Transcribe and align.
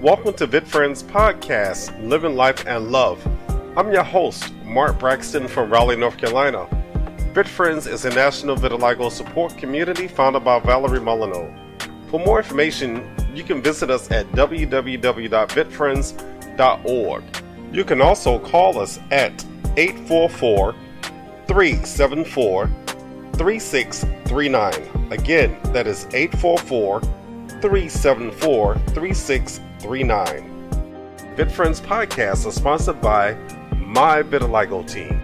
Welcome 0.00 0.34
to 0.36 0.48
VitFriends 0.48 1.04
Podcast, 1.04 1.92
Living 2.08 2.34
Life 2.34 2.66
and 2.66 2.90
Love. 2.90 3.22
I'm 3.76 3.92
your 3.92 4.02
host, 4.02 4.50
Mark 4.64 4.98
Braxton 4.98 5.46
from 5.46 5.70
Raleigh, 5.70 5.96
North 5.96 6.16
Carolina. 6.16 6.66
VitFriends 7.34 7.86
is 7.86 8.06
a 8.06 8.08
national 8.08 8.56
vitiligo 8.56 9.10
support 9.10 9.58
community 9.58 10.08
founded 10.08 10.42
by 10.42 10.58
Valerie 10.60 11.00
Molyneux. 11.00 11.52
For 12.08 12.18
more 12.18 12.38
information, 12.38 13.14
you 13.34 13.44
can 13.44 13.60
visit 13.60 13.90
us 13.90 14.10
at 14.10 14.24
www.vitfriends.org. 14.32 17.24
You 17.70 17.84
can 17.84 18.00
also 18.00 18.38
call 18.38 18.78
us 18.78 18.98
at 19.10 19.44
844 19.76 20.74
374 21.46 22.70
3639. 23.34 25.12
Again, 25.12 25.58
that 25.74 25.86
is 25.86 26.06
844 26.14 27.02
374 27.60 28.78
3639. 28.94 29.69
VitFriends 31.36 31.80
podcasts 31.80 32.46
are 32.46 32.52
sponsored 32.52 33.00
by 33.00 33.32
My 33.76 34.22
Vitiligo 34.22 34.86
Team. 34.86 35.18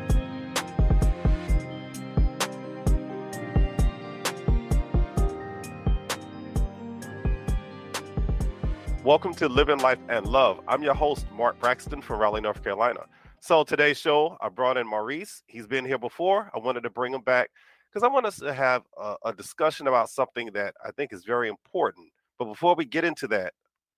Welcome 9.05 9.34
to 9.34 9.48
Living 9.48 9.79
Life 9.79 9.98
and 10.09 10.27
Love. 10.27 10.60
I'm 10.66 10.82
your 10.82 10.95
host, 10.95 11.27
Mark 11.30 11.60
Braxton 11.60 12.01
from 12.01 12.18
Raleigh, 12.18 12.41
North 12.41 12.65
Carolina. 12.65 13.01
So 13.41 13.62
today's 13.62 13.98
show, 13.98 14.38
I 14.41 14.48
brought 14.48 14.79
in 14.79 14.87
Maurice. 14.87 15.43
He's 15.46 15.66
been 15.66 15.84
here 15.84 15.98
before. 15.98 16.51
I 16.54 16.59
wanted 16.59 16.82
to 16.84 16.91
bring 16.91 17.12
him 17.12 17.20
back 17.20 17.51
because 17.93 18.02
I 18.02 18.09
want 18.09 18.24
us 18.24 18.38
to 18.38 18.54
have 18.54 18.84
a, 18.98 19.16
a, 19.27 19.32
discussion 19.34 19.87
about 19.87 20.09
something 20.09 20.51
that 20.54 20.74
I 20.84 20.93
think 20.93 21.12
is 21.12 21.24
very 21.24 21.51
important. 21.51 22.09
But 22.38 22.46
before 22.46 22.74
we 22.74 22.87
get 22.87 23.04
into 23.04 23.29
that, 23.29 23.52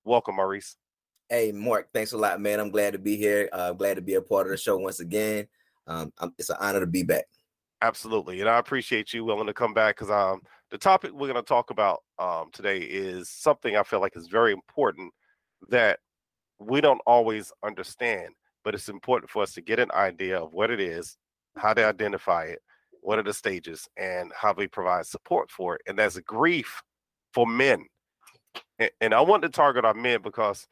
welcome, 0.04 0.36
Maurice. 0.36 0.76
Hey, 1.28 1.52
Mark, 1.52 1.88
thanks 1.92 2.12
a 2.12 2.16
lot, 2.16 2.40
man. 2.40 2.60
I'm 2.60 2.70
glad 2.70 2.92
to 2.94 2.98
be 2.98 3.16
here. 3.16 3.48
Uh, 3.52 3.72
glad 3.72 3.94
to 3.94 4.02
be 4.02 4.14
a 4.14 4.22
part 4.22 4.46
of 4.46 4.50
the 4.50 4.56
show 4.56 4.78
once 4.78 5.00
again. 5.00 5.46
Um, 5.86 6.12
it's 6.38 6.50
an 6.50 6.56
honor 6.60 6.80
to 6.80 6.86
be 6.86 7.02
back. 7.02 7.24
Absolutely, 7.80 8.40
and 8.40 8.48
I 8.48 8.58
appreciate 8.58 9.12
you 9.12 9.24
willing 9.24 9.46
to 9.46 9.54
come 9.54 9.72
back 9.72 9.96
because 9.96 10.10
um, 10.10 10.42
the 10.70 10.78
topic 10.78 11.12
we're 11.12 11.32
going 11.32 11.34
to 11.34 11.42
talk 11.42 11.70
about 11.70 12.02
um, 12.18 12.50
today 12.52 12.78
is 12.78 13.30
something 13.30 13.76
I 13.76 13.82
feel 13.82 14.00
like 14.00 14.16
is 14.16 14.26
very 14.26 14.52
important 14.52 15.12
that 15.68 16.00
we 16.58 16.80
don't 16.80 17.00
always 17.06 17.52
understand 17.62 18.34
but 18.68 18.74
it's 18.74 18.90
important 18.90 19.30
for 19.30 19.42
us 19.42 19.54
to 19.54 19.62
get 19.62 19.78
an 19.78 19.90
idea 19.92 20.38
of 20.38 20.52
what 20.52 20.70
it 20.70 20.78
is, 20.78 21.16
how 21.56 21.72
to 21.72 21.86
identify 21.86 22.44
it, 22.44 22.58
what 23.00 23.18
are 23.18 23.22
the 23.22 23.32
stages, 23.32 23.88
and 23.96 24.30
how 24.36 24.52
we 24.52 24.66
provide 24.66 25.06
support 25.06 25.50
for 25.50 25.76
it. 25.76 25.80
And 25.86 25.98
that's 25.98 26.18
grief 26.18 26.82
for 27.32 27.46
men. 27.46 27.86
And, 28.78 28.90
and 29.00 29.14
I 29.14 29.20
want 29.20 29.42
to 29.42 29.48
target 29.48 29.84
our 29.84 29.94
men 29.94 30.22
because 30.22 30.66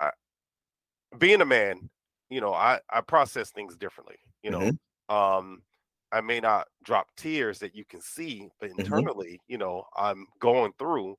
I, 0.00 0.10
being 1.18 1.40
a 1.40 1.46
man, 1.46 1.90
you 2.28 2.40
know, 2.40 2.54
I, 2.54 2.80
I 2.90 3.00
process 3.00 3.50
things 3.50 3.76
differently. 3.76 4.16
You 4.42 4.50
know, 4.50 4.60
mm-hmm. 4.60 5.14
um, 5.14 5.62
I 6.12 6.20
may 6.20 6.40
not 6.40 6.68
drop 6.84 7.08
tears 7.16 7.58
that 7.58 7.74
you 7.74 7.84
can 7.84 8.00
see, 8.00 8.48
but 8.60 8.70
mm-hmm. 8.70 8.80
internally, 8.80 9.32
mm-hmm. 9.32 9.52
you 9.52 9.58
know, 9.58 9.84
I'm 9.96 10.26
going 10.38 10.72
through, 10.78 11.16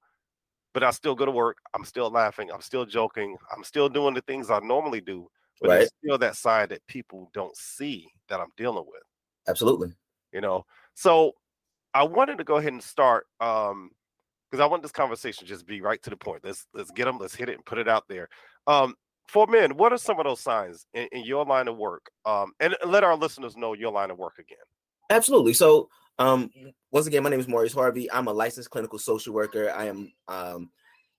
but 0.74 0.84
I 0.84 0.92
still 0.92 1.16
go 1.16 1.26
to 1.26 1.32
work. 1.32 1.58
I'm 1.74 1.86
still 1.86 2.10
laughing. 2.10 2.52
I'm 2.52 2.62
still 2.62 2.86
joking. 2.86 3.38
I'm 3.56 3.64
still 3.64 3.90
doing 3.90 4.14
the 4.14 4.22
things 4.22 4.50
I 4.50 4.60
normally 4.60 5.02
do 5.02 5.28
but 5.62 5.70
right. 5.70 5.78
there's 5.78 5.92
still 6.04 6.18
that 6.18 6.36
side 6.36 6.70
that 6.70 6.86
people 6.88 7.30
don't 7.34 7.56
see 7.56 8.08
that 8.28 8.40
I'm 8.40 8.52
dealing 8.58 8.86
with. 8.88 9.04
Absolutely. 9.48 9.94
You 10.34 10.42
know, 10.42 10.66
so 10.96 11.34
I 11.94 12.04
wanted 12.04 12.40
to 12.40 12.44
go 12.44 12.58
ahead 12.58 12.74
and 12.74 12.84
start 12.84 13.28
um 13.40 13.92
because 14.52 14.62
I 14.62 14.68
want 14.68 14.84
this 14.84 14.92
conversation 14.92 15.48
just 15.48 15.66
be 15.66 15.82
right 15.82 16.02
to 16.04 16.10
the 16.10 16.18
point. 16.18 16.42
Let's 16.44 16.68
let's 16.74 16.92
get 16.92 17.06
them, 17.06 17.18
let's 17.18 17.36
hit 17.36 17.50
it 17.50 17.56
and 17.56 17.66
put 17.66 17.78
it 17.78 17.88
out 17.88 18.04
there. 18.10 18.28
Um, 18.68 18.96
for 19.28 19.48
men, 19.48 19.78
what 19.78 19.94
are 19.94 19.98
some 19.98 20.20
of 20.20 20.26
those 20.26 20.42
signs 20.42 20.86
in, 20.94 21.08
in 21.12 21.24
your 21.24 21.46
line 21.46 21.68
of 21.68 21.78
work? 21.78 22.12
Um, 22.26 22.52
and, 22.60 22.76
let 22.86 23.04
our 23.04 23.16
listeners 23.16 23.56
know 23.56 23.74
your 23.74 23.92
line 23.92 24.12
of 24.12 24.18
work 24.18 24.40
again. 24.40 24.58
Absolutely. 25.10 25.54
So, 25.54 25.88
um, 26.20 26.50
once 26.92 27.08
again, 27.08 27.24
my 27.24 27.30
name 27.30 27.40
is 27.40 27.48
Maurice 27.48 27.74
Harvey. 27.74 28.12
I'm 28.12 28.28
a 28.28 28.34
licensed 28.34 28.70
clinical 28.70 29.00
social 29.00 29.34
worker. 29.34 29.72
I 29.72 29.86
am 29.86 30.12
um, 30.28 30.70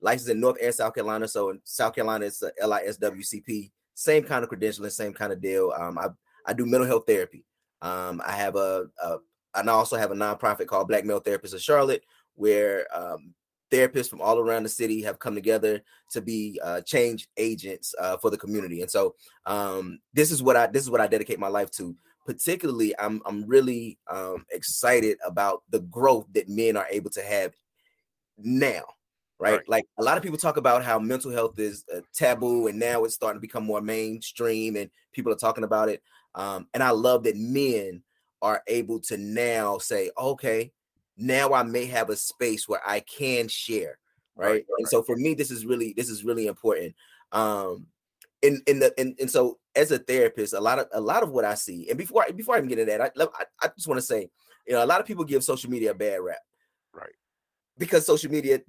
licensed 0.02 0.30
in 0.30 0.40
North 0.40 0.58
and 0.62 0.74
South 0.74 0.94
Carolina. 0.94 1.26
So 1.26 1.50
in 1.50 1.60
South 1.64 1.94
Carolina, 1.94 2.26
it's 2.26 2.42
a 2.42 2.52
LISWCP 2.62 3.70
same 3.94 4.24
kind 4.24 4.44
of 4.44 4.50
credentialing, 4.50 4.90
same 4.90 5.12
kind 5.12 5.32
of 5.32 5.40
deal. 5.40 5.72
Um, 5.76 5.98
I 5.98 6.08
I 6.46 6.52
do 6.52 6.66
mental 6.66 6.86
health 6.86 7.04
therapy. 7.06 7.44
Um, 7.80 8.20
I 8.24 8.32
have 8.32 8.56
a, 8.56 8.86
a 9.02 9.18
and 9.54 9.68
I 9.68 9.72
also 9.72 9.96
have 9.96 10.10
a 10.10 10.14
nonprofit 10.14 10.66
called 10.66 10.88
Black 10.88 11.04
Male 11.04 11.20
Therapists 11.20 11.54
of 11.54 11.60
Charlotte, 11.60 12.04
where 12.34 12.86
um, 12.94 13.34
therapists 13.70 14.10
from 14.10 14.20
all 14.20 14.38
around 14.38 14.64
the 14.64 14.68
city 14.68 15.02
have 15.02 15.18
come 15.18 15.34
together 15.34 15.82
to 16.10 16.20
be 16.20 16.60
uh, 16.62 16.80
change 16.82 17.28
agents 17.36 17.94
uh, 18.00 18.16
for 18.16 18.30
the 18.30 18.38
community. 18.38 18.82
And 18.82 18.90
so 18.90 19.14
um, 19.46 19.98
this 20.12 20.30
is 20.30 20.42
what 20.42 20.56
I 20.56 20.66
this 20.66 20.82
is 20.82 20.90
what 20.90 21.00
I 21.00 21.06
dedicate 21.06 21.38
my 21.38 21.48
life 21.48 21.70
to. 21.72 21.96
Particularly, 22.24 22.94
I'm 23.00 23.20
I'm 23.26 23.44
really 23.46 23.98
um, 24.08 24.46
excited 24.50 25.18
about 25.26 25.62
the 25.70 25.80
growth 25.80 26.26
that 26.34 26.48
men 26.48 26.76
are 26.76 26.86
able 26.90 27.10
to 27.10 27.22
have 27.22 27.52
now 28.38 28.84
right? 29.42 29.52
right? 29.54 29.68
Like 29.68 29.84
a 29.98 30.02
lot 30.02 30.16
of 30.16 30.22
people 30.22 30.38
talk 30.38 30.56
about 30.56 30.84
how 30.84 30.98
mental 30.98 31.30
health 31.30 31.58
is 31.58 31.84
a 31.92 32.02
taboo, 32.14 32.68
and 32.68 32.78
now 32.78 33.04
it's 33.04 33.14
starting 33.14 33.38
to 33.38 33.46
become 33.46 33.64
more 33.64 33.80
mainstream, 33.80 34.76
and 34.76 34.90
people 35.12 35.32
are 35.32 35.36
talking 35.36 35.64
about 35.64 35.88
it. 35.88 36.02
Um, 36.34 36.68
and 36.72 36.82
I 36.82 36.90
love 36.90 37.24
that 37.24 37.36
men 37.36 38.02
are 38.40 38.62
able 38.66 39.00
to 39.00 39.16
now 39.16 39.78
say, 39.78 40.10
okay, 40.16 40.72
now 41.16 41.52
I 41.52 41.62
may 41.62 41.86
have 41.86 42.10
a 42.10 42.16
space 42.16 42.68
where 42.68 42.80
I 42.86 43.00
can 43.00 43.48
share, 43.48 43.98
right? 44.36 44.50
right 44.50 44.64
and 44.78 44.88
so 44.88 45.02
for 45.02 45.16
me, 45.16 45.34
this 45.34 45.50
is 45.50 45.66
really 45.66 45.92
this 45.96 46.08
is 46.08 46.24
really 46.24 46.46
important. 46.46 46.94
Um, 47.32 47.86
in 48.42 48.60
in 48.66 48.80
the 48.80 48.92
and, 48.98 49.14
and 49.20 49.30
so 49.30 49.58
as 49.74 49.90
a 49.90 49.98
therapist, 49.98 50.52
a 50.52 50.60
lot 50.60 50.78
of 50.78 50.88
a 50.92 51.00
lot 51.00 51.22
of 51.22 51.30
what 51.30 51.44
I 51.44 51.54
see, 51.54 51.88
and 51.88 51.98
before 51.98 52.24
I, 52.24 52.30
before 52.32 52.54
I 52.54 52.58
even 52.58 52.68
get 52.68 52.78
into 52.78 52.92
that, 52.92 53.12
I, 53.16 53.22
I, 53.38 53.44
I 53.62 53.68
just 53.74 53.86
want 53.86 53.98
to 53.98 54.06
say, 54.06 54.28
you 54.66 54.74
know, 54.74 54.84
a 54.84 54.86
lot 54.86 55.00
of 55.00 55.06
people 55.06 55.24
give 55.24 55.44
social 55.44 55.70
media 55.70 55.92
a 55.92 55.94
bad 55.94 56.20
rap, 56.20 56.40
right? 56.92 57.14
Because 57.78 58.04
social 58.04 58.30
media 58.30 58.60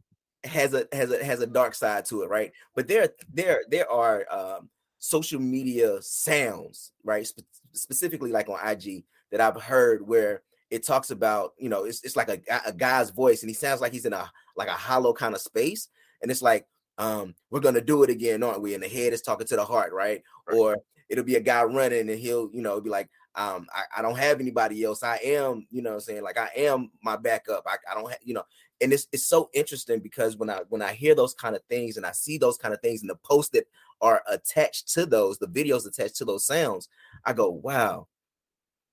has 0.43 0.73
a 0.73 0.87
has 0.91 1.11
a 1.11 1.23
has 1.23 1.41
a 1.41 1.47
dark 1.47 1.75
side 1.75 2.05
to 2.05 2.21
it, 2.21 2.29
right? 2.29 2.51
But 2.75 2.87
there 2.87 3.09
there 3.33 3.61
there 3.69 3.89
are 3.89 4.25
um, 4.31 4.69
social 4.99 5.39
media 5.39 5.97
sounds, 6.01 6.91
right? 7.03 7.25
Spe- 7.25 7.41
specifically 7.73 8.31
like 8.31 8.49
on 8.49 8.59
IG 8.65 9.03
that 9.31 9.41
I've 9.41 9.61
heard 9.61 10.07
where 10.07 10.43
it 10.73 10.83
talks 10.83 11.11
about, 11.11 11.51
you 11.59 11.69
know, 11.69 11.83
it's 11.83 12.03
it's 12.03 12.15
like 12.15 12.29
a, 12.29 12.39
a 12.65 12.73
guy's 12.73 13.11
voice 13.11 13.43
and 13.43 13.49
he 13.49 13.53
sounds 13.53 13.79
like 13.79 13.93
he's 13.93 14.07
in 14.07 14.13
a 14.13 14.27
like 14.57 14.67
a 14.67 14.71
hollow 14.71 15.13
kind 15.13 15.35
of 15.35 15.41
space, 15.41 15.87
and 16.23 16.31
it's 16.31 16.41
like 16.41 16.65
um 16.97 17.35
we're 17.51 17.59
gonna 17.59 17.79
do 17.79 18.01
it 18.01 18.09
again, 18.09 18.41
aren't 18.41 18.63
we? 18.63 18.73
And 18.73 18.81
the 18.81 18.87
head 18.87 19.13
is 19.13 19.21
talking 19.21 19.45
to 19.45 19.55
the 19.55 19.63
heart, 19.63 19.93
right? 19.93 20.23
right. 20.47 20.57
Or 20.57 20.77
it'll 21.09 21.23
be 21.23 21.35
a 21.35 21.41
guy 21.41 21.61
running 21.63 22.09
and 22.09 22.19
he'll, 22.19 22.49
you 22.51 22.63
know, 22.63 22.81
be 22.81 22.89
like, 22.89 23.07
um, 23.35 23.67
I, 23.71 23.99
I 23.99 24.01
don't 24.01 24.17
have 24.17 24.39
anybody 24.39 24.83
else. 24.83 25.03
I 25.03 25.17
am, 25.17 25.67
you 25.69 25.83
know 25.83 25.93
I'm 25.93 25.99
saying? 25.99 26.23
Like 26.23 26.39
I 26.39 26.49
am 26.55 26.89
my 27.03 27.17
backup. 27.17 27.65
I, 27.67 27.75
I 27.91 27.93
don't 27.93 28.09
have, 28.09 28.19
you 28.23 28.33
know, 28.33 28.43
and 28.81 28.91
it's 28.91 29.07
it's 29.11 29.27
so 29.27 29.51
interesting 29.53 29.99
because 29.99 30.37
when 30.37 30.49
I 30.49 30.61
when 30.69 30.81
I 30.81 30.93
hear 30.93 31.13
those 31.13 31.35
kind 31.35 31.55
of 31.55 31.61
things 31.69 31.97
and 31.97 32.05
I 32.05 32.13
see 32.13 32.39
those 32.39 32.57
kind 32.57 32.73
of 32.73 32.81
things 32.81 33.01
and 33.01 33.11
the 33.11 33.15
posts 33.17 33.51
that 33.51 33.67
are 34.01 34.23
attached 34.27 34.91
to 34.93 35.05
those, 35.05 35.37
the 35.37 35.45
videos 35.45 35.85
attached 35.85 36.15
to 36.15 36.25
those 36.25 36.47
sounds, 36.47 36.89
I 37.23 37.33
go, 37.33 37.51
wow, 37.51 38.07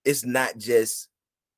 it's 0.04 0.26
not 0.26 0.58
just 0.58 1.08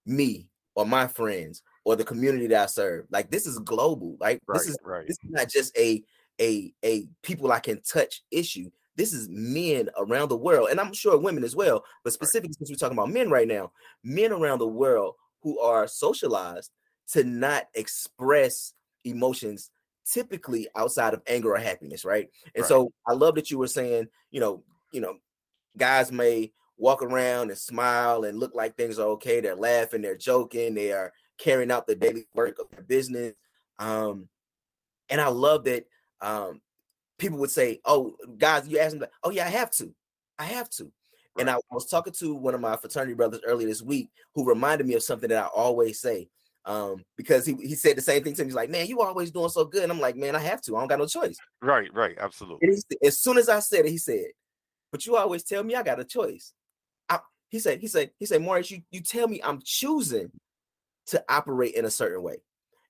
me 0.06 0.48
or 0.74 0.86
my 0.86 1.06
friends 1.06 1.62
or 1.84 1.96
the 1.96 2.04
community 2.04 2.46
that 2.48 2.62
I 2.62 2.66
serve. 2.66 3.06
Like 3.10 3.30
this 3.30 3.46
is 3.46 3.58
global. 3.58 4.16
Like 4.20 4.40
right, 4.46 4.58
this 4.58 4.68
is 4.68 4.78
right. 4.84 5.06
this 5.06 5.18
is 5.22 5.30
not 5.30 5.48
just 5.48 5.76
a 5.76 6.02
a 6.40 6.72
a 6.84 7.08
people 7.22 7.52
I 7.52 7.60
can 7.60 7.80
touch 7.82 8.22
issue. 8.30 8.70
This 8.96 9.12
is 9.12 9.28
men 9.30 9.88
around 9.96 10.28
the 10.28 10.36
world, 10.36 10.68
and 10.70 10.78
I'm 10.78 10.92
sure 10.92 11.16
women 11.16 11.44
as 11.44 11.56
well. 11.56 11.84
But 12.04 12.12
specifically, 12.12 12.50
right. 12.50 12.66
since 12.66 12.70
we're 12.70 12.76
talking 12.76 12.98
about 12.98 13.10
men 13.12 13.30
right 13.30 13.48
now, 13.48 13.72
men 14.04 14.32
around 14.32 14.58
the 14.58 14.68
world 14.68 15.14
who 15.42 15.58
are 15.60 15.86
socialized 15.86 16.70
to 17.12 17.24
not 17.24 17.64
express 17.74 18.74
emotions 19.04 19.70
typically 20.04 20.68
outside 20.76 21.14
of 21.14 21.22
anger 21.26 21.54
or 21.54 21.58
happiness, 21.58 22.04
right? 22.04 22.28
And 22.54 22.64
so 22.64 22.92
I 23.06 23.12
love 23.12 23.34
that 23.36 23.50
you 23.50 23.58
were 23.58 23.68
saying, 23.68 24.08
you 24.30 24.40
know, 24.40 24.62
you 24.92 25.00
know, 25.00 25.16
guys 25.76 26.12
may 26.12 26.52
walk 26.82 27.00
around 27.00 27.50
and 27.50 27.58
smile 27.58 28.24
and 28.24 28.40
look 28.40 28.56
like 28.56 28.76
things 28.76 28.98
are 28.98 29.06
okay. 29.06 29.40
They're 29.40 29.54
laughing, 29.54 30.02
they're 30.02 30.16
joking, 30.16 30.74
they 30.74 30.90
are 30.90 31.12
carrying 31.38 31.70
out 31.70 31.86
the 31.86 31.94
daily 31.94 32.26
work 32.34 32.58
of 32.58 32.68
their 32.70 32.82
business. 32.82 33.34
Um, 33.78 34.28
and 35.08 35.20
I 35.20 35.28
love 35.28 35.64
that 35.64 35.86
um 36.20 36.60
people 37.18 37.38
would 37.38 37.52
say, 37.52 37.80
Oh, 37.84 38.16
guys, 38.36 38.66
you 38.66 38.80
ask 38.80 38.98
them, 38.98 39.08
oh 39.22 39.30
yeah, 39.30 39.46
I 39.46 39.50
have 39.50 39.70
to. 39.72 39.94
I 40.40 40.44
have 40.44 40.68
to. 40.70 40.84
Right. 40.84 41.42
And 41.42 41.50
I 41.50 41.56
was 41.70 41.86
talking 41.86 42.12
to 42.14 42.34
one 42.34 42.54
of 42.54 42.60
my 42.60 42.76
fraternity 42.76 43.14
brothers 43.14 43.40
earlier 43.46 43.68
this 43.68 43.80
week 43.80 44.10
who 44.34 44.44
reminded 44.44 44.86
me 44.88 44.94
of 44.94 45.04
something 45.04 45.28
that 45.28 45.44
I 45.44 45.46
always 45.46 46.00
say 46.00 46.28
um, 46.64 47.04
because 47.16 47.46
he, 47.46 47.54
he 47.54 47.76
said 47.76 47.96
the 47.96 48.02
same 48.02 48.24
thing 48.24 48.34
to 48.34 48.42
me. 48.42 48.48
He's 48.48 48.56
like, 48.56 48.70
man, 48.70 48.86
you 48.86 49.00
always 49.00 49.30
doing 49.30 49.48
so 49.50 49.64
good. 49.64 49.84
And 49.84 49.92
I'm 49.92 50.00
like, 50.00 50.16
man, 50.16 50.34
I 50.34 50.40
have 50.40 50.60
to. 50.62 50.76
I 50.76 50.80
don't 50.80 50.88
got 50.88 50.98
no 50.98 51.06
choice. 51.06 51.36
Right, 51.60 51.94
right, 51.94 52.16
absolutely. 52.18 52.68
as 53.04 53.20
soon 53.20 53.38
as 53.38 53.48
I 53.48 53.60
said 53.60 53.86
it, 53.86 53.90
he 53.90 53.98
said, 53.98 54.26
but 54.90 55.06
you 55.06 55.16
always 55.16 55.44
tell 55.44 55.62
me 55.62 55.76
I 55.76 55.82
got 55.82 56.00
a 56.00 56.04
choice. 56.04 56.52
He 57.52 57.58
said, 57.58 57.80
he 57.80 57.86
said, 57.86 58.10
he 58.18 58.24
said, 58.24 58.40
Maurice, 58.40 58.70
you, 58.70 58.80
you 58.90 59.02
tell 59.02 59.28
me 59.28 59.38
I'm 59.44 59.60
choosing 59.62 60.32
to 61.08 61.22
operate 61.28 61.74
in 61.74 61.84
a 61.84 61.90
certain 61.90 62.22
way. 62.22 62.38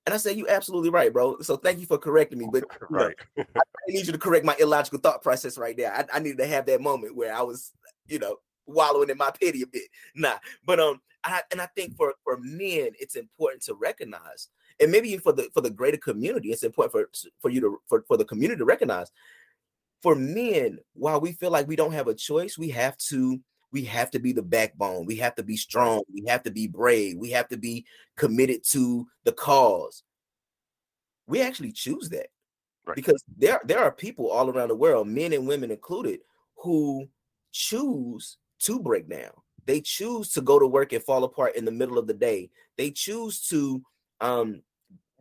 And 0.07 0.15
I 0.15 0.19
said, 0.19 0.37
"You 0.37 0.49
absolutely 0.49 0.91
right, 0.91 1.13
bro. 1.13 1.41
So 1.41 1.57
thank 1.57 1.79
you 1.79 1.87
for 1.87 1.99
correcting 1.99 2.39
me. 2.39 2.49
But 2.53 2.65
right, 2.91 3.17
know, 3.37 3.45
I 3.55 3.63
need 3.89 4.07
you 4.07 4.13
to 4.13 4.19
correct 4.19 4.45
my 4.45 4.57
illogical 4.59 4.99
thought 4.99 5.23
process 5.23 5.59
right 5.59 5.77
there. 5.77 5.93
I, 5.93 6.17
I 6.17 6.19
needed 6.19 6.39
to 6.39 6.47
have 6.47 6.67
that 6.67 6.81
moment 6.81 7.17
where 7.17 7.33
I 7.33 7.43
was, 7.43 7.73
you 8.07 8.19
know, 8.19 8.37
wallowing 8.67 9.11
in 9.11 9.17
my 9.19 9.31
pity 9.31 9.63
a 9.63 9.67
bit. 9.67 9.89
Nah, 10.17 10.39
but 10.65 10.81
um, 10.81 11.01
I 11.23 11.43
and 11.51 11.61
I 11.61 11.67
think 11.77 11.97
for 11.97 12.15
for 12.25 12.37
men, 12.39 12.91
it's 12.99 13.15
important 13.17 13.63
to 13.65 13.75
recognize, 13.75 14.49
and 14.81 14.91
maybe 14.91 15.17
for 15.19 15.33
the 15.33 15.49
for 15.55 15.61
the 15.61 15.71
greater 15.71 15.99
community, 15.99 16.51
it's 16.51 16.65
important 16.65 16.93
for 16.93 17.29
for 17.41 17.51
you 17.51 17.61
to 17.61 17.79
for, 17.89 18.05
for 18.09 18.17
the 18.17 18.25
community 18.25 18.59
to 18.59 18.65
recognize. 18.65 19.11
For 20.03 20.17
men, 20.17 20.79
while 20.95 21.21
we 21.21 21.31
feel 21.33 21.53
like 21.53 21.69
we 21.69 21.77
don't 21.77 21.93
have 21.93 22.09
a 22.09 22.15
choice, 22.15 22.59
we 22.59 22.71
have 22.71 22.97
to 23.09 23.41
we 23.73 23.85
have 23.85 24.11
to 24.11 24.19
be 24.19 24.33
the 24.33 24.43
backbone. 24.43 25.07
We 25.07 25.17
have 25.17 25.35
to 25.37 25.43
be 25.43 25.57
strong. 25.57 26.03
We 26.13 26.25
have 26.29 26.43
to 26.45 26.51
be 26.51 26.67
brave. 26.67 27.17
We 27.17 27.31
have 27.31 27.49
to 27.49 27.57
be 27.57 27.87
committed 28.17 28.63
to 28.71 29.07
the 29.25 29.33
cause. 29.33 30.03
We 31.27 31.41
actually 31.41 31.73
choose 31.73 32.11
that 32.11 32.27
right. 32.85 32.95
because 32.95 33.25
there 33.39 33.61
there 33.65 33.81
are 33.81 33.91
people 33.91 34.31
all 34.31 34.51
around 34.51 34.69
the 34.69 34.77
world, 34.77 35.09
men 35.09 35.33
and 35.33 35.47
women 35.47 35.71
included, 35.71 36.21
who 36.57 37.09
choose 37.53 38.37
to 38.61 38.79
break 38.79 39.09
down. 39.09 39.33
They 39.65 39.81
choose 39.81 40.33
to 40.33 40.41
go 40.41 40.59
to 40.59 40.67
work 40.67 40.93
and 40.93 41.03
fall 41.03 41.25
apart 41.25 41.57
in 41.57 41.65
the 41.65 41.71
middle 41.71 41.99
of 41.99 42.07
the 42.07 42.15
day. 42.15 42.51
They 42.77 42.91
choose 42.91 43.47
to 43.49 43.83
um, 44.21 44.63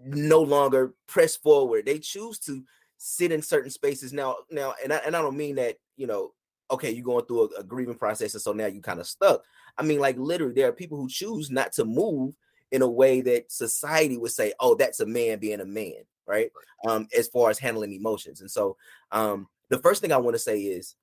no 0.03 0.41
longer 0.41 0.93
press 1.07 1.35
forward. 1.35 1.85
They 1.85 1.99
choose 1.99 2.39
to 2.39 2.63
sit 2.97 3.31
in 3.31 3.41
certain 3.41 3.69
spaces 3.69 4.11
now. 4.11 4.37
Now, 4.49 4.73
and 4.83 4.91
I, 4.91 4.97
and 4.97 5.15
I 5.15 5.21
don't 5.21 5.37
mean 5.37 5.55
that 5.55 5.77
you 5.95 6.07
know, 6.07 6.33
okay, 6.71 6.91
you're 6.91 7.03
going 7.03 7.25
through 7.25 7.49
a, 7.55 7.59
a 7.59 7.63
grieving 7.63 7.95
process, 7.95 8.33
and 8.33 8.41
so 8.41 8.53
now 8.53 8.65
you 8.65 8.81
kind 8.81 8.99
of 8.99 9.07
stuck. 9.07 9.43
I 9.77 9.83
mean, 9.83 9.99
like 9.99 10.17
literally, 10.17 10.53
there 10.53 10.69
are 10.69 10.73
people 10.73 10.97
who 10.97 11.09
choose 11.09 11.51
not 11.51 11.73
to 11.73 11.85
move 11.85 12.35
in 12.71 12.81
a 12.81 12.87
way 12.87 13.21
that 13.21 13.51
society 13.51 14.17
would 14.17 14.31
say, 14.31 14.53
"Oh, 14.59 14.75
that's 14.75 14.99
a 14.99 15.05
man 15.05 15.39
being 15.39 15.59
a 15.61 15.65
man," 15.65 16.03
right? 16.25 16.51
Um, 16.87 17.07
as 17.17 17.27
far 17.27 17.49
as 17.49 17.59
handling 17.59 17.93
emotions, 17.93 18.41
and 18.41 18.49
so 18.49 18.77
um, 19.11 19.47
the 19.69 19.79
first 19.79 20.01
thing 20.01 20.11
I 20.11 20.17
want 20.17 20.35
to 20.35 20.39
say 20.39 20.59
is, 20.61 20.95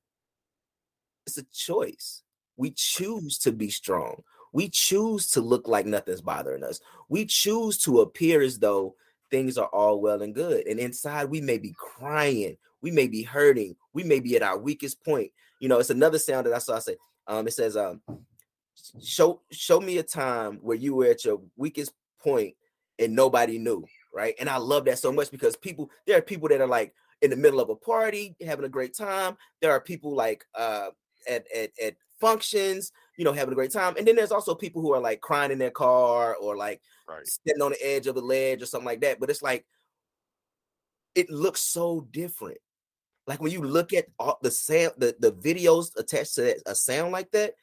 it's 1.26 1.38
a 1.38 1.44
choice. 1.52 2.22
We 2.56 2.72
choose 2.72 3.38
to 3.38 3.52
be 3.52 3.70
strong. 3.70 4.22
We 4.52 4.68
choose 4.68 5.28
to 5.32 5.40
look 5.40 5.68
like 5.68 5.86
nothing's 5.86 6.22
bothering 6.22 6.64
us. 6.64 6.80
We 7.08 7.26
choose 7.26 7.78
to 7.78 8.00
appear 8.00 8.40
as 8.40 8.58
though 8.58 8.96
things 9.30 9.58
are 9.58 9.68
all 9.68 10.00
well 10.00 10.22
and 10.22 10.34
good. 10.34 10.66
And 10.66 10.80
inside, 10.80 11.26
we 11.26 11.40
may 11.40 11.58
be 11.58 11.74
crying. 11.76 12.56
We 12.80 12.90
may 12.90 13.08
be 13.08 13.22
hurting. 13.22 13.76
We 13.92 14.04
may 14.04 14.20
be 14.20 14.36
at 14.36 14.42
our 14.42 14.58
weakest 14.58 15.04
point. 15.04 15.30
You 15.58 15.68
know, 15.68 15.78
it's 15.78 15.90
another 15.90 16.18
sound 16.18 16.46
that 16.46 16.54
I 16.54 16.58
saw. 16.58 16.76
I 16.76 16.80
say, 16.80 16.96
um, 17.26 17.46
it 17.46 17.52
says, 17.52 17.76
um, 17.76 18.00
show 19.02 19.42
show 19.50 19.80
me 19.80 19.98
a 19.98 20.02
time 20.02 20.58
where 20.62 20.76
you 20.76 20.94
were 20.94 21.06
at 21.06 21.24
your 21.24 21.40
weakest 21.56 21.92
point 22.20 22.54
and 22.98 23.14
nobody 23.14 23.58
knew, 23.58 23.84
right? 24.14 24.34
And 24.40 24.48
I 24.48 24.56
love 24.56 24.84
that 24.86 24.98
so 24.98 25.12
much 25.12 25.30
because 25.30 25.56
people, 25.56 25.90
there 26.06 26.18
are 26.18 26.22
people 26.22 26.48
that 26.48 26.60
are 26.60 26.66
like 26.66 26.94
in 27.22 27.30
the 27.30 27.36
middle 27.36 27.60
of 27.60 27.70
a 27.70 27.76
party, 27.76 28.36
having 28.44 28.64
a 28.64 28.68
great 28.68 28.96
time. 28.96 29.36
There 29.60 29.72
are 29.72 29.80
people 29.80 30.14
like 30.14 30.44
uh 30.54 30.90
at 31.28 31.44
at, 31.54 31.70
at 31.82 31.96
functions, 32.20 32.92
you 33.16 33.24
know, 33.24 33.32
having 33.32 33.52
a 33.52 33.56
great 33.56 33.72
time. 33.72 33.94
And 33.96 34.06
then 34.06 34.16
there's 34.16 34.32
also 34.32 34.54
people 34.54 34.82
who 34.82 34.92
are 34.92 35.00
like 35.00 35.20
crying 35.20 35.50
in 35.52 35.58
their 35.58 35.70
car 35.70 36.36
or 36.36 36.56
like 36.56 36.80
right. 37.08 37.26
sitting 37.26 37.62
on 37.62 37.72
the 37.72 37.86
edge 37.86 38.06
of 38.06 38.14
the 38.14 38.20
ledge 38.20 38.62
or 38.62 38.66
something 38.66 38.86
like 38.86 39.00
that. 39.00 39.20
But 39.20 39.30
it's 39.30 39.42
like 39.42 39.64
it 41.14 41.30
looks 41.30 41.60
so 41.60 42.06
different. 42.10 42.58
Like 43.28 43.42
when 43.42 43.52
you 43.52 43.60
look 43.60 43.92
at 43.92 44.06
all 44.18 44.38
the 44.40 44.50
sound, 44.50 44.94
the, 44.96 45.14
the 45.20 45.32
videos 45.32 45.94
attached 45.98 46.36
to 46.36 46.58
a 46.66 46.74
sound 46.74 47.12
like 47.12 47.30
that, 47.32 47.54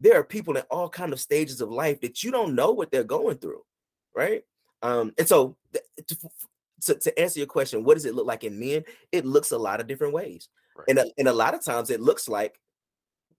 there 0.00 0.18
are 0.18 0.24
people 0.24 0.56
in 0.56 0.64
all 0.70 0.88
kind 0.88 1.12
of 1.12 1.20
stages 1.20 1.60
of 1.60 1.70
life 1.70 2.00
that 2.00 2.24
you 2.24 2.32
don't 2.32 2.56
know 2.56 2.72
what 2.72 2.90
they're 2.90 3.04
going 3.04 3.38
through, 3.38 3.62
right? 4.14 4.42
Um, 4.82 5.12
and 5.16 5.26
so 5.26 5.56
to, 5.72 6.16
to, 6.82 6.94
to 6.96 7.18
answer 7.18 7.38
your 7.38 7.46
question, 7.46 7.84
what 7.84 7.94
does 7.94 8.06
it 8.06 8.14
look 8.14 8.26
like 8.26 8.42
in 8.42 8.58
men? 8.58 8.82
It 9.12 9.24
looks 9.24 9.52
a 9.52 9.58
lot 9.58 9.80
of 9.80 9.86
different 9.86 10.14
ways, 10.14 10.48
right. 10.76 10.86
and 10.88 10.98
a, 10.98 11.06
and 11.16 11.28
a 11.28 11.32
lot 11.32 11.54
of 11.54 11.64
times 11.64 11.90
it 11.90 12.00
looks 12.00 12.28
like 12.28 12.58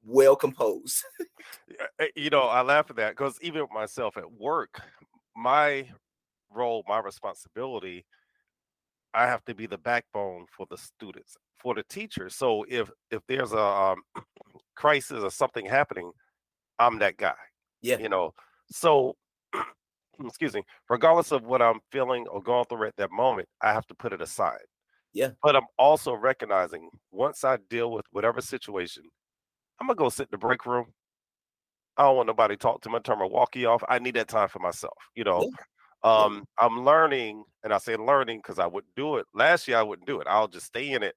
well 0.04 0.36
composed. 0.36 1.04
Eh, 2.00 2.08
you 2.16 2.30
know, 2.30 2.42
I 2.42 2.62
laugh 2.62 2.90
at 2.90 2.98
that 2.98 3.12
because 3.12 3.38
even 3.42 3.66
myself 3.74 4.18
at 4.18 4.32
work, 4.32 4.82
my 5.36 5.88
role, 6.54 6.84
my 6.88 7.00
responsibility, 7.00 8.06
I 9.14 9.28
have 9.28 9.44
to 9.46 9.56
be 9.56 9.66
the 9.66 9.78
backbone 9.78 10.46
for 10.56 10.68
the 10.70 10.78
students, 10.78 11.38
for 11.60 11.76
the 11.76 11.84
teachers. 11.84 12.36
So 12.36 12.66
if 12.68 12.90
if 13.12 13.22
there's 13.28 13.54
a 13.54 13.60
um, 13.60 14.02
crisis 14.76 15.24
or 15.24 15.30
something 15.30 15.66
happening, 15.66 16.12
I'm 16.80 17.00
that 17.00 17.18
guy. 17.18 17.36
Yeah, 17.82 18.00
you 18.00 18.10
know. 18.10 18.34
So 18.72 19.16
excuse 20.26 20.54
me, 20.54 20.64
regardless 20.90 21.32
of 21.32 21.44
what 21.44 21.62
I'm 21.62 21.80
feeling 21.92 22.28
or 22.28 22.42
going 22.42 22.66
through 22.66 22.88
at 22.88 22.96
that 22.98 23.12
moment, 23.12 23.48
I 23.62 23.74
have 23.74 23.88
to 23.88 23.96
put 23.96 24.14
it 24.14 24.22
aside. 24.22 24.60
Yeah. 25.14 25.32
But 25.42 25.56
I'm 25.56 25.66
also 25.78 26.14
recognizing 26.14 26.90
once 27.12 27.44
I 27.44 27.58
deal 27.70 27.92
with 27.92 28.06
whatever 28.12 28.42
situation, 28.42 29.04
I'm 29.80 29.88
gonna 29.88 29.96
go 29.96 30.10
sit 30.10 30.24
in 30.24 30.32
the 30.32 30.38
break 30.38 30.66
room. 30.66 30.86
I 31.98 32.04
don't 32.04 32.16
want 32.16 32.28
nobody 32.28 32.56
to 32.56 32.60
talk 32.60 32.82
to 32.82 32.90
me, 32.90 33.00
turn 33.00 33.20
my 33.20 33.26
walkie 33.26 33.66
off. 33.66 33.84
I 33.90 34.00
need 34.00 34.16
that 34.16 34.30
time 34.30 34.48
for 34.48 34.60
myself, 34.60 34.98
you 35.16 35.24
know. 35.24 35.42
Yeah. 35.42 35.50
Um, 36.02 36.46
I'm 36.58 36.86
learning, 36.86 37.44
and 37.64 37.74
I 37.74 37.78
say 37.78 37.98
learning 37.98 38.40
because 38.40 38.58
I 38.58 38.68
wouldn't 38.68 38.96
do 38.96 39.18
it. 39.18 39.26
Last 39.34 39.68
year 39.68 39.78
I 39.78 39.84
wouldn't 39.84 40.08
do 40.08 40.22
it. 40.22 40.28
I'll 40.30 40.48
just 40.48 40.68
stay 40.68 40.92
in 40.92 41.04
it 41.04 41.14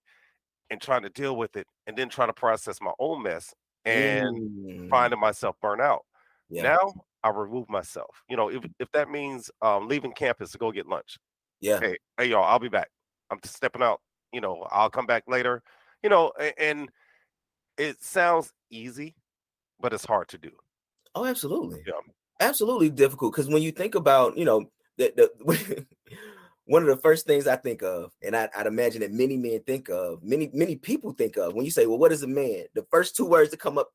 and 0.70 0.80
trying 0.80 1.02
to 1.02 1.10
deal 1.10 1.36
with 1.36 1.56
it 1.56 1.66
and 1.86 1.96
then 1.96 2.08
trying 2.08 2.28
to 2.28 2.34
process 2.34 2.80
my 2.80 2.92
own 2.98 3.22
mess 3.22 3.52
and 3.84 4.36
mm. 4.38 4.88
finding 4.88 5.20
myself 5.20 5.56
burnt 5.60 5.80
out. 5.80 6.02
Yeah. 6.48 6.62
Now 6.62 6.92
I 7.22 7.30
remove 7.30 7.68
myself. 7.68 8.22
You 8.28 8.36
know, 8.36 8.48
if 8.48 8.64
if 8.78 8.90
that 8.92 9.10
means 9.10 9.50
um, 9.60 9.88
leaving 9.88 10.12
campus 10.12 10.52
to 10.52 10.58
go 10.58 10.72
get 10.72 10.86
lunch. 10.86 11.18
Yeah. 11.60 11.80
Hey, 11.80 11.96
hey 12.18 12.26
y'all, 12.26 12.44
I'll 12.44 12.58
be 12.58 12.68
back. 12.68 12.88
I'm 13.30 13.38
stepping 13.44 13.82
out. 13.82 14.00
You 14.32 14.40
know, 14.40 14.66
I'll 14.70 14.90
come 14.90 15.06
back 15.06 15.24
later. 15.28 15.62
You 16.02 16.10
know, 16.10 16.32
and, 16.38 16.54
and 16.58 16.88
it 17.78 18.02
sounds 18.02 18.52
easy, 18.70 19.14
but 19.80 19.92
it's 19.92 20.04
hard 20.04 20.28
to 20.28 20.38
do. 20.38 20.50
Oh, 21.14 21.24
absolutely. 21.24 21.82
Yeah. 21.86 21.92
Absolutely 22.40 22.90
difficult 22.90 23.32
because 23.32 23.48
when 23.48 23.62
you 23.62 23.70
think 23.70 23.94
about, 23.94 24.36
you 24.36 24.44
know, 24.44 24.64
the, 24.98 25.12
the 25.16 25.86
one 26.66 26.82
of 26.82 26.88
the 26.88 26.96
first 26.96 27.26
things 27.26 27.46
I 27.46 27.56
think 27.56 27.82
of, 27.82 28.12
and 28.22 28.36
I, 28.36 28.48
would 28.56 28.66
imagine 28.66 29.00
that 29.00 29.12
many 29.12 29.36
men 29.36 29.60
think 29.66 29.88
of, 29.88 30.22
many 30.22 30.50
many 30.52 30.76
people 30.76 31.12
think 31.12 31.36
of, 31.36 31.54
when 31.54 31.64
you 31.64 31.70
say, 31.70 31.86
"Well, 31.86 31.98
what 31.98 32.12
is 32.12 32.22
a 32.22 32.28
man?" 32.28 32.64
The 32.74 32.86
first 32.90 33.16
two 33.16 33.26
words 33.26 33.50
that 33.50 33.60
come 33.60 33.78
up: 33.78 33.90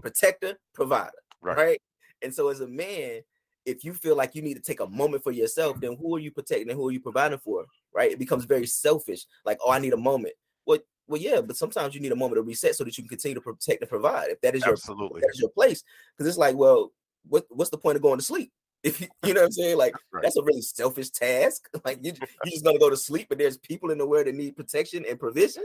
protector, 0.00 0.56
provider. 0.74 1.10
Right. 1.40 1.56
right? 1.56 1.82
And 2.22 2.32
so, 2.32 2.48
as 2.48 2.60
a 2.60 2.68
man, 2.68 3.22
if 3.66 3.84
you 3.84 3.92
feel 3.94 4.16
like 4.16 4.34
you 4.34 4.42
need 4.42 4.54
to 4.54 4.60
take 4.60 4.80
a 4.80 4.86
moment 4.86 5.24
for 5.24 5.32
yourself, 5.32 5.80
then 5.80 5.96
who 6.00 6.14
are 6.14 6.20
you 6.20 6.30
protecting 6.30 6.70
and 6.70 6.78
who 6.78 6.88
are 6.88 6.92
you 6.92 7.00
providing 7.00 7.38
for? 7.38 7.64
Right? 7.94 8.12
It 8.12 8.18
becomes 8.18 8.44
very 8.44 8.66
selfish. 8.66 9.26
Like, 9.44 9.58
oh, 9.64 9.72
I 9.72 9.80
need 9.80 9.92
a 9.92 9.98
moment. 9.98 10.34
Well, 10.64 10.78
well, 11.08 11.20
yeah, 11.20 11.40
but 11.40 11.56
sometimes 11.56 11.94
you 11.94 12.00
need 12.00 12.12
a 12.12 12.16
moment 12.16 12.36
to 12.36 12.42
reset 12.42 12.76
so 12.76 12.84
that 12.84 12.96
you 12.96 13.02
can 13.02 13.08
continue 13.08 13.34
to 13.34 13.40
protect 13.40 13.82
and 13.82 13.90
provide. 13.90 14.30
If 14.30 14.40
that 14.42 14.54
is 14.54 14.64
your 14.64 14.72
absolutely 14.72 15.20
that 15.20 15.30
is 15.34 15.40
your 15.40 15.50
place, 15.50 15.82
because 16.16 16.28
it's 16.28 16.38
like, 16.38 16.56
well, 16.56 16.92
what 17.28 17.46
what's 17.50 17.70
the 17.70 17.78
point 17.78 17.96
of 17.96 18.02
going 18.02 18.18
to 18.18 18.24
sleep? 18.24 18.52
If 18.82 19.00
you, 19.00 19.08
you 19.24 19.34
know 19.34 19.40
what 19.40 19.46
I'm 19.46 19.52
saying, 19.52 19.78
like 19.78 19.94
right. 20.12 20.22
that's 20.22 20.36
a 20.36 20.42
really 20.42 20.62
selfish 20.62 21.10
task. 21.10 21.68
Like 21.84 21.98
you 22.02 22.12
you 22.44 22.50
just 22.50 22.64
gonna 22.64 22.78
go 22.78 22.90
to 22.90 22.96
sleep, 22.96 23.28
but 23.28 23.38
there's 23.38 23.58
people 23.58 23.90
in 23.90 23.98
the 23.98 24.06
world 24.06 24.26
that 24.26 24.34
need 24.34 24.56
protection 24.56 25.04
and 25.08 25.18
provision. 25.18 25.64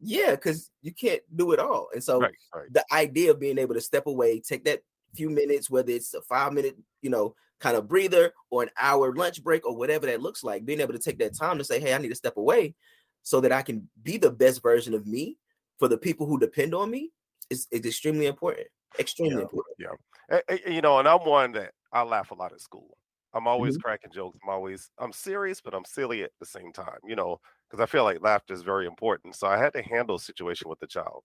Yeah, 0.00 0.30
because 0.30 0.70
you 0.80 0.92
can't 0.92 1.20
do 1.34 1.52
it 1.52 1.58
all. 1.58 1.88
And 1.92 2.02
so 2.02 2.20
right, 2.20 2.32
right. 2.54 2.72
the 2.72 2.84
idea 2.92 3.32
of 3.32 3.40
being 3.40 3.58
able 3.58 3.74
to 3.74 3.80
step 3.80 4.06
away, 4.06 4.40
take 4.40 4.64
that 4.64 4.80
few 5.14 5.28
minutes, 5.28 5.68
whether 5.68 5.92
it's 5.92 6.14
a 6.14 6.22
five 6.22 6.54
minute, 6.54 6.76
you 7.02 7.10
know, 7.10 7.34
kind 7.60 7.76
of 7.76 7.88
breather 7.88 8.32
or 8.50 8.62
an 8.62 8.70
hour 8.80 9.14
lunch 9.14 9.42
break 9.44 9.66
or 9.66 9.76
whatever 9.76 10.06
that 10.06 10.22
looks 10.22 10.42
like, 10.42 10.64
being 10.64 10.80
able 10.80 10.94
to 10.94 10.98
take 10.98 11.18
that 11.18 11.36
time 11.36 11.58
to 11.58 11.64
say, 11.64 11.78
Hey, 11.78 11.94
I 11.94 11.98
need 11.98 12.08
to 12.08 12.14
step 12.14 12.38
away 12.38 12.74
so 13.22 13.40
that 13.42 13.52
I 13.52 13.62
can 13.62 13.88
be 14.02 14.16
the 14.16 14.30
best 14.30 14.62
version 14.62 14.94
of 14.94 15.06
me 15.06 15.36
for 15.78 15.88
the 15.88 15.98
people 15.98 16.26
who 16.26 16.38
depend 16.38 16.74
on 16.74 16.90
me 16.90 17.10
is, 17.50 17.66
is 17.70 17.84
extremely 17.84 18.26
important. 18.26 18.66
Extremely 18.98 19.36
yeah, 19.36 19.42
important. 19.42 19.76
Yeah. 19.78 20.56
You 20.66 20.80
know, 20.80 20.98
and 20.98 21.08
I'm 21.08 21.24
one 21.24 21.52
that 21.52 21.72
I 21.92 22.02
laugh 22.02 22.30
a 22.30 22.34
lot 22.34 22.52
at 22.52 22.60
school. 22.60 22.96
I'm 23.32 23.46
always 23.46 23.74
mm-hmm. 23.76 23.82
cracking 23.82 24.12
jokes. 24.12 24.38
I'm 24.42 24.50
always 24.50 24.90
I'm 24.98 25.12
serious, 25.12 25.60
but 25.60 25.74
I'm 25.74 25.84
silly 25.84 26.22
at 26.22 26.32
the 26.40 26.46
same 26.46 26.72
time, 26.72 26.98
you 27.04 27.14
know, 27.16 27.40
because 27.68 27.82
I 27.82 27.86
feel 27.86 28.04
like 28.04 28.22
laughter 28.22 28.54
is 28.54 28.62
very 28.62 28.86
important. 28.86 29.36
So 29.36 29.46
I 29.46 29.56
had 29.56 29.72
to 29.74 29.82
handle 29.82 30.16
a 30.16 30.20
situation 30.20 30.68
with 30.68 30.80
the 30.80 30.86
child. 30.86 31.22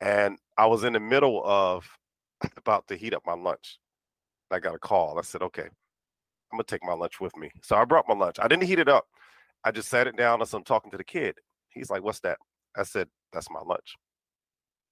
And 0.00 0.38
I 0.56 0.66
was 0.66 0.84
in 0.84 0.92
the 0.92 1.00
middle 1.00 1.42
of 1.44 1.86
about 2.56 2.86
to 2.88 2.96
heat 2.96 3.14
up 3.14 3.22
my 3.26 3.34
lunch. 3.34 3.78
I 4.50 4.58
got 4.60 4.74
a 4.74 4.78
call. 4.78 5.18
I 5.18 5.22
said, 5.22 5.42
okay, 5.42 5.68
I'm 6.52 6.58
gonna 6.58 6.64
take 6.64 6.84
my 6.84 6.94
lunch 6.94 7.20
with 7.20 7.36
me. 7.36 7.50
So 7.62 7.76
I 7.76 7.84
brought 7.84 8.08
my 8.08 8.14
lunch. 8.14 8.36
I 8.40 8.48
didn't 8.48 8.64
heat 8.64 8.78
it 8.78 8.88
up. 8.88 9.06
I 9.64 9.70
just 9.72 9.88
sat 9.88 10.06
it 10.06 10.16
down 10.16 10.42
as 10.42 10.54
I'm 10.54 10.64
talking 10.64 10.90
to 10.92 10.96
the 10.96 11.04
kid. 11.04 11.36
He's 11.70 11.90
like, 11.90 12.02
What's 12.02 12.20
that? 12.20 12.38
I 12.76 12.84
said, 12.84 13.08
That's 13.32 13.50
my 13.50 13.60
lunch. 13.60 13.94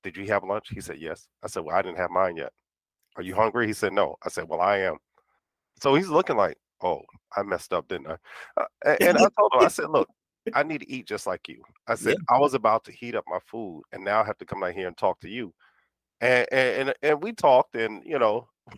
Did 0.02 0.16
you 0.16 0.26
have 0.26 0.44
lunch? 0.44 0.68
He 0.70 0.80
said, 0.80 0.98
Yes. 0.98 1.28
I 1.42 1.46
said, 1.46 1.64
Well, 1.64 1.76
I 1.76 1.82
didn't 1.82 1.98
have 1.98 2.10
mine 2.10 2.36
yet. 2.36 2.52
Are 3.16 3.22
you 3.22 3.34
hungry? 3.34 3.66
He 3.66 3.72
said, 3.72 3.92
No. 3.92 4.16
I 4.24 4.28
said, 4.28 4.48
Well, 4.48 4.60
I 4.60 4.78
am. 4.78 4.96
So 5.80 5.94
he's 5.94 6.08
looking 6.08 6.36
like, 6.36 6.56
Oh, 6.82 7.02
I 7.36 7.42
messed 7.42 7.72
up, 7.72 7.88
didn't 7.88 8.08
I? 8.08 8.16
Uh, 8.56 8.64
and, 8.84 9.02
and 9.02 9.18
I 9.18 9.28
told 9.38 9.52
him, 9.54 9.60
I 9.60 9.68
said, 9.68 9.90
Look, 9.90 10.08
I 10.52 10.62
need 10.62 10.80
to 10.80 10.90
eat 10.90 11.06
just 11.06 11.26
like 11.26 11.48
you. 11.48 11.62
I 11.86 11.94
said, 11.94 12.16
yeah. 12.18 12.36
I 12.36 12.38
was 12.38 12.54
about 12.54 12.84
to 12.84 12.92
heat 12.92 13.14
up 13.14 13.24
my 13.26 13.38
food 13.46 13.82
and 13.92 14.04
now 14.04 14.22
I 14.22 14.26
have 14.26 14.38
to 14.38 14.44
come 14.44 14.62
out 14.62 14.72
here 14.72 14.88
and 14.88 14.96
talk 14.96 15.20
to 15.20 15.28
you. 15.28 15.54
And 16.20 16.46
and 16.52 16.88
and, 16.88 16.94
and 17.02 17.22
we 17.22 17.32
talked 17.32 17.76
and 17.76 18.02
you 18.04 18.18
know, 18.18 18.48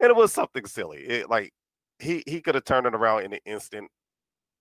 and 0.00 0.10
it 0.10 0.16
was 0.16 0.32
something 0.32 0.66
silly. 0.66 1.02
It 1.02 1.30
like 1.30 1.52
he 1.98 2.22
he 2.26 2.40
could 2.40 2.54
have 2.54 2.64
turned 2.64 2.86
it 2.86 2.94
around 2.94 3.24
in 3.24 3.32
an 3.32 3.40
instant. 3.44 3.90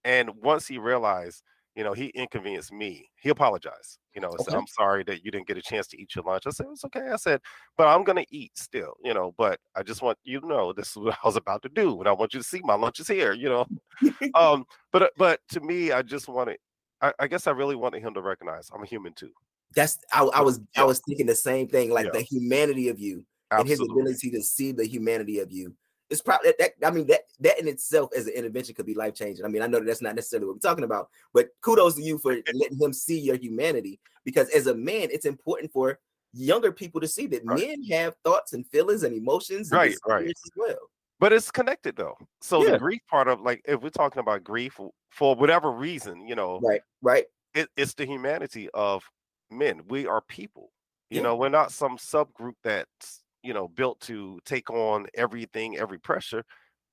And 0.03 0.29
once 0.41 0.67
he 0.67 0.77
realized, 0.77 1.43
you 1.75 1.83
know, 1.83 1.93
he 1.93 2.07
inconvenienced 2.07 2.71
me, 2.71 3.09
he 3.15 3.29
apologized. 3.29 3.99
You 4.13 4.21
know, 4.21 4.29
okay. 4.29 4.43
said, 4.43 4.53
I'm 4.53 4.67
sorry 4.67 5.03
that 5.05 5.25
you 5.25 5.31
didn't 5.31 5.47
get 5.47 5.57
a 5.57 5.61
chance 5.61 5.87
to 5.87 6.01
eat 6.01 6.15
your 6.15 6.23
lunch. 6.23 6.43
I 6.45 6.51
said, 6.51 6.67
It's 6.71 6.85
okay. 6.85 7.09
I 7.11 7.15
said, 7.15 7.41
but 7.77 7.87
I'm 7.87 8.03
gonna 8.03 8.25
eat 8.29 8.57
still, 8.57 8.93
you 9.03 9.13
know, 9.13 9.33
but 9.37 9.59
I 9.75 9.83
just 9.83 10.01
want 10.01 10.17
you 10.23 10.39
to 10.39 10.47
know 10.47 10.73
this 10.73 10.91
is 10.91 10.97
what 10.97 11.17
I 11.23 11.27
was 11.27 11.35
about 11.35 11.61
to 11.63 11.69
do. 11.69 11.99
And 11.99 12.07
I 12.07 12.11
want 12.11 12.33
you 12.33 12.39
to 12.39 12.45
see 12.45 12.61
my 12.63 12.75
lunch 12.75 12.99
is 12.99 13.07
here, 13.07 13.33
you 13.33 13.49
know. 13.49 13.65
um, 14.35 14.65
but 14.91 15.11
but 15.17 15.39
to 15.49 15.61
me, 15.61 15.91
I 15.91 16.01
just 16.01 16.27
wanted 16.27 16.57
I, 17.01 17.13
I 17.19 17.27
guess 17.27 17.47
I 17.47 17.51
really 17.51 17.75
wanted 17.75 18.01
him 18.01 18.13
to 18.13 18.21
recognize 18.21 18.69
I'm 18.73 18.81
a 18.81 18.87
human 18.87 19.13
too. 19.13 19.31
That's 19.75 19.99
I, 20.11 20.23
I 20.23 20.41
was 20.41 20.61
I 20.75 20.83
was 20.83 21.01
thinking 21.07 21.25
the 21.25 21.35
same 21.35 21.67
thing, 21.67 21.89
like 21.89 22.05
yeah. 22.05 22.11
the 22.13 22.21
humanity 22.21 22.89
of 22.89 22.99
you 22.99 23.25
Absolutely. 23.51 23.59
and 23.59 23.69
his 23.69 23.91
ability 23.91 24.31
to 24.31 24.41
see 24.41 24.71
the 24.71 24.85
humanity 24.85 25.39
of 25.39 25.51
you. 25.51 25.75
It's 26.09 26.21
probably 26.21 26.53
that, 26.59 26.73
I 26.83 26.91
mean 26.91 27.07
that 27.07 27.21
that 27.39 27.59
in 27.59 27.67
itself 27.67 28.11
as 28.15 28.27
an 28.27 28.33
intervention 28.33 28.75
could 28.75 28.85
be 28.85 28.93
life 28.93 29.15
changing. 29.15 29.45
I 29.45 29.47
mean, 29.47 29.61
I 29.61 29.67
know 29.67 29.79
that 29.79 29.85
that's 29.85 30.01
not 30.01 30.15
necessarily 30.15 30.47
what 30.47 30.55
we're 30.55 30.69
talking 30.69 30.83
about, 30.83 31.09
but 31.33 31.49
kudos 31.61 31.95
to 31.95 32.03
you 32.03 32.17
for 32.17 32.33
letting 32.53 32.79
him 32.79 32.93
see 32.93 33.19
your 33.19 33.37
humanity. 33.37 33.99
Because 34.25 34.49
as 34.49 34.67
a 34.67 34.75
man, 34.75 35.09
it's 35.11 35.25
important 35.25 35.71
for 35.71 35.99
younger 36.33 36.71
people 36.71 36.99
to 37.01 37.07
see 37.07 37.27
that 37.27 37.41
right. 37.45 37.59
men 37.59 37.83
have 37.85 38.15
thoughts 38.23 38.53
and 38.53 38.67
feelings 38.67 39.03
and 39.03 39.15
emotions, 39.15 39.71
and 39.71 39.77
right, 39.77 39.95
right, 40.07 40.27
as 40.27 40.51
well. 40.55 40.77
But 41.19 41.33
it's 41.33 41.51
connected 41.51 41.95
though. 41.95 42.17
So 42.41 42.63
yeah. 42.63 42.71
the 42.71 42.79
grief 42.79 43.01
part 43.09 43.27
of 43.27 43.41
like 43.41 43.61
if 43.65 43.81
we're 43.81 43.89
talking 43.89 44.19
about 44.19 44.43
grief 44.43 44.79
for 45.09 45.35
whatever 45.35 45.71
reason, 45.71 46.27
you 46.27 46.35
know, 46.35 46.59
right, 46.61 46.81
right, 47.01 47.25
it, 47.53 47.69
it's 47.77 47.93
the 47.93 48.05
humanity 48.05 48.69
of 48.73 49.03
men. 49.49 49.81
We 49.87 50.05
are 50.05 50.21
people. 50.21 50.71
You 51.09 51.17
yeah. 51.17 51.23
know, 51.23 51.35
we're 51.35 51.49
not 51.49 51.71
some 51.71 51.97
subgroup 51.97 52.55
that's 52.63 53.22
you 53.43 53.53
know 53.53 53.67
built 53.67 53.99
to 54.01 54.39
take 54.45 54.69
on 54.69 55.07
everything, 55.13 55.77
every 55.77 55.99
pressure. 55.99 56.43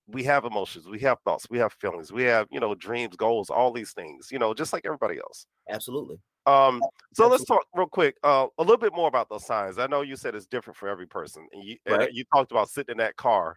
We 0.07 0.25
have 0.25 0.45
emotions, 0.45 0.89
we 0.89 0.99
have 1.01 1.19
thoughts, 1.21 1.47
we 1.51 1.59
have 1.59 1.73
feelings, 1.75 2.13
we 2.13 2.25
have 2.25 2.49
you 2.51 2.61
know 2.61 2.75
dreams, 2.75 3.17
goals, 3.17 3.51
all 3.51 3.73
these 3.73 3.93
things. 3.93 4.29
You 4.31 4.39
know, 4.39 4.55
just 4.55 4.73
like 4.73 4.85
everybody 4.85 5.19
else. 5.19 5.47
Absolutely. 5.69 6.17
Um, 6.47 6.81
so 7.15 7.25
Absolutely. 7.25 7.31
let's 7.33 7.45
talk 7.45 7.67
real 7.75 7.87
quick, 7.87 8.17
uh, 8.25 8.47
a 8.59 8.63
little 8.63 8.79
bit 8.79 8.95
more 8.95 9.09
about 9.09 9.29
those 9.29 9.45
signs. 9.45 9.79
I 9.79 9.87
know 9.87 10.01
you 10.01 10.17
said 10.17 10.35
it's 10.35 10.47
different 10.47 10.77
for 10.77 10.89
every 10.89 11.07
person, 11.07 11.47
and 11.53 11.63
you, 11.63 11.77
right. 11.89 12.09
and 12.09 12.09
you 12.13 12.25
talked 12.35 12.51
about 12.51 12.71
sitting 12.71 12.93
in 12.93 12.99
that 12.99 13.17
car, 13.17 13.57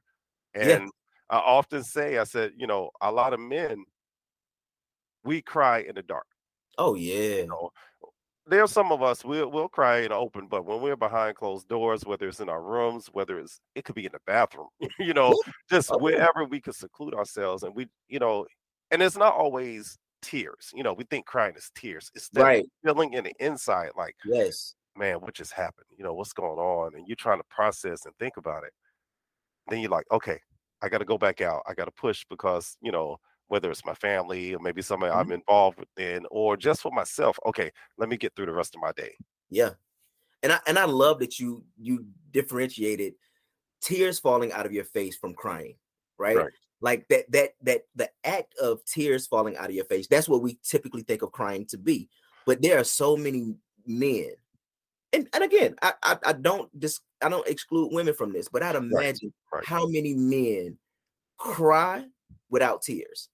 and 0.54 0.68
yeah. 0.68 0.88
I 1.30 1.38
often 1.38 1.84
say, 1.84 2.18
I 2.18 2.26
said, 2.26 2.52
you 2.58 2.68
know, 2.68 2.92
a 3.02 3.12
lot 3.12 3.34
of 3.34 3.40
men, 3.40 3.84
we 5.24 5.42
cry 5.42 5.80
in 5.80 5.96
the 5.96 6.04
dark. 6.04 6.28
Oh 6.78 6.96
yeah. 6.96 7.38
You 7.38 7.48
know, 7.48 7.70
there's 8.46 8.72
some 8.72 8.92
of 8.92 9.02
us 9.02 9.24
we'll 9.24 9.50
we'll 9.50 9.70
cry 9.70 10.00
in 10.00 10.12
open, 10.12 10.48
but 10.48 10.66
when 10.66 10.82
we're 10.82 10.96
behind 10.96 11.36
closed 11.36 11.68
doors, 11.68 12.06
whether 12.06 12.28
it's 12.28 12.40
in 12.40 12.50
our 12.50 12.62
rooms, 12.62 13.08
whether 13.12 13.40
it's 13.40 13.60
it 13.76 13.86
could 13.86 13.96
be 13.96 14.06
in 14.06 14.12
the 14.12 14.20
bathroom, 14.28 14.68
you 15.00 15.14
know, 15.14 15.36
just 15.70 15.92
oh, 15.92 15.98
wherever 15.98 16.46
we 16.46 16.60
could 16.60 16.76
seclude 16.76 17.14
ourselves, 17.14 17.64
and 17.64 17.76
we, 17.76 17.88
you 18.08 18.20
know, 18.20 18.46
and 18.92 19.02
it's 19.02 19.18
not 19.18 19.34
always 19.34 19.98
tears. 20.22 20.72
You 20.74 20.84
know, 20.84 20.94
we 20.94 21.06
think 21.06 21.26
crying 21.26 21.56
is 21.56 21.72
tears. 21.76 22.12
It's 22.16 22.30
that 22.30 22.44
right. 22.44 22.66
feeling 22.84 23.14
in 23.14 23.24
the 23.24 23.34
inside, 23.40 23.92
like 23.96 24.16
yes, 24.26 24.76
man, 24.98 25.22
what 25.22 25.34
just 25.34 25.54
happened? 25.54 25.88
You 25.98 26.04
know, 26.04 26.14
what's 26.14 26.34
going 26.34 26.60
on? 26.60 26.96
And 26.96 27.08
you're 27.08 27.16
trying 27.16 27.40
to 27.40 27.46
process 27.50 28.06
and 28.06 28.14
think 28.18 28.38
about 28.38 28.64
it. 28.64 28.74
Then 29.70 29.80
you're 29.80 29.90
like, 29.90 30.06
okay, 30.12 30.40
I 30.82 30.90
got 30.90 30.98
to 30.98 31.06
go 31.06 31.18
back 31.18 31.40
out. 31.40 31.64
I 31.66 31.74
got 31.74 31.86
to 31.86 31.92
push 31.92 32.26
because 32.30 32.76
you 32.82 32.92
know 32.92 33.18
whether 33.54 33.70
it's 33.70 33.86
my 33.86 33.94
family 33.94 34.56
or 34.56 34.60
maybe 34.60 34.82
somebody 34.82 35.12
mm-hmm. 35.12 35.20
I'm 35.20 35.32
involved 35.32 35.78
with 35.78 35.88
in, 35.96 36.26
or 36.32 36.58
just 36.58 36.82
for 36.82 36.92
myself. 36.92 37.38
Okay, 37.46 37.72
let 38.00 38.10
me 38.10 38.18
get 38.18 38.36
through 38.36 38.48
the 38.48 38.52
rest 38.52 38.74
of 38.74 38.82
my 38.82 38.92
day. 38.94 39.14
Yeah. 39.52 39.70
And 40.42 40.52
I 40.52 40.60
and 40.66 40.80
I 40.80 40.86
love 40.86 41.20
that 41.20 41.40
you 41.40 41.64
you 41.80 42.04
differentiated 42.32 43.14
tears 43.80 44.18
falling 44.18 44.52
out 44.52 44.66
of 44.66 44.74
your 44.74 44.86
face 44.86 45.16
from 45.16 45.36
crying, 45.36 45.76
right? 46.18 46.36
right? 46.36 46.52
Like 46.82 47.08
that 47.10 47.32
that 47.32 47.52
that 47.62 47.82
the 47.96 48.10
act 48.24 48.58
of 48.58 48.84
tears 48.86 49.28
falling 49.28 49.56
out 49.56 49.70
of 49.70 49.76
your 49.76 49.86
face, 49.86 50.08
that's 50.08 50.28
what 50.28 50.42
we 50.42 50.58
typically 50.64 51.04
think 51.04 51.22
of 51.22 51.32
crying 51.32 51.68
to 51.68 51.78
be. 51.78 52.10
But 52.48 52.60
there 52.60 52.80
are 52.80 52.84
so 52.84 53.16
many 53.16 53.54
men. 53.86 54.32
And, 55.14 55.30
and 55.32 55.44
again, 55.44 55.76
I, 55.84 55.94
I, 56.02 56.18
I 56.26 56.34
don't 56.34 56.68
just 56.80 57.02
I 57.22 57.30
don't 57.30 57.48
exclude 57.48 57.94
women 57.94 58.16
from 58.16 58.34
this, 58.34 58.50
but 58.50 58.64
I'd 58.64 58.76
imagine 58.76 59.32
right. 59.52 59.60
Right. 59.60 59.66
how 59.68 59.86
many 59.86 60.16
men 60.16 60.76
cry 61.38 62.04
without 62.50 62.82
tears 62.82 63.30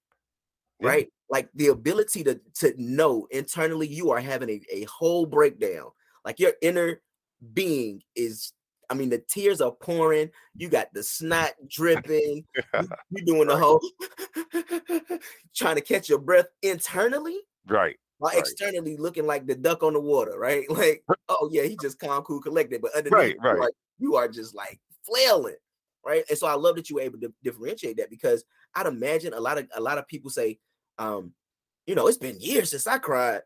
yeah. 0.79 0.89
right? 0.89 1.07
Like 1.29 1.49
the 1.53 1.67
ability 1.67 2.23
to 2.23 2.39
to 2.55 2.73
know 2.77 3.27
internally 3.31 3.87
you 3.87 4.11
are 4.11 4.19
having 4.19 4.49
a, 4.49 4.61
a 4.71 4.83
whole 4.85 5.25
breakdown. 5.25 5.89
Like 6.25 6.39
your 6.39 6.53
inner 6.61 7.01
being 7.53 8.01
is, 8.15 8.53
I 8.89 8.93
mean, 8.93 9.09
the 9.09 9.19
tears 9.19 9.61
are 9.61 9.71
pouring. 9.71 10.31
You 10.55 10.69
got 10.69 10.87
the 10.93 11.03
snot 11.03 11.51
dripping. 11.69 12.43
you, 12.55 12.73
are 12.73 13.25
doing 13.25 13.47
the 13.47 13.57
whole 13.57 13.81
trying 15.55 15.75
to 15.75 15.81
catch 15.81 16.09
your 16.09 16.19
breath 16.19 16.47
internally. 16.61 17.37
Right. 17.67 17.95
While 18.17 18.31
right. 18.31 18.39
externally 18.39 18.97
looking 18.97 19.25
like 19.25 19.47
the 19.47 19.55
duck 19.55 19.83
on 19.83 19.93
the 19.93 20.01
water, 20.01 20.37
right? 20.37 20.65
Like, 20.69 21.03
oh 21.29 21.49
yeah, 21.51 21.63
he 21.63 21.77
just 21.79 21.99
calm, 21.99 22.23
cool, 22.23 22.41
collected. 22.41 22.81
But 22.81 22.95
underneath, 22.95 23.37
right, 23.39 23.39
right. 23.39 23.55
You, 23.55 23.61
are, 23.61 23.71
you 23.99 24.15
are 24.15 24.27
just 24.27 24.55
like 24.55 24.79
flailing 25.05 25.55
right? 26.05 26.23
And 26.29 26.37
so 26.37 26.47
I 26.47 26.53
love 26.53 26.75
that 26.75 26.89
you 26.89 26.95
were 26.95 27.01
able 27.01 27.19
to 27.19 27.33
differentiate 27.43 27.97
that 27.97 28.09
because 28.09 28.43
I'd 28.75 28.85
imagine 28.85 29.33
a 29.33 29.39
lot 29.39 29.57
of 29.57 29.67
a 29.75 29.81
lot 29.81 29.97
of 29.97 30.07
people 30.07 30.29
say, 30.29 30.57
um, 30.99 31.33
you 31.87 31.95
know, 31.95 32.07
it's 32.07 32.17
been 32.17 32.39
years 32.39 32.69
since 32.69 32.85
I 32.85 32.99
cried, 32.99 33.41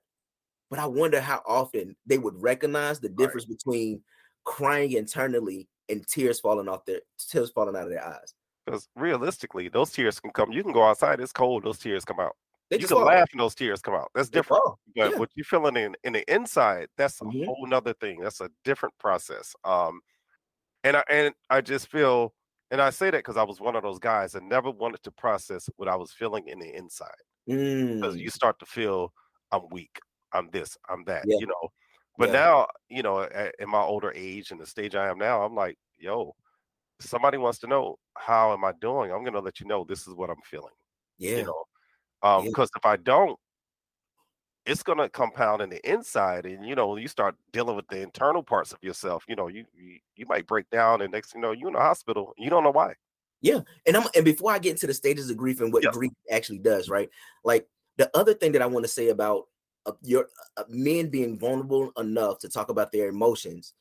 but 0.69 0.79
I 0.79 0.85
wonder 0.85 1.21
how 1.21 1.41
often 1.47 1.95
they 2.05 2.17
would 2.17 2.35
recognize 2.41 2.99
the 2.99 3.07
difference 3.07 3.47
right. 3.47 3.57
between 3.57 4.01
crying 4.43 4.91
internally 4.93 5.69
and 5.87 6.05
tears 6.07 6.41
falling 6.41 6.67
off 6.67 6.83
their 6.85 6.99
tears 7.17 7.51
falling 7.51 7.75
out 7.75 7.83
of 7.83 7.89
their 7.89 8.05
eyes. 8.05 8.33
Because 8.65 8.89
realistically, 8.95 9.69
those 9.69 9.91
tears 9.91 10.19
can 10.19 10.31
come. 10.31 10.51
You 10.51 10.63
can 10.63 10.73
go 10.73 10.83
outside; 10.83 11.19
it's 11.19 11.31
cold. 11.31 11.63
Those 11.63 11.77
tears 11.77 12.03
come 12.03 12.19
out. 12.19 12.35
They 12.69 12.79
you 12.79 12.87
can 12.87 12.97
fall. 12.97 13.05
laugh 13.05 13.29
and 13.31 13.39
those 13.39 13.55
tears 13.55 13.81
come 13.81 13.93
out. 13.93 14.09
That's 14.15 14.29
different. 14.29 14.63
But 14.95 15.11
yeah. 15.11 15.17
what 15.17 15.29
you're 15.35 15.45
feeling 15.45 15.77
in 15.77 15.95
in 16.03 16.13
the 16.13 16.33
inside, 16.33 16.87
that's 16.97 17.21
a 17.21 17.25
mm-hmm. 17.25 17.45
whole 17.45 17.67
nother 17.67 17.93
thing. 17.93 18.19
That's 18.19 18.41
a 18.41 18.49
different 18.65 18.97
process. 18.99 19.55
Um, 19.63 20.01
and 20.83 20.97
I 20.97 21.03
and 21.09 21.33
I 21.49 21.61
just 21.61 21.87
feel, 21.87 22.33
and 22.71 22.81
I 22.81 22.89
say 22.89 23.11
that 23.11 23.19
because 23.19 23.37
I 23.37 23.43
was 23.43 23.61
one 23.61 23.75
of 23.75 23.83
those 23.83 23.99
guys 23.99 24.31
that 24.31 24.43
never 24.43 24.71
wanted 24.71 25.03
to 25.03 25.11
process 25.11 25.69
what 25.77 25.87
I 25.87 25.95
was 25.95 26.11
feeling 26.11 26.47
in 26.47 26.59
the 26.59 26.75
inside 26.75 27.09
mm. 27.49 27.95
because 27.95 28.17
you 28.17 28.29
start 28.29 28.59
to 28.59 28.65
feel 28.65 29.11
I'm 29.51 29.61
weak, 29.71 29.99
I'm 30.31 30.49
this, 30.51 30.77
I'm 30.89 31.03
that, 31.05 31.23
yeah. 31.25 31.37
you 31.39 31.47
know. 31.47 31.69
But 32.17 32.29
yeah. 32.29 32.33
now, 32.33 32.67
you 32.89 33.03
know, 33.03 33.21
at, 33.21 33.55
in 33.59 33.69
my 33.69 33.81
older 33.81 34.11
age 34.15 34.51
and 34.51 34.59
the 34.59 34.65
stage 34.65 34.95
I 34.95 35.09
am 35.09 35.17
now, 35.17 35.43
I'm 35.43 35.55
like, 35.55 35.77
yo, 35.97 36.35
somebody 36.99 37.37
wants 37.37 37.59
to 37.59 37.67
know 37.67 37.97
how 38.17 38.53
am 38.53 38.63
I 38.63 38.73
doing? 38.81 39.11
I'm 39.11 39.23
gonna 39.23 39.39
let 39.39 39.59
you 39.59 39.67
know 39.67 39.85
this 39.87 40.07
is 40.07 40.13
what 40.13 40.29
I'm 40.29 40.41
feeling. 40.43 40.73
Yeah. 41.17 41.37
You 41.37 41.43
know, 41.45 41.63
um, 42.21 42.45
because 42.45 42.69
yeah. 42.75 42.79
if 42.79 42.85
I 42.85 42.97
don't, 42.97 43.37
it's 44.65 44.83
gonna 44.83 45.09
compound 45.09 45.61
in 45.61 45.69
the 45.69 45.89
inside, 45.89 46.45
and 46.45 46.65
you 46.65 46.75
know, 46.75 46.95
you 46.95 47.07
start 47.07 47.35
dealing 47.51 47.75
with 47.75 47.87
the 47.89 48.01
internal 48.01 48.43
parts 48.43 48.71
of 48.71 48.79
yourself. 48.81 49.23
You 49.27 49.35
know, 49.35 49.47
you 49.47 49.65
you, 49.73 49.99
you 50.15 50.25
might 50.27 50.47
break 50.47 50.69
down, 50.69 51.01
and 51.01 51.11
next 51.11 51.33
you 51.33 51.41
know, 51.41 51.51
you're 51.51 51.67
in 51.67 51.73
the 51.73 51.79
hospital. 51.79 52.33
You 52.37 52.49
don't 52.49 52.63
know 52.63 52.71
why. 52.71 52.93
Yeah, 53.43 53.59
and 53.85 53.97
I'm 53.97 54.07
and 54.15 54.23
before 54.23 54.51
I 54.51 54.57
get 54.57 54.71
into 54.71 54.87
the 54.87 54.93
stages 54.93 55.29
of 55.29 55.35
grief 55.35 55.59
and 55.59 55.71
what 55.71 55.83
grief 55.91 56.13
actually 56.31 56.59
does, 56.59 56.89
right? 56.89 57.09
Like 57.43 57.67
the 57.97 58.09
other 58.17 58.33
thing 58.33 58.53
that 58.53 58.61
I 58.61 58.65
want 58.65 58.85
to 58.85 58.91
say 58.91 59.09
about 59.09 59.47
uh, 59.85 59.91
your 60.01 60.29
uh, 60.55 60.63
men 60.69 61.09
being 61.09 61.37
vulnerable 61.37 61.91
enough 61.97 62.39
to 62.39 62.49
talk 62.49 62.69
about 62.69 62.93
their 62.93 63.09
emotions, 63.09 63.73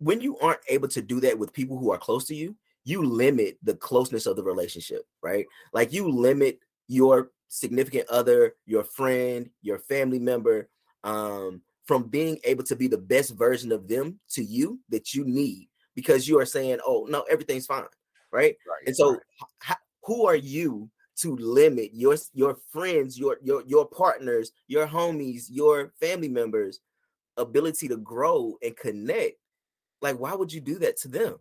when 0.00 0.20
you 0.20 0.36
aren't 0.38 0.60
able 0.68 0.88
to 0.88 1.00
do 1.00 1.20
that 1.20 1.38
with 1.38 1.52
people 1.52 1.78
who 1.78 1.92
are 1.92 1.98
close 1.98 2.24
to 2.26 2.34
you, 2.34 2.56
you 2.82 3.04
limit 3.04 3.56
the 3.62 3.74
closeness 3.74 4.26
of 4.26 4.34
the 4.34 4.42
relationship, 4.42 5.02
right? 5.22 5.46
Like 5.72 5.92
you 5.92 6.10
limit 6.10 6.58
your 6.88 7.30
significant 7.46 8.08
other, 8.08 8.56
your 8.66 8.82
friend, 8.82 9.48
your 9.62 9.78
family 9.78 10.18
member, 10.18 10.68
um, 11.04 11.62
from 11.86 12.08
being 12.08 12.40
able 12.42 12.64
to 12.64 12.74
be 12.74 12.88
the 12.88 12.98
best 12.98 13.36
version 13.36 13.70
of 13.70 13.86
them 13.86 14.18
to 14.30 14.42
you 14.42 14.80
that 14.88 15.14
you 15.14 15.24
need 15.24 15.68
because 15.94 16.28
you 16.28 16.38
are 16.38 16.46
saying, 16.46 16.78
"Oh 16.84 17.06
no, 17.08 17.22
everything's 17.22 17.66
fine." 17.66 17.84
Right? 18.32 18.56
right 18.68 18.86
and 18.86 18.96
so, 18.96 19.12
right. 19.68 19.76
who 20.04 20.26
are 20.26 20.36
you 20.36 20.90
to 21.16 21.36
limit 21.36 21.90
your 21.92 22.16
your 22.32 22.56
friends, 22.70 23.18
your 23.18 23.38
your 23.42 23.62
your 23.66 23.86
partners, 23.86 24.52
your 24.66 24.86
homies, 24.86 25.44
your 25.48 25.92
family 26.00 26.28
members' 26.28 26.80
ability 27.36 27.88
to 27.88 27.96
grow 27.96 28.56
and 28.62 28.76
connect? 28.76 29.36
Like, 30.00 30.18
why 30.18 30.34
would 30.34 30.52
you 30.52 30.60
do 30.60 30.78
that 30.78 30.96
to 30.98 31.08
them? 31.08 31.36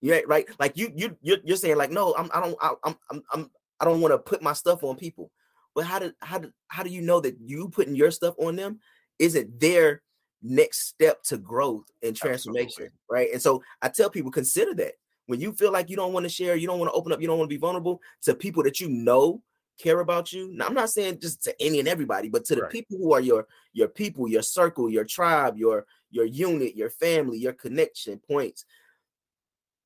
Yeah, 0.00 0.20
right. 0.26 0.46
Like 0.58 0.76
you 0.76 0.92
you 0.94 1.16
you're, 1.22 1.38
you're 1.44 1.56
saying 1.56 1.76
like, 1.76 1.90
no, 1.90 2.14
I'm 2.16 2.30
I 2.34 2.40
don't 2.40 2.56
I, 2.60 2.72
I'm 2.84 2.96
I'm 3.10 3.22
I'm 3.32 3.50
I 3.80 3.84
don't 3.84 4.00
want 4.00 4.12
to 4.12 4.18
put 4.18 4.42
my 4.42 4.52
stuff 4.52 4.82
on 4.84 4.96
people. 4.96 5.30
But 5.74 5.86
how 5.86 5.98
do 5.98 6.12
how 6.20 6.38
do 6.38 6.52
how 6.68 6.82
do 6.82 6.90
you 6.90 7.00
know 7.00 7.20
that 7.20 7.36
you 7.40 7.68
putting 7.68 7.94
your 7.94 8.10
stuff 8.10 8.34
on 8.38 8.56
them 8.56 8.80
isn't 9.18 9.60
their 9.60 10.02
next 10.42 10.88
step 10.88 11.22
to 11.22 11.38
growth 11.38 11.84
and 12.02 12.16
transformation, 12.16 12.84
Absolutely. 12.84 12.98
right? 13.08 13.28
And 13.32 13.40
so 13.40 13.62
I 13.80 13.88
tell 13.88 14.10
people 14.10 14.30
consider 14.30 14.74
that 14.74 14.94
when 15.26 15.40
you 15.40 15.52
feel 15.52 15.72
like 15.72 15.90
you 15.90 15.96
don't 15.96 16.12
want 16.12 16.24
to 16.24 16.30
share, 16.30 16.56
you 16.56 16.66
don't 16.66 16.78
want 16.78 16.90
to 16.90 16.96
open 16.96 17.12
up, 17.12 17.20
you 17.20 17.26
don't 17.26 17.38
want 17.38 17.48
to 17.48 17.54
be 17.54 17.60
vulnerable 17.60 18.00
to 18.22 18.34
people 18.34 18.62
that 18.64 18.80
you 18.80 18.88
know 18.88 19.42
care 19.78 20.00
about 20.00 20.32
you. 20.32 20.50
Now, 20.52 20.66
I'm 20.66 20.74
not 20.74 20.90
saying 20.90 21.20
just 21.20 21.42
to 21.44 21.62
any 21.62 21.78
and 21.78 21.88
everybody, 21.88 22.28
but 22.28 22.44
to 22.46 22.54
the 22.54 22.62
right. 22.62 22.70
people 22.70 22.98
who 22.98 23.12
are 23.12 23.20
your 23.20 23.46
your 23.72 23.88
people, 23.88 24.28
your 24.28 24.42
circle, 24.42 24.90
your 24.90 25.04
tribe, 25.04 25.56
your 25.56 25.86
your 26.10 26.26
unit, 26.26 26.76
your 26.76 26.90
family, 26.90 27.38
your 27.38 27.52
connection 27.52 28.18
points. 28.18 28.64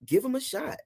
Give 0.05 0.23
them 0.23 0.35
a 0.35 0.40
shot, 0.40 0.78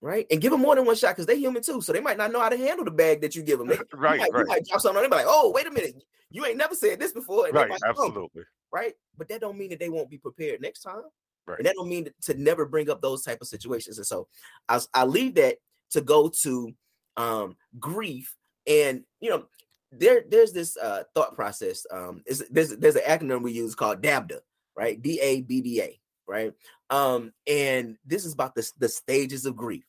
right? 0.00 0.26
And 0.30 0.40
give 0.40 0.52
them 0.52 0.60
more 0.60 0.74
than 0.74 0.84
one 0.84 0.96
shot 0.96 1.10
because 1.10 1.26
they're 1.26 1.36
human 1.36 1.62
too. 1.62 1.80
So 1.80 1.92
they 1.92 2.00
might 2.00 2.18
not 2.18 2.32
know 2.32 2.40
how 2.40 2.48
to 2.48 2.56
handle 2.56 2.84
the 2.84 2.90
bag 2.90 3.20
that 3.22 3.34
you 3.34 3.42
give 3.42 3.58
them. 3.58 3.68
They, 3.68 3.78
right, 3.94 4.14
you 4.14 4.20
might, 4.20 4.32
right. 4.32 4.40
You 4.40 4.46
might 4.46 4.66
drop 4.66 4.80
something 4.80 4.98
on 4.98 5.10
them, 5.10 5.18
like, 5.18 5.26
oh, 5.28 5.50
wait 5.54 5.66
a 5.66 5.70
minute, 5.70 6.02
you 6.30 6.44
ain't 6.44 6.56
never 6.56 6.74
said 6.74 7.00
this 7.00 7.12
before. 7.12 7.48
right, 7.52 7.70
absolutely. 7.86 8.44
right? 8.72 8.94
But 9.16 9.28
that 9.28 9.40
don't 9.40 9.58
mean 9.58 9.70
that 9.70 9.80
they 9.80 9.88
won't 9.88 10.10
be 10.10 10.18
prepared 10.18 10.60
next 10.60 10.80
time. 10.80 11.02
Right. 11.46 11.58
And 11.58 11.66
that 11.66 11.74
don't 11.74 11.88
mean 11.88 12.08
to 12.22 12.34
never 12.34 12.64
bring 12.64 12.88
up 12.88 13.02
those 13.02 13.22
type 13.22 13.38
of 13.40 13.48
situations. 13.48 13.98
And 13.98 14.06
so 14.06 14.28
I, 14.68 14.80
I 14.94 15.04
leave 15.04 15.34
that 15.34 15.58
to 15.90 16.00
go 16.00 16.30
to 16.42 16.72
um, 17.16 17.56
grief. 17.78 18.34
And 18.66 19.04
you 19.20 19.30
know, 19.30 19.44
there 19.92 20.24
there's 20.28 20.52
this 20.52 20.76
uh, 20.76 21.04
thought 21.14 21.34
process. 21.34 21.86
Um, 21.90 22.22
there's 22.50 22.70
there's 22.76 22.96
an 22.96 23.02
acronym 23.06 23.42
we 23.42 23.52
use 23.52 23.74
called 23.74 24.02
DABDA, 24.02 24.40
right? 24.76 25.00
D 25.00 25.20
A 25.20 25.42
B 25.42 25.60
D 25.60 25.82
A, 25.82 26.00
right? 26.26 26.52
Um, 26.90 27.32
and 27.46 27.96
this 28.06 28.24
is 28.24 28.32
about 28.32 28.54
the 28.54 28.68
the 28.78 28.88
stages 28.88 29.44
of 29.44 29.56
grief. 29.56 29.84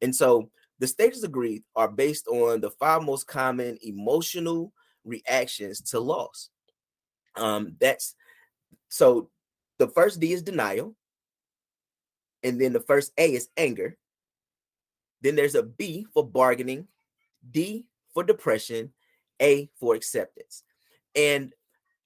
And 0.00 0.14
so 0.14 0.50
the 0.78 0.86
stages 0.86 1.22
of 1.22 1.32
grief 1.32 1.62
are 1.76 1.88
based 1.88 2.26
on 2.28 2.60
the 2.60 2.70
five 2.70 3.02
most 3.02 3.26
common 3.26 3.78
emotional 3.82 4.72
reactions 5.04 5.80
to 5.82 6.00
loss. 6.00 6.50
Um, 7.36 7.76
that's 7.78 8.14
so 8.88 9.30
the 9.78 9.88
first 9.88 10.20
D 10.20 10.32
is 10.32 10.42
denial, 10.42 10.94
and 12.42 12.60
then 12.60 12.72
the 12.72 12.80
first 12.80 13.12
A 13.18 13.32
is 13.32 13.48
anger. 13.56 13.96
Then 15.22 15.36
there's 15.36 15.54
a 15.54 15.62
B 15.62 16.06
for 16.12 16.26
bargaining, 16.26 16.86
D 17.50 17.86
for 18.12 18.22
depression, 18.22 18.92
A 19.40 19.70
for 19.78 19.94
acceptance. 19.94 20.62
And 21.14 21.52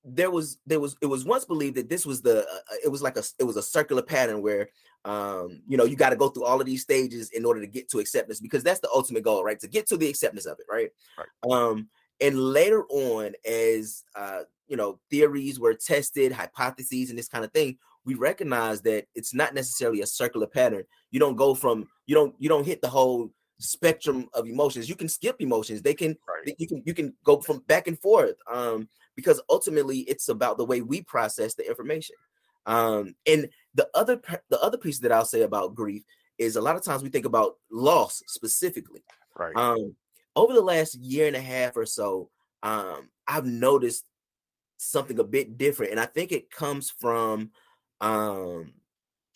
there 0.05 0.31
was 0.31 0.59
there 0.67 0.81
was 0.81 0.97
it 1.03 1.07
was 1.07 1.25
once 1.25 1.45
believed 1.45 1.77
that 1.77 1.89
this 1.89 2.07
was 2.07 2.23
the 2.23 2.41
uh, 2.41 2.77
it 2.85 2.89
was 2.89 3.03
like 3.03 3.17
a 3.17 3.23
it 3.39 3.45
was 3.45 3.57
a 3.57 3.63
circular 3.63 4.03
pattern 4.03 4.41
where 4.41 4.69
um 5.05 5.61
you 5.67 5.77
know 5.77 5.85
you 5.85 5.97
got 5.97 6.11
to 6.11 6.17
go 6.17 6.29
through 6.29 6.45
all 6.45 6.61
of 6.61 6.67
these 6.67 6.83
stages 6.83 7.31
in 7.31 7.45
order 7.45 7.61
to 7.61 7.67
get 7.67 7.89
to 7.91 7.99
acceptance 7.99 8.41
because 8.41 8.63
that's 8.63 8.81
the 8.81 8.91
ultimate 8.95 9.23
goal 9.23 9.45
right 9.45 9.61
to 9.61 9.69
get 9.69 9.87
to 9.87 9.97
the 9.97 10.09
acceptance 10.09 10.47
of 10.47 10.59
it 10.59 10.67
right, 10.71 10.91
right. 11.19 11.53
um 11.53 11.89
and 12.21 12.39
later 12.39 12.85
on 12.87 13.33
as 13.49 14.05
uh 14.15 14.41
you 14.67 14.77
know 14.77 14.99
theories 15.11 15.59
were 15.59 15.75
tested 15.75 16.33
hypotheses 16.33 17.11
and 17.11 17.19
this 17.19 17.29
kind 17.29 17.45
of 17.45 17.53
thing 17.53 17.79
we 18.09 18.15
recognize 18.15 18.81
that 18.81 19.05
it's 19.15 19.35
not 19.35 19.53
necessarily 19.53 20.01
a 20.01 20.07
circular 20.07 20.47
pattern. 20.47 20.83
You 21.11 21.21
don't 21.21 21.37
go 21.37 21.55
from 21.55 21.87
you 22.07 22.15
don't 22.15 22.35
you 22.39 22.49
don't 22.49 22.65
hit 22.65 22.81
the 22.81 22.89
whole 22.89 23.31
spectrum 23.59 24.29
of 24.33 24.47
emotions. 24.47 24.89
You 24.89 24.95
can 24.95 25.11
skip 25.11 25.37
emotions. 25.41 25.83
They 25.83 25.93
can 25.93 26.17
right. 26.27 26.55
you 26.59 26.67
can 26.67 26.83
you 26.87 26.95
can 26.95 27.13
go 27.23 27.43
from 27.43 27.59
back 27.69 27.87
and 27.87 28.01
forth 28.01 28.37
um 28.51 28.89
because 29.15 29.43
ultimately 29.51 29.99
it's 30.01 30.31
about 30.31 30.57
the 30.57 30.65
way 30.65 30.81
we 30.81 31.03
process 31.03 31.55
the 31.55 31.69
information. 31.69 32.17
Um 32.65 33.15
and 33.27 33.51
the 33.75 33.87
other 33.95 34.23
the 34.49 34.61
other 34.61 34.79
piece 34.79 35.01
that 35.01 35.13
i'll 35.13 35.27
say 35.27 35.43
about 35.43 35.75
grief 35.75 36.03
is 36.39 36.57
a 36.57 36.63
lot 36.63 36.77
of 36.77 36.83
times 36.83 37.03
we 37.03 37.11
think 37.11 37.27
about 37.27 37.57
loss 37.71 38.23
specifically. 38.27 39.05
Right. 39.37 39.55
Um 39.55 39.95
over 40.39 40.53
the 40.53 40.61
last 40.61 40.95
year 40.97 41.27
and 41.27 41.37
a 41.37 41.41
half 41.41 41.77
or 41.77 41.87
so 41.87 42.31
um 42.63 43.09
i've 43.27 43.47
noticed 43.47 44.05
something 44.79 45.19
a 45.19 45.25
bit 45.25 45.59
different 45.59 45.91
and 45.91 46.01
i 46.01 46.07
think 46.07 46.33
it 46.33 46.51
comes 46.51 46.91
from 46.91 47.51
um 48.01 48.73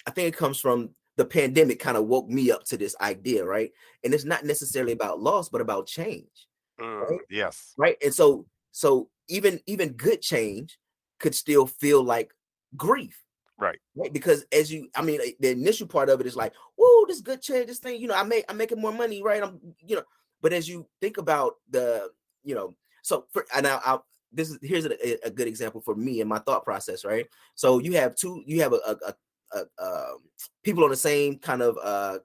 i 0.06 0.10
think 0.10 0.28
it 0.28 0.36
comes 0.36 0.58
from 0.58 0.90
the 1.16 1.24
pandemic 1.24 1.78
kind 1.78 1.96
of 1.96 2.06
woke 2.06 2.28
me 2.28 2.50
up 2.50 2.64
to 2.64 2.76
this 2.76 2.96
idea 3.00 3.44
right? 3.44 3.70
And 4.04 4.14
it's 4.14 4.24
not 4.24 4.44
necessarily 4.44 4.92
about 4.92 5.20
loss 5.20 5.48
but 5.48 5.60
about 5.60 5.86
change 5.86 6.48
mm, 6.80 7.08
right? 7.08 7.20
yes. 7.30 7.74
Right? 7.76 7.96
And 8.02 8.14
so 8.14 8.46
so 8.70 9.08
even 9.28 9.60
even 9.66 9.90
good 9.92 10.22
change 10.22 10.78
could 11.20 11.34
still 11.34 11.66
feel 11.66 12.02
like 12.02 12.32
grief 12.76 13.20
right. 13.58 13.78
right? 13.94 14.12
Because 14.12 14.44
as 14.52 14.72
you 14.72 14.88
i 14.96 15.02
mean 15.02 15.20
the 15.40 15.50
initial 15.50 15.86
part 15.86 16.08
of 16.08 16.20
it 16.20 16.26
is 16.26 16.36
like 16.36 16.54
whoa 16.76 17.06
this 17.06 17.20
good 17.20 17.42
change 17.42 17.66
this 17.66 17.78
thing 17.78 18.00
you 18.00 18.08
know 18.08 18.14
i 18.14 18.22
make 18.22 18.44
i'm 18.48 18.56
making 18.56 18.80
more 18.80 18.92
money 18.92 19.22
right? 19.22 19.42
I'm 19.42 19.60
you 19.84 19.96
know 19.96 20.04
but 20.42 20.52
as 20.52 20.68
you 20.68 20.86
think 21.00 21.16
about 21.16 21.54
the 21.70 22.10
you 22.44 22.54
know 22.54 22.74
so 23.02 23.24
for 23.32 23.46
and 23.54 23.66
I, 23.66 23.80
I 23.84 23.98
this 24.32 24.50
is 24.50 24.58
here's 24.62 24.86
a, 24.86 25.26
a, 25.26 25.30
good 25.30 25.46
example 25.46 25.80
for 25.80 25.94
me 25.94 26.20
and 26.20 26.28
my 26.28 26.38
thought 26.38 26.64
process 26.64 27.04
right? 27.04 27.26
So 27.54 27.78
you 27.78 27.92
have 27.94 28.14
two 28.14 28.42
you 28.46 28.62
have 28.62 28.72
a, 28.72 28.76
a, 28.76 29.14
a, 29.52 29.82
a 29.82 30.14
people 30.62 30.84
on 30.84 30.90
the 30.90 30.96
same 30.96 31.38
kind 31.38 31.62
of 31.62 31.76
uh 31.82 32.18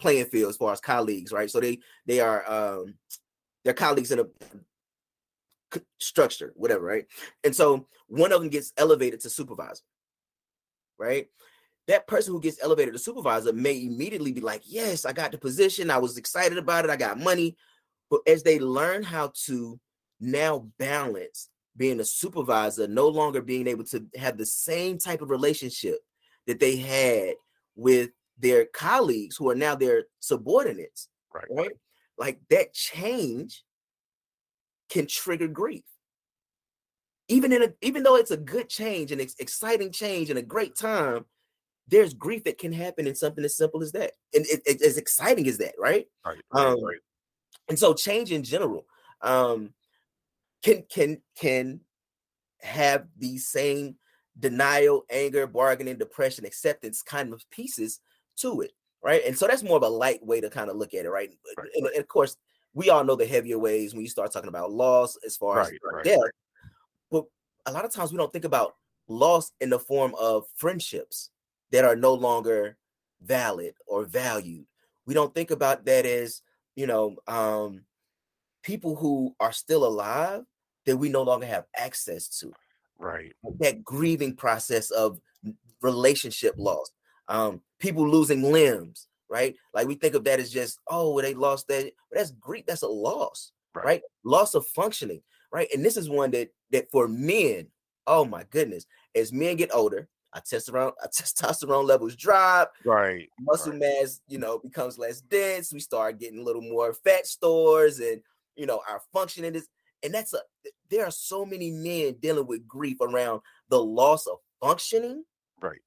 playing 0.00 0.26
field 0.26 0.50
as 0.50 0.56
far 0.56 0.72
as 0.72 0.80
colleagues 0.80 1.32
right? 1.32 1.50
So 1.50 1.60
they 1.60 1.78
they 2.06 2.20
are 2.20 2.50
um 2.50 2.94
they're 3.64 3.74
colleagues 3.74 4.10
in 4.10 4.20
a 4.20 4.26
structure 5.98 6.52
whatever 6.56 6.84
right? 6.84 7.06
And 7.44 7.54
so 7.54 7.86
one 8.08 8.32
of 8.32 8.40
them 8.40 8.50
gets 8.50 8.72
elevated 8.76 9.20
to 9.20 9.30
supervisor 9.30 9.82
right 10.98 11.28
that 11.90 12.06
person 12.06 12.32
who 12.32 12.40
gets 12.40 12.62
elevated 12.62 12.94
to 12.94 12.98
supervisor 12.98 13.52
may 13.52 13.84
immediately 13.84 14.32
be 14.32 14.40
like 14.40 14.62
yes 14.64 15.04
i 15.04 15.12
got 15.12 15.32
the 15.32 15.38
position 15.38 15.90
i 15.90 15.98
was 15.98 16.16
excited 16.16 16.58
about 16.58 16.84
it 16.84 16.90
i 16.90 16.96
got 16.96 17.18
money 17.18 17.56
but 18.10 18.20
as 18.26 18.42
they 18.42 18.58
learn 18.58 19.02
how 19.02 19.32
to 19.46 19.78
now 20.20 20.66
balance 20.78 21.48
being 21.76 22.00
a 22.00 22.04
supervisor, 22.04 22.86
no 22.88 23.08
longer 23.08 23.40
being 23.40 23.66
able 23.66 23.84
to 23.84 24.04
have 24.16 24.36
the 24.36 24.46
same 24.46 24.98
type 24.98 25.22
of 25.22 25.30
relationship 25.30 25.98
that 26.46 26.60
they 26.60 26.76
had 26.76 27.34
with 27.76 28.10
their 28.38 28.66
colleagues 28.66 29.36
who 29.36 29.48
are 29.50 29.54
now 29.54 29.74
their 29.74 30.04
subordinates. 30.18 31.08
Right. 31.32 31.46
Right. 31.50 31.70
Like 32.18 32.40
that 32.50 32.74
change 32.74 33.64
can 34.90 35.06
trigger 35.06 35.48
grief. 35.48 35.84
Even 37.28 37.52
in 37.52 37.62
a 37.62 37.68
even 37.80 38.02
though 38.02 38.16
it's 38.16 38.32
a 38.32 38.36
good 38.36 38.68
change 38.68 39.12
and 39.12 39.20
ex- 39.20 39.36
exciting 39.38 39.92
change 39.92 40.30
and 40.30 40.38
a 40.38 40.42
great 40.42 40.76
time, 40.76 41.24
there's 41.90 42.14
grief 42.14 42.44
that 42.44 42.58
can 42.58 42.72
happen 42.72 43.06
in 43.06 43.14
something 43.14 43.44
as 43.44 43.56
simple 43.56 43.82
as 43.82 43.92
that. 43.92 44.12
And 44.32 44.46
it, 44.46 44.62
it, 44.64 44.82
as 44.82 44.96
exciting 44.96 45.46
as 45.48 45.58
that, 45.58 45.74
right? 45.78 46.06
Right. 46.24 46.38
Um, 46.52 46.82
right. 46.82 46.98
And 47.68 47.78
so 47.78 47.92
change 47.92 48.32
in 48.32 48.42
general. 48.42 48.86
Um, 49.20 49.74
can 50.62 50.84
can 50.90 51.20
can 51.36 51.80
have 52.60 53.06
the 53.18 53.38
same 53.38 53.96
denial, 54.38 55.04
anger, 55.10 55.46
bargaining, 55.46 55.98
depression, 55.98 56.44
acceptance 56.44 57.02
kind 57.02 57.32
of 57.32 57.42
pieces 57.50 58.00
to 58.36 58.60
it, 58.60 58.72
right? 59.02 59.22
And 59.26 59.36
so 59.36 59.46
that's 59.46 59.62
more 59.62 59.76
of 59.76 59.82
a 59.82 59.88
light 59.88 60.24
way 60.24 60.40
to 60.40 60.50
kind 60.50 60.70
of 60.70 60.76
look 60.76 60.94
at 60.94 61.04
it, 61.04 61.10
right? 61.10 61.30
right 61.56 61.68
and, 61.74 61.86
and, 61.86 61.98
of 61.98 62.08
course, 62.08 62.36
we 62.72 62.90
all 62.90 63.04
know 63.04 63.16
the 63.16 63.26
heavier 63.26 63.58
ways 63.58 63.94
when 63.94 64.02
you 64.02 64.08
start 64.08 64.32
talking 64.32 64.48
about 64.48 64.70
loss 64.70 65.16
as 65.26 65.36
far 65.36 65.58
right, 65.58 65.72
as 65.72 65.78
right, 65.92 66.04
death. 66.04 66.18
right. 66.18 66.30
But 67.10 67.24
a 67.66 67.72
lot 67.72 67.84
of 67.84 67.92
times 67.92 68.12
we 68.12 68.18
don't 68.18 68.32
think 68.32 68.44
about 68.44 68.76
loss 69.08 69.52
in 69.60 69.70
the 69.70 69.78
form 69.78 70.14
of 70.18 70.44
friendships 70.54 71.30
that 71.72 71.84
are 71.84 71.96
no 71.96 72.14
longer 72.14 72.76
valid 73.22 73.74
or 73.86 74.04
valued. 74.04 74.66
We 75.06 75.14
don't 75.14 75.34
think 75.34 75.50
about 75.50 75.84
that 75.86 76.06
as, 76.06 76.42
you 76.76 76.86
know, 76.86 77.16
um, 77.26 77.84
people 78.62 78.96
who 78.96 79.34
are 79.40 79.52
still 79.52 79.84
alive 79.86 80.42
that 80.86 80.96
we 80.96 81.08
no 81.08 81.22
longer 81.22 81.46
have 81.46 81.64
access 81.76 82.28
to. 82.40 82.52
Right. 82.98 83.32
That 83.60 83.84
grieving 83.84 84.36
process 84.36 84.90
of 84.90 85.20
relationship 85.82 86.54
loss. 86.58 86.90
Um, 87.28 87.62
people 87.78 88.08
losing 88.08 88.42
limbs, 88.42 89.06
right? 89.28 89.54
Like 89.72 89.86
we 89.86 89.94
think 89.94 90.14
of 90.14 90.24
that 90.24 90.40
as 90.40 90.50
just, 90.50 90.78
oh, 90.88 91.20
they 91.20 91.34
lost 91.34 91.68
that. 91.68 91.90
But 92.10 92.18
that's 92.18 92.32
grief. 92.32 92.64
That's 92.66 92.82
a 92.82 92.88
loss, 92.88 93.52
right. 93.74 93.84
right? 93.84 94.02
Loss 94.24 94.54
of 94.54 94.66
functioning, 94.66 95.22
right? 95.52 95.68
And 95.72 95.84
this 95.84 95.96
is 95.96 96.10
one 96.10 96.30
that 96.32 96.50
that 96.72 96.90
for 96.90 97.08
men, 97.08 97.68
oh 98.06 98.24
my 98.24 98.44
goodness, 98.50 98.86
as 99.14 99.32
men 99.32 99.56
get 99.56 99.74
older, 99.74 100.08
our 100.34 100.40
testosterone, 100.40 100.92
our 101.02 101.08
testosterone 101.14 101.86
levels 101.86 102.16
drop. 102.16 102.72
Right. 102.84 103.28
Muscle 103.40 103.72
right. 103.72 103.80
mass, 103.80 104.20
you 104.28 104.38
know, 104.38 104.58
becomes 104.58 104.98
less 104.98 105.20
dense. 105.20 105.72
We 105.72 105.80
start 105.80 106.18
getting 106.18 106.40
a 106.40 106.44
little 106.44 106.62
more 106.62 106.92
fat 106.92 107.26
stores 107.26 108.00
and 108.00 108.22
you 108.60 108.66
know 108.66 108.82
our 108.88 109.00
functioning 109.12 109.54
is 109.54 109.68
and 110.02 110.12
that's 110.12 110.34
a 110.34 110.40
there 110.90 111.06
are 111.06 111.10
so 111.10 111.44
many 111.46 111.70
men 111.70 112.14
dealing 112.20 112.46
with 112.46 112.68
grief 112.68 112.98
around 113.00 113.40
the 113.70 113.82
loss 113.82 114.26
of 114.26 114.36
functioning 114.60 115.24
right 115.62 115.80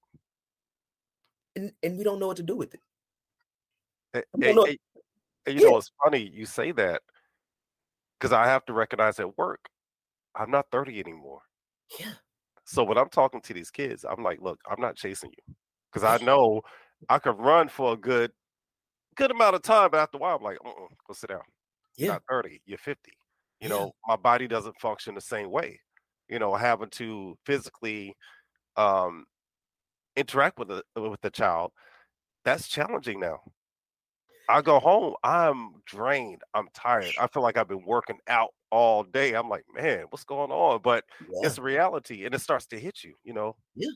and, 1.55 1.71
and 1.83 1.97
we 1.97 2.03
don't 2.03 2.19
know 2.19 2.27
what 2.27 2.37
to 2.37 2.43
do 2.43 2.55
with 2.55 2.73
it 2.73 2.79
hey, 4.13 4.23
hey, 4.41 4.53
hey, 4.53 4.77
hey, 5.45 5.51
you 5.51 5.61
yeah. 5.61 5.69
know 5.69 5.77
it's 5.77 5.91
funny 6.03 6.31
you 6.33 6.45
say 6.45 6.71
that 6.71 7.01
because 8.19 8.33
i 8.33 8.45
have 8.45 8.65
to 8.65 8.73
recognize 8.73 9.19
at 9.19 9.37
work 9.37 9.69
i'm 10.35 10.49
not 10.49 10.65
30 10.71 10.99
anymore 10.99 11.41
yeah 11.99 12.13
so 12.65 12.83
when 12.83 12.97
i'm 12.97 13.09
talking 13.09 13.41
to 13.41 13.53
these 13.53 13.71
kids 13.71 14.05
i'm 14.05 14.23
like 14.23 14.41
look 14.41 14.59
i'm 14.69 14.81
not 14.81 14.95
chasing 14.95 15.31
you. 15.37 15.55
Because 15.91 16.03
i 16.03 16.23
know 16.25 16.61
i 17.09 17.19
could 17.19 17.39
run 17.39 17.67
for 17.69 17.93
a 17.93 17.97
good 17.97 18.31
good 19.15 19.31
amount 19.31 19.55
of 19.55 19.61
time 19.61 19.89
but 19.91 19.99
after 19.99 20.17
a 20.17 20.21
while 20.21 20.37
i'm 20.37 20.43
like 20.43 20.57
uh-uh, 20.65 20.87
go 21.07 21.13
sit 21.13 21.29
down. 21.29 21.41
Yeah. 21.97 22.09
not 22.09 22.23
30 22.29 22.61
you're 22.65 22.77
50 22.77 23.11
you 23.61 23.69
Yeah. 23.69 23.69
know 23.69 23.91
my 24.07 24.15
body 24.15 24.47
doesn't 24.47 24.79
function 24.81 25.15
the 25.15 25.21
same 25.21 25.51
way. 25.51 25.79
You 26.29 26.39
know 26.39 26.55
having 26.55 26.89
to 26.91 27.37
physically 27.45 28.15
um 28.77 29.25
interact 30.15 30.59
with 30.59 30.69
the 30.69 30.83
with 30.95 31.21
the 31.21 31.29
child 31.31 31.71
that's 32.45 32.67
challenging 32.67 33.19
now 33.19 33.39
i 34.49 34.61
go 34.61 34.79
home 34.79 35.13
i'm 35.23 35.71
drained 35.85 36.41
i'm 36.53 36.67
tired 36.73 37.11
i 37.19 37.27
feel 37.27 37.43
like 37.43 37.57
i've 37.57 37.67
been 37.67 37.85
working 37.85 38.17
out 38.27 38.49
all 38.71 39.03
day 39.03 39.33
i'm 39.33 39.49
like 39.49 39.63
man 39.73 40.05
what's 40.09 40.23
going 40.23 40.51
on 40.51 40.79
but 40.83 41.03
yeah 41.21 41.47
it's 41.47 41.59
reality 41.59 42.25
and 42.25 42.33
it 42.33 42.39
starts 42.39 42.65
to 42.65 42.79
hit 42.79 43.03
you 43.03 43.13
you 43.23 43.33
know 43.33 43.55
yeah 43.75 43.89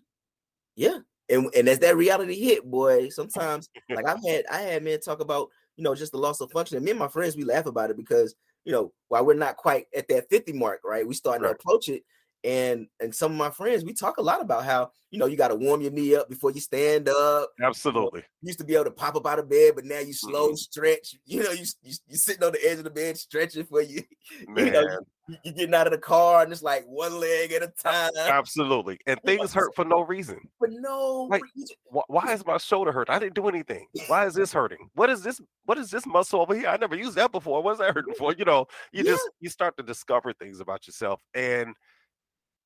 yeah, 0.77 0.99
and 1.27 1.49
and 1.55 1.67
as 1.67 1.79
that 1.79 1.97
reality 1.97 2.39
hit, 2.39 2.63
boy, 2.63 3.09
sometimes 3.09 3.67
like 3.89 4.07
I've 4.07 4.23
had 4.25 4.45
I 4.49 4.61
had 4.61 4.83
men 4.83 5.01
talk 5.01 5.19
about 5.19 5.49
you 5.75 5.83
know 5.83 5.95
just 5.95 6.11
the 6.11 6.19
loss 6.19 6.39
of 6.39 6.51
function, 6.51 6.77
and 6.77 6.85
me 6.85 6.91
and 6.91 6.99
my 6.99 7.07
friends 7.07 7.35
we 7.35 7.43
laugh 7.43 7.65
about 7.65 7.89
it 7.89 7.97
because 7.97 8.35
you 8.63 8.71
know 8.71 8.93
while 9.09 9.25
we're 9.25 9.33
not 9.33 9.57
quite 9.57 9.87
at 9.95 10.07
that 10.09 10.29
fifty 10.29 10.53
mark, 10.53 10.81
right? 10.85 11.05
We 11.05 11.15
starting 11.15 11.41
right. 11.41 11.49
to 11.49 11.55
approach 11.55 11.89
it, 11.89 12.03
and 12.43 12.87
and 12.99 13.13
some 13.13 13.31
of 13.31 13.37
my 13.37 13.49
friends 13.49 13.83
we 13.83 13.93
talk 13.93 14.17
a 14.17 14.21
lot 14.21 14.41
about 14.41 14.63
how 14.63 14.89
you 15.11 15.19
know 15.19 15.25
you 15.25 15.37
got 15.37 15.47
to 15.47 15.55
warm 15.55 15.81
your 15.81 15.91
knee 15.91 16.15
up 16.15 16.29
before 16.29 16.51
you 16.51 16.59
stand 16.59 17.09
up 17.09 17.49
absolutely. 17.61 18.21
you, 18.41 18.47
used 18.47 18.59
to 18.59 18.65
be 18.65 18.75
able 18.75 18.85
to 18.85 18.91
pop 18.91 19.15
up 19.15 19.25
out 19.25 19.39
of 19.39 19.49
bed 19.49 19.73
but 19.75 19.85
now 19.85 19.99
you 19.99 20.13
slow 20.13 20.47
mm-hmm. 20.47 20.55
stretch 20.55 21.15
you 21.25 21.43
know 21.43 21.51
you, 21.51 21.65
you 21.81 21.93
you 22.07 22.17
sitting 22.17 22.43
on 22.43 22.51
the 22.51 22.69
edge 22.69 22.77
of 22.77 22.83
the 22.83 22.89
bed 22.89 23.17
stretching 23.17 23.65
for 23.65 23.81
you 23.81 24.01
Man. 24.49 24.65
you 24.65 24.71
know 24.71 24.81
you, 24.81 25.37
you 25.43 25.51
getting 25.51 25.73
out 25.73 25.87
of 25.87 25.91
the 25.91 25.99
car 25.99 26.43
and 26.43 26.51
it's 26.51 26.61
like 26.61 26.85
one 26.85 27.19
leg 27.19 27.51
at 27.51 27.63
a 27.63 27.67
time. 27.67 28.11
absolutely 28.17 28.97
and 29.07 29.19
things 29.25 29.53
hurt 29.53 29.75
for 29.75 29.83
no 29.83 30.01
reason. 30.01 30.39
for 30.59 30.67
no 30.69 31.27
like, 31.29 31.41
reason. 31.55 31.75
why 31.89 32.33
is 32.33 32.45
my 32.45 32.57
shoulder 32.57 32.91
hurt? 32.91 33.09
I 33.09 33.19
didn't 33.19 33.35
do 33.35 33.47
anything. 33.47 33.87
Why 34.07 34.25
is 34.25 34.33
this 34.33 34.53
hurting? 34.53 34.89
What 34.93 35.09
is 35.09 35.21
this 35.21 35.41
what 35.65 35.77
is 35.77 35.91
this 35.91 36.05
muscle 36.05 36.41
over 36.41 36.55
here? 36.55 36.67
I 36.67 36.77
never 36.77 36.95
used 36.95 37.15
that 37.15 37.31
before. 37.31 37.61
What's 37.61 37.79
that 37.79 37.93
hurting 37.93 38.15
for? 38.15 38.33
You 38.33 38.45
know 38.45 38.67
you 38.91 39.03
yeah. 39.03 39.11
just 39.11 39.29
you 39.39 39.49
start 39.49 39.75
to 39.77 39.83
discover 39.83 40.33
things 40.33 40.59
about 40.59 40.87
yourself 40.87 41.21
and 41.33 41.73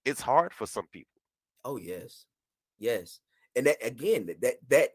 it's 0.05 0.21
hard 0.21 0.53
for 0.53 0.65
some 0.65 0.87
people. 0.91 1.21
Oh 1.63 1.77
yes, 1.77 2.25
yes, 2.79 3.19
and 3.55 3.67
that 3.67 3.77
again, 3.85 4.35
that 4.41 4.55
that 4.69 4.89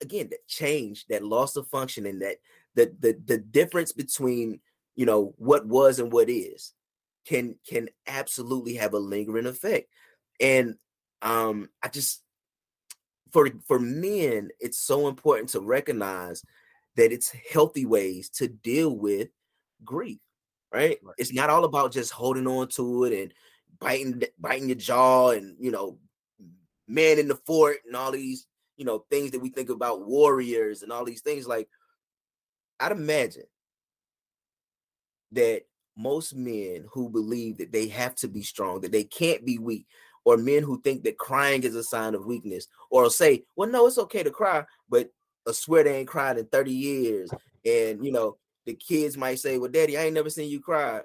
again, 0.00 0.28
that 0.30 0.46
change, 0.46 1.06
that 1.06 1.24
loss 1.24 1.56
of 1.56 1.68
function, 1.68 2.06
and 2.06 2.22
that 2.22 2.36
the 2.74 2.94
the 3.00 3.18
the 3.24 3.38
difference 3.38 3.92
between 3.92 4.60
you 4.94 5.06
know 5.06 5.34
what 5.36 5.66
was 5.66 5.98
and 5.98 6.12
what 6.12 6.28
is 6.30 6.72
can 7.26 7.56
can 7.68 7.88
absolutely 8.06 8.74
have 8.74 8.94
a 8.94 8.98
lingering 8.98 9.46
effect. 9.46 9.88
And 10.40 10.76
um, 11.22 11.68
I 11.82 11.88
just 11.88 12.22
for 13.32 13.48
for 13.66 13.78
men, 13.78 14.48
it's 14.60 14.78
so 14.78 15.08
important 15.08 15.50
to 15.50 15.60
recognize 15.60 16.42
that 16.96 17.12
it's 17.12 17.34
healthy 17.52 17.86
ways 17.86 18.28
to 18.30 18.48
deal 18.48 18.96
with 18.96 19.28
grief. 19.84 20.18
Right? 20.72 20.98
right? 21.02 21.14
It's 21.18 21.32
not 21.32 21.50
all 21.50 21.64
about 21.64 21.92
just 21.92 22.12
holding 22.12 22.46
on 22.46 22.68
to 22.68 23.04
it 23.04 23.22
and 23.22 23.32
biting 23.80 24.22
biting 24.38 24.68
your 24.68 24.76
jaw 24.76 25.30
and 25.30 25.56
you 25.58 25.70
know 25.70 25.98
man 26.86 27.18
in 27.18 27.28
the 27.28 27.36
fort 27.46 27.78
and 27.86 27.94
all 27.94 28.10
these 28.10 28.46
you 28.76 28.84
know 28.84 29.04
things 29.10 29.30
that 29.30 29.40
we 29.40 29.50
think 29.50 29.70
about 29.70 30.06
warriors 30.06 30.82
and 30.82 30.92
all 30.92 31.04
these 31.04 31.20
things 31.20 31.46
like 31.46 31.68
i'd 32.80 32.92
imagine 32.92 33.44
that 35.32 35.62
most 35.96 36.34
men 36.34 36.84
who 36.90 37.10
believe 37.10 37.58
that 37.58 37.72
they 37.72 37.88
have 37.88 38.14
to 38.14 38.28
be 38.28 38.42
strong 38.42 38.80
that 38.80 38.92
they 38.92 39.04
can't 39.04 39.44
be 39.44 39.58
weak 39.58 39.86
or 40.24 40.36
men 40.36 40.62
who 40.62 40.80
think 40.80 41.02
that 41.04 41.18
crying 41.18 41.62
is 41.62 41.74
a 41.74 41.82
sign 41.82 42.14
of 42.14 42.24
weakness 42.24 42.68
or 42.90 43.10
say 43.10 43.44
well 43.56 43.68
no 43.68 43.86
it's 43.86 43.98
okay 43.98 44.22
to 44.22 44.30
cry 44.30 44.64
but 44.88 45.10
I 45.46 45.52
swear 45.52 45.84
they 45.84 45.98
ain't 45.98 46.08
cried 46.08 46.38
in 46.38 46.46
30 46.46 46.72
years 46.72 47.30
and 47.64 48.04
you 48.04 48.12
know 48.12 48.36
the 48.68 48.74
kids 48.74 49.16
might 49.16 49.38
say, 49.38 49.56
"Well, 49.56 49.70
Daddy, 49.70 49.96
I 49.96 50.04
ain't 50.04 50.14
never 50.14 50.28
seen 50.28 50.50
you 50.50 50.60
cry," 50.60 51.00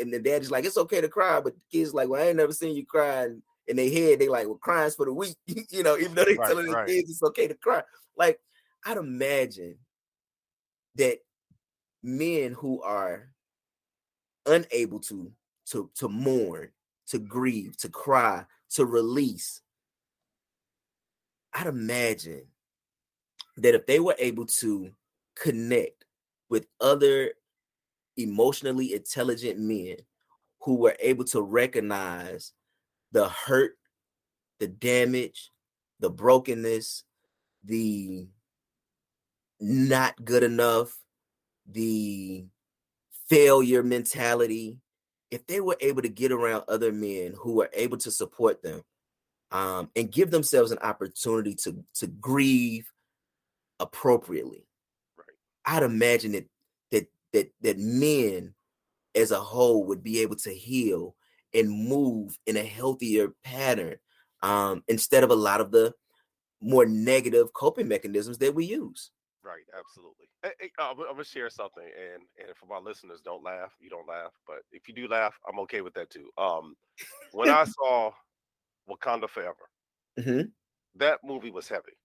and 0.00 0.12
the 0.12 0.20
daddy's 0.20 0.52
like, 0.52 0.64
"It's 0.64 0.76
okay 0.78 1.00
to 1.00 1.08
cry," 1.08 1.40
but 1.40 1.54
the 1.54 1.60
kids 1.70 1.92
like, 1.92 2.08
"Well, 2.08 2.22
I 2.22 2.28
ain't 2.28 2.36
never 2.36 2.52
seen 2.52 2.76
you 2.76 2.86
cry." 2.86 3.24
And 3.24 3.42
in 3.66 3.76
their 3.76 3.90
head, 3.90 4.20
they 4.20 4.28
like, 4.28 4.46
"Well, 4.46 4.56
crying's 4.56 4.94
for 4.94 5.04
the 5.04 5.12
weak," 5.12 5.36
you 5.70 5.82
know, 5.82 5.98
even 5.98 6.14
though 6.14 6.24
they're 6.24 6.36
right, 6.36 6.48
telling 6.48 6.66
their 6.66 6.76
right. 6.76 6.86
kids 6.86 7.10
it's 7.10 7.22
okay 7.24 7.48
to 7.48 7.54
cry. 7.54 7.82
Like, 8.16 8.40
I'd 8.84 8.96
imagine 8.98 9.78
that 10.94 11.18
men 12.04 12.52
who 12.52 12.80
are 12.82 13.30
unable 14.46 15.00
to 15.00 15.32
to 15.70 15.90
to 15.96 16.08
mourn, 16.08 16.70
to 17.08 17.18
grieve, 17.18 17.76
to 17.78 17.88
cry, 17.88 18.46
to 18.70 18.86
release, 18.86 19.60
I'd 21.52 21.66
imagine 21.66 22.46
that 23.56 23.74
if 23.74 23.86
they 23.86 23.98
were 23.98 24.14
able 24.20 24.46
to 24.46 24.92
connect 25.34 25.97
with 26.48 26.66
other 26.80 27.32
emotionally 28.16 28.94
intelligent 28.94 29.58
men 29.58 29.96
who 30.62 30.74
were 30.74 30.96
able 31.00 31.24
to 31.24 31.40
recognize 31.40 32.52
the 33.12 33.28
hurt, 33.28 33.72
the 34.58 34.68
damage, 34.68 35.50
the 36.00 36.10
brokenness, 36.10 37.04
the 37.64 38.28
not 39.60 40.22
good 40.24 40.42
enough, 40.42 40.96
the 41.70 42.44
failure 43.28 43.82
mentality. 43.82 44.78
If 45.30 45.46
they 45.46 45.60
were 45.60 45.76
able 45.80 46.02
to 46.02 46.08
get 46.08 46.32
around 46.32 46.64
other 46.68 46.92
men 46.92 47.34
who 47.38 47.54
were 47.54 47.70
able 47.74 47.98
to 47.98 48.10
support 48.10 48.62
them 48.62 48.82
um, 49.50 49.90
and 49.94 50.10
give 50.10 50.30
themselves 50.30 50.70
an 50.70 50.78
opportunity 50.78 51.54
to, 51.64 51.84
to 51.96 52.06
grieve 52.06 52.90
appropriately, 53.78 54.67
I'd 55.68 55.82
imagine 55.82 56.32
that 56.32 56.46
that 56.90 57.06
that 57.32 57.50
that 57.60 57.78
men 57.78 58.54
as 59.14 59.30
a 59.30 59.40
whole 59.40 59.84
would 59.84 60.02
be 60.02 60.20
able 60.20 60.36
to 60.36 60.50
heal 60.50 61.14
and 61.54 61.70
move 61.70 62.38
in 62.46 62.56
a 62.56 62.64
healthier 62.64 63.28
pattern 63.44 63.96
um, 64.42 64.82
instead 64.88 65.24
of 65.24 65.30
a 65.30 65.34
lot 65.34 65.60
of 65.60 65.70
the 65.70 65.92
more 66.60 66.86
negative 66.86 67.52
coping 67.52 67.88
mechanisms 67.88 68.38
that 68.38 68.54
we 68.54 68.64
use. 68.64 69.10
Right, 69.42 69.64
absolutely. 69.78 70.26
Hey, 70.42 70.52
hey, 70.60 70.70
uh, 70.78 70.90
I'm, 70.90 70.96
gonna 70.96 71.24
share 71.24 71.50
something, 71.50 71.84
and 71.84 72.22
and 72.38 72.56
for 72.56 72.66
my 72.66 72.78
listeners, 72.78 73.20
don't 73.22 73.44
laugh. 73.44 73.72
You 73.80 73.90
don't 73.90 74.08
laugh, 74.08 74.32
but 74.46 74.58
if 74.72 74.88
you 74.88 74.94
do 74.94 75.06
laugh, 75.06 75.38
I'm 75.48 75.58
okay 75.60 75.80
with 75.80 75.94
that 75.94 76.10
too. 76.10 76.30
Um, 76.38 76.74
when 77.32 77.50
I 77.50 77.64
saw 77.64 78.10
Wakanda 78.88 79.28
Forever, 79.28 79.68
mm-hmm. 80.18 80.48
that 80.96 81.18
movie 81.24 81.50
was 81.50 81.68
heavy. 81.68 81.96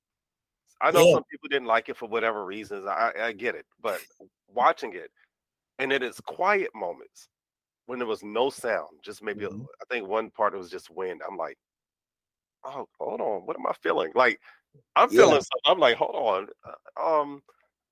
I 0.83 0.91
know 0.91 1.07
yeah. 1.07 1.13
some 1.13 1.23
people 1.23 1.47
didn't 1.49 1.67
like 1.67 1.87
it 1.87 1.95
for 1.95 2.09
whatever 2.09 2.45
reasons. 2.45 2.85
I, 2.85 3.11
I 3.19 3.31
get 3.31 3.55
it, 3.55 3.65
but 3.81 4.01
watching 4.47 4.93
it, 4.93 5.09
and 5.79 5.91
it 5.93 6.03
is 6.03 6.19
quiet 6.19 6.69
moments 6.75 7.29
when 7.85 7.99
there 7.99 8.07
was 8.07 8.21
no 8.21 8.49
sound, 8.49 8.99
just 9.01 9.23
maybe 9.23 9.45
mm-hmm. 9.45 9.61
I 9.61 9.85
think 9.89 10.07
one 10.07 10.29
part 10.29 10.53
it 10.53 10.57
was 10.57 10.69
just 10.69 10.89
wind. 10.89 11.21
I'm 11.27 11.37
like, 11.37 11.57
oh, 12.65 12.87
hold 12.99 13.21
on, 13.21 13.45
what 13.45 13.57
am 13.57 13.65
I 13.65 13.73
feeling? 13.81 14.11
Like 14.13 14.39
I'm 14.95 15.09
feeling 15.09 15.31
something. 15.31 15.61
I'm 15.65 15.79
like, 15.79 15.95
hold 15.95 16.15
on, 16.15 16.47
uh, 16.67 17.21
um, 17.21 17.41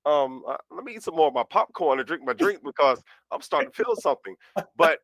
um, 0.04 0.42
uh, 0.46 0.56
let 0.70 0.84
me 0.84 0.94
eat 0.94 1.02
some 1.02 1.16
more 1.16 1.28
of 1.28 1.34
my 1.34 1.44
popcorn 1.48 1.98
and 1.98 2.06
drink 2.06 2.24
my 2.24 2.34
drink 2.34 2.60
because 2.64 3.02
I'm 3.30 3.40
starting 3.40 3.70
to 3.70 3.76
feel 3.76 3.96
something. 3.96 4.36
But 4.76 4.98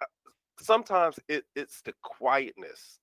uh, 0.00 0.06
sometimes 0.60 1.18
it, 1.28 1.44
it's 1.56 1.82
the 1.82 1.94
quietness 2.02 3.00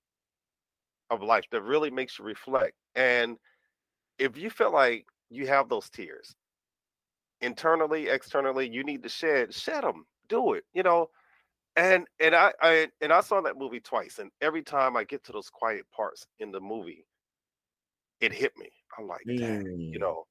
of 1.09 1.21
life 1.21 1.45
that 1.51 1.61
really 1.61 1.91
makes 1.91 2.17
you 2.17 2.23
reflect 2.23 2.73
and 2.95 3.37
if 4.21 4.37
you 4.37 4.49
feel 4.49 4.71
like 4.71 5.05
you 5.29 5.47
have 5.47 5.67
those 5.67 5.89
tears 5.89 6.35
internally, 7.41 8.07
externally, 8.07 8.69
you 8.69 8.83
need 8.83 9.01
to 9.01 9.09
shed, 9.09 9.53
shed 9.53 9.83
them, 9.83 10.05
do 10.29 10.53
it, 10.53 10.63
you 10.73 10.83
know. 10.83 11.09
And 11.75 12.05
and 12.19 12.35
I, 12.35 12.53
I 12.61 12.87
and 13.01 13.11
I 13.11 13.21
saw 13.21 13.41
that 13.41 13.57
movie 13.57 13.79
twice, 13.79 14.19
and 14.19 14.29
every 14.41 14.61
time 14.61 14.95
I 14.95 15.05
get 15.05 15.23
to 15.25 15.31
those 15.31 15.49
quiet 15.49 15.85
parts 15.95 16.27
in 16.39 16.51
the 16.51 16.59
movie, 16.59 17.05
it 18.19 18.31
hit 18.33 18.51
me. 18.57 18.69
I'm 18.97 19.07
like, 19.07 19.21
mm. 19.27 19.91
you 19.91 19.97
know, 19.97 20.25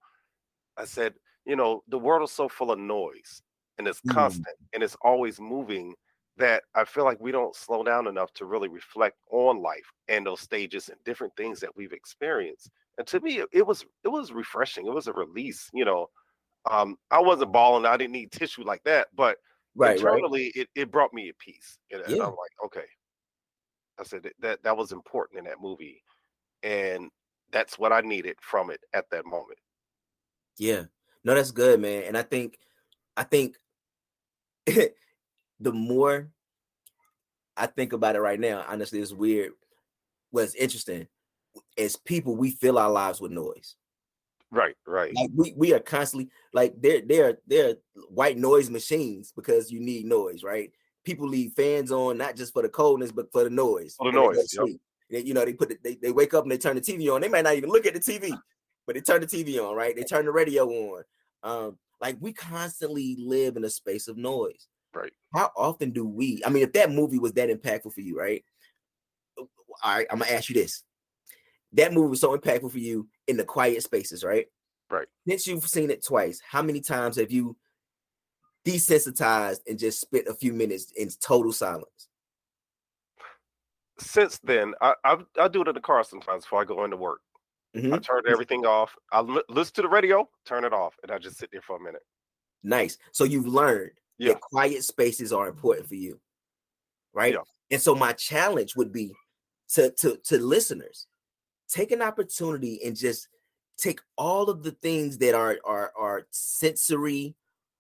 I 0.77 0.85
said, 0.85 1.15
you 1.47 1.57
know, 1.57 1.83
the 1.89 1.99
world 1.99 2.23
is 2.23 2.31
so 2.31 2.49
full 2.49 2.71
of 2.71 2.79
noise 2.79 3.43
and 3.79 3.89
it's 3.89 4.03
mm. 4.03 4.13
constant 4.13 4.57
and 4.75 4.83
it's 4.83 4.97
always 5.03 5.41
moving 5.41 5.95
that 6.37 6.63
I 6.75 6.85
feel 6.85 7.05
like 7.05 7.21
we 7.21 7.33
don't 7.33 7.57
slow 7.57 7.83
down 7.83 8.07
enough 8.07 8.33
to 8.35 8.45
really 8.45 8.69
reflect 8.69 9.17
on 9.31 9.63
life 9.63 9.91
and 10.09 10.27
those 10.27 10.41
stages 10.41 10.91
and 10.91 10.99
different 11.05 11.35
things 11.37 11.59
that 11.61 11.75
we've 11.75 11.93
experienced 11.93 12.71
and 13.01 13.07
to 13.09 13.21
me, 13.21 13.43
it, 13.51 13.67
was 13.67 13.87
it 14.05 14.09
was 14.09 14.31
refreshing. 14.31 14.87
It 14.87 14.93
was 14.93 15.07
a 15.07 15.15
release. 15.15 15.71
You 15.73 15.87
know, 15.87 16.11
um, 16.71 16.99
I 17.11 17.19
wasn't 17.19 17.51
bawling. 17.51 17.87
I 17.87 17.97
didn't 17.97 18.13
need 18.13 18.31
tissue 18.31 18.63
like 18.63 18.85
that, 18.85 19.09
but 19.17 19.39
right, 19.75 19.97
internally, 19.97 20.53
right. 20.55 20.67
it 20.67 20.69
it 20.75 20.91
brought 20.91 21.15
me 21.15 21.31
a 21.31 21.35
peace. 21.35 21.79
And, 21.91 22.03
yeah. 22.07 22.13
and 22.13 22.23
I'm 22.25 22.29
like, 22.29 22.53
okay. 22.67 22.87
I 23.99 24.03
said 24.03 24.31
that 24.41 24.63
that 24.63 24.77
was 24.77 24.93
important 24.93 25.39
in 25.39 25.47
that 25.47 25.63
movie, 25.63 26.03
and 26.63 27.09
that's 27.53 27.79
what 27.79 27.91
I 27.91 28.03
needed 28.03 28.37
from 28.43 28.71
it 28.71 28.81
at 28.93 29.09
that 29.13 29.25
moment. 29.25 29.59
Yeah, 30.59 30.83
no, 31.25 31.35
that's 31.35 31.53
good, 31.53 31.81
man. 31.81 32.03
And 32.03 32.19
I 32.19 32.23
think, 32.23 32.59
I 33.17 33.23
think, 33.23 33.57
the 34.67 35.73
more 35.73 36.29
I 37.57 37.65
think 37.65 37.95
about 37.95 38.17
it 38.17 38.21
right 38.21 38.39
now, 38.39 38.63
honestly, 38.69 39.01
it's 39.01 39.15
weird. 39.15 39.53
What's 40.33 40.55
interesting 40.55 41.09
as 41.79 41.97
people, 41.97 42.37
we 42.37 42.51
fill 42.51 42.79
our 42.79 42.91
lives 42.91 43.21
with 43.21 43.33
noise. 43.33 43.77
Right, 44.51 44.75
right. 44.87 45.15
Like 45.15 45.31
we, 45.35 45.55
we 45.57 45.73
are 45.75 45.81
constantly 45.81 46.29
like 46.53 46.75
they're 46.81 47.03
they're 47.03 47.39
they're 47.47 47.77
white 48.09 48.37
noise 48.37 48.69
machines 48.69 49.33
because 49.35 49.71
you 49.71 49.79
need 49.79 50.07
noise, 50.07 50.43
right? 50.43 50.73
People 51.05 51.29
leave 51.29 51.53
fans 51.53 51.93
on 51.93 52.19
not 52.19 52.37
just 52.37 52.53
for 52.53 52.63
the 52.63 52.69
coldness, 52.69 53.13
but 53.13 53.31
for 53.33 53.45
the 53.45 53.51
noise. 53.51 53.95
For 53.97 54.11
the 54.11 54.19
noise. 54.19 54.53
Yep. 54.53 54.77
They, 55.11 55.21
you 55.21 55.35
know, 55.35 55.45
they 55.45 55.53
put 55.53 55.71
it, 55.71 55.83
they, 55.83 55.97
they 55.97 56.13
wake 56.13 56.35
up 56.35 56.45
and 56.45 56.53
they 56.53 56.59
turn 56.59 56.77
the 56.77 56.83
TV 56.83 57.13
on. 57.13 57.21
They 57.21 57.29
might 57.29 57.45
not 57.45 57.55
even 57.55 57.71
look 57.71 57.87
at 57.87 57.95
the 57.95 58.01
TV, 58.01 58.37
but 58.87 58.95
they 58.95 59.01
turn 59.01 59.21
the 59.21 59.27
TV 59.27 59.59
on, 59.59 59.75
right? 59.75 59.95
They 59.95 60.05
turn 60.05 60.25
the 60.25 60.33
radio 60.33 60.69
on. 60.69 61.03
Um, 61.43 61.79
like 62.01 62.17
we 62.21 62.33
constantly 62.33 63.17
live 63.19 63.57
in 63.57 63.65
a 63.65 63.71
space 63.71 64.09
of 64.09 64.17
noise. 64.17 64.69
Right. 64.95 65.13
How 65.33 65.51
often 65.57 65.91
do 65.91 66.05
we? 66.05 66.43
I 66.45 66.51
mean, 66.51 66.65
if 66.65 66.73
that 66.73 66.91
movie 66.91 67.19
was 67.19 67.33
that 67.35 67.49
impactful 67.49 67.93
for 67.93 68.01
you, 68.01 68.19
right? 68.19 68.45
All 69.39 69.47
right, 69.97 70.07
I'm 70.11 70.19
gonna 70.19 70.33
ask 70.33 70.49
you 70.49 70.55
this: 70.55 70.83
that 71.73 71.93
movie 71.93 72.09
was 72.09 72.21
so 72.21 72.37
impactful 72.37 72.71
for 72.71 72.79
you 72.79 73.09
in 73.29 73.37
the 73.37 73.45
quiet 73.45 73.83
spaces, 73.83 74.25
right? 74.25 74.47
Right. 74.91 75.07
Since 75.29 75.47
you've 75.47 75.67
seen 75.69 75.91
it 75.91 76.05
twice, 76.05 76.41
how 76.41 76.63
many 76.63 76.81
times 76.81 77.17
have 77.17 77.31
you 77.31 77.57
desensitized 78.67 79.61
and 79.69 79.79
just 79.79 80.01
spent 80.01 80.27
a 80.29 80.35
few 80.35 80.53
minutes 80.53 80.93
in 80.97 81.09
total 81.21 81.53
silence? 81.53 82.09
Since 83.99 84.39
then, 84.39 84.75
I 84.81 84.95
I, 85.05 85.17
I 85.39 85.49
do 85.49 85.63
it 85.63 85.69
in 85.69 85.75
the 85.75 85.81
car 85.81 86.03
sometimes 86.05 86.45
before 86.45 86.63
I 86.63 86.65
go 86.65 86.85
into 86.85 86.97
work. 86.97 87.21
Mhm. 87.77 87.95
I 87.95 87.99
turn 87.99 88.23
everything 88.29 88.67
off. 88.67 88.97
I 89.13 89.21
listen 89.21 89.75
to 89.75 89.83
the 89.83 89.89
radio, 89.89 90.29
turn 90.45 90.65
it 90.65 90.73
off, 90.73 90.97
and 91.03 91.13
I 91.13 91.19
just 91.19 91.37
sit 91.39 91.51
there 91.53 91.63
for 91.63 91.77
a 91.77 91.81
minute. 91.81 92.03
Nice. 92.63 92.99
So 93.13 93.25
you've 93.25 93.47
learned 93.47 93.93
Yeah. 94.19 94.33
that 94.33 94.41
quiet 94.41 94.83
spaces 94.85 95.33
are 95.33 95.49
important 95.49 95.87
for 95.87 95.95
you, 95.95 96.21
right? 97.13 97.35
Yeah. 97.35 97.43
And 97.71 97.81
so 97.81 97.95
my 97.95 98.13
challenge 98.13 98.75
would 98.75 98.91
be 98.93 99.15
to 99.75 99.93
to 99.93 100.17
to 100.17 100.39
listeners, 100.39 101.07
take 101.71 101.93
an 101.93 102.03
opportunity 102.03 102.81
and 102.85 102.97
just 102.97 103.29
take 103.77 104.01
all 104.19 104.51
of 104.51 104.63
the 104.63 104.73
things 104.73 105.19
that 105.19 105.35
are 105.35 105.59
are 105.65 105.93
are 105.97 106.27
sensory 106.31 107.35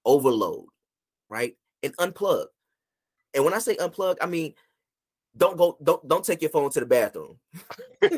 overload, 0.05 0.66
right? 1.29 1.57
And 1.83 1.96
unplug. 1.98 2.46
And 3.35 3.44
when 3.44 3.55
I 3.55 3.59
say 3.59 3.76
unplug, 3.76 4.16
I 4.20 4.26
mean 4.26 4.55
don't 5.37 5.57
go 5.57 5.76
don't 5.83 6.07
don't 6.09 6.24
take 6.24 6.42
your 6.42 6.50
phone 6.50 6.70
to 6.70 6.81
the 6.81 6.87
bathroom 6.87 7.38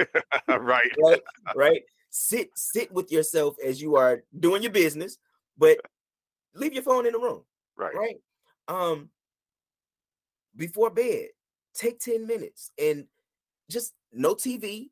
right. 0.49 0.91
right 0.99 1.21
right 1.55 1.83
sit 2.11 2.51
sit 2.57 2.91
with 2.93 3.13
yourself 3.13 3.57
as 3.65 3.81
you 3.83 3.97
are 3.97 4.23
doing 4.41 4.63
your 4.63 4.73
business 4.73 5.19
but 5.59 5.79
leave 6.55 6.73
your 6.73 6.83
phone 6.83 7.07
in 7.07 7.13
the 7.13 7.19
room 7.19 7.43
Right. 7.77 7.95
right 7.95 8.17
um 8.69 9.11
before 10.57 10.91
bed 10.91 11.29
take 11.75 11.99
10 12.01 12.27
minutes 12.27 12.71
and 12.79 13.07
just 13.71 13.95
no 14.13 14.35
tv 14.35 14.89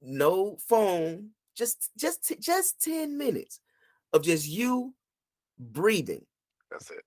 no 0.00 0.56
phone 0.68 1.30
just 1.56 1.90
just 1.98 2.32
just 2.40 2.80
10 2.82 3.16
minutes 3.18 3.60
of 4.12 4.22
just 4.22 4.46
you 4.48 4.94
breathing 5.58 6.24
That's 6.70 6.90
it. 6.90 7.02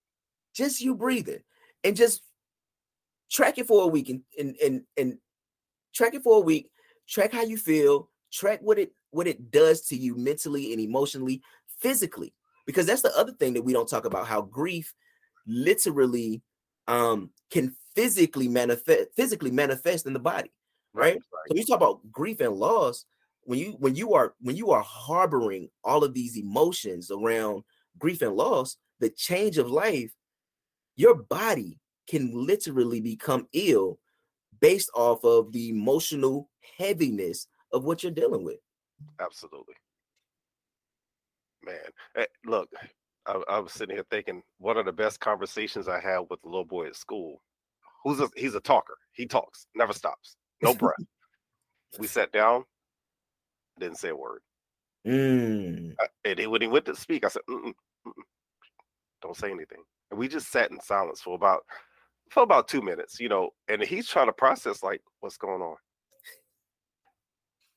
just 0.54 0.82
you 0.82 0.94
breathing 0.96 1.42
and 1.84 1.96
just 1.96 2.24
track 3.32 3.58
it 3.58 3.68
for 3.68 3.84
a 3.84 3.88
week 3.88 4.10
and 4.10 4.22
and 4.38 4.56
and, 4.64 4.82
and 4.98 5.18
track 5.94 6.14
it 6.14 6.24
for 6.24 6.38
a 6.38 6.42
week 6.42 6.70
track 7.08 7.32
how 7.32 7.44
you 7.44 7.58
feel 7.58 8.10
track 8.32 8.60
what 8.62 8.78
it 8.78 8.92
what 9.12 9.28
it 9.28 9.52
does 9.52 9.82
to 9.88 9.96
you 9.96 10.16
mentally 10.16 10.74
and 10.74 10.82
emotionally 10.82 11.42
physically 11.80 12.34
because 12.66 12.86
that's 12.86 13.02
the 13.02 13.18
other 13.18 13.32
thing 13.34 13.54
that 13.54 13.64
we 13.64 13.74
don't 13.74 13.90
talk 13.90 14.06
about 14.06 14.28
how 14.28 14.42
grief 14.42 14.94
literally 15.48 16.42
um 16.88 17.30
can 17.50 17.74
physically 17.96 18.48
manifest 18.48 19.10
physically 19.16 19.52
manifest 19.52 20.06
in 20.06 20.14
the 20.14 20.20
body 20.20 20.52
right 20.94 21.20
so 21.48 21.56
you 21.56 21.66
talk 21.66 21.78
about 21.78 22.00
grief 22.12 22.40
and 22.40 22.56
loss 22.56 23.06
when 23.44 23.60
you 23.60 23.72
when 23.80 23.96
you 23.96 24.14
are 24.14 24.34
when 24.42 24.56
you 24.56 24.72
are 24.72 24.84
harboring 24.84 25.70
all 25.84 26.04
of 26.04 26.14
these 26.14 26.38
emotions 26.38 27.12
around 27.12 27.64
grief 27.98 28.22
and 28.22 28.36
loss 28.36 28.78
the 29.00 29.10
change 29.10 29.58
of 29.58 29.70
life 29.72 30.12
your 30.96 31.16
body 31.16 31.80
can 32.08 32.32
literally 32.34 33.00
become 33.00 33.48
ill 33.54 33.98
based 34.60 34.92
off 34.96 35.24
of 35.24 35.52
the 35.54 35.70
emotional 35.70 36.50
heaviness 36.78 37.48
of 37.72 37.84
what 37.84 38.04
you're 38.04 38.12
dealing 38.12 38.44
with 38.44 38.58
Absolutely. 39.20 39.76
Man, 41.64 41.76
eh, 42.16 42.26
look, 42.46 42.70
I, 43.26 43.42
I 43.50 43.60
was 43.60 43.72
sitting 43.72 43.96
here 43.96 44.06
thinking 44.10 44.42
one 44.58 44.78
of 44.78 44.86
the 44.86 44.92
best 44.92 45.20
conversations 45.20 45.88
I 45.88 46.00
had 46.00 46.20
with 46.30 46.42
the 46.42 46.50
little 46.50 46.66
boy 46.66 46.88
at 46.88 46.96
school. 46.96 47.42
Who's 48.04 48.20
a, 48.20 48.30
he's 48.36 48.56
a 48.56 48.60
talker. 48.60 48.98
He 49.14 49.28
talks, 49.28 49.68
never 49.76 49.94
stops, 49.94 50.36
no 50.62 50.74
breath. 50.74 50.96
we 52.00 52.08
sat 52.08 52.32
down, 52.32 52.64
didn't 53.80 53.98
say 53.98 54.10
a 54.10 54.16
word. 54.16 54.42
Mm, 55.06 55.96
I- 56.00 56.08
And 56.26 56.40
then 56.40 56.52
when 56.52 56.62
he 56.62 56.68
went 56.68 56.86
to 56.86 56.96
speak, 56.96 57.26
I 57.26 57.30
said, 57.30 57.42
Mm-mm, 57.50 57.74
mm-mm, 58.06 58.24
"Don't 59.22 59.36
say 59.36 59.50
anything." 59.52 59.84
And 60.10 60.20
we 60.20 60.28
just 60.28 60.52
sat 60.52 60.72
in 60.72 60.80
silence 60.80 61.22
for 61.22 61.36
about 61.36 61.66
for 62.30 62.44
about 62.44 62.68
two 62.68 62.82
minutes, 62.82 63.20
you 63.20 63.28
know. 63.30 63.50
And 63.68 63.82
he's 63.82 64.08
trying 64.08 64.28
to 64.28 64.34
process 64.34 64.84
like 64.84 65.02
what's 65.20 65.38
going 65.38 65.62
on. 65.62 65.76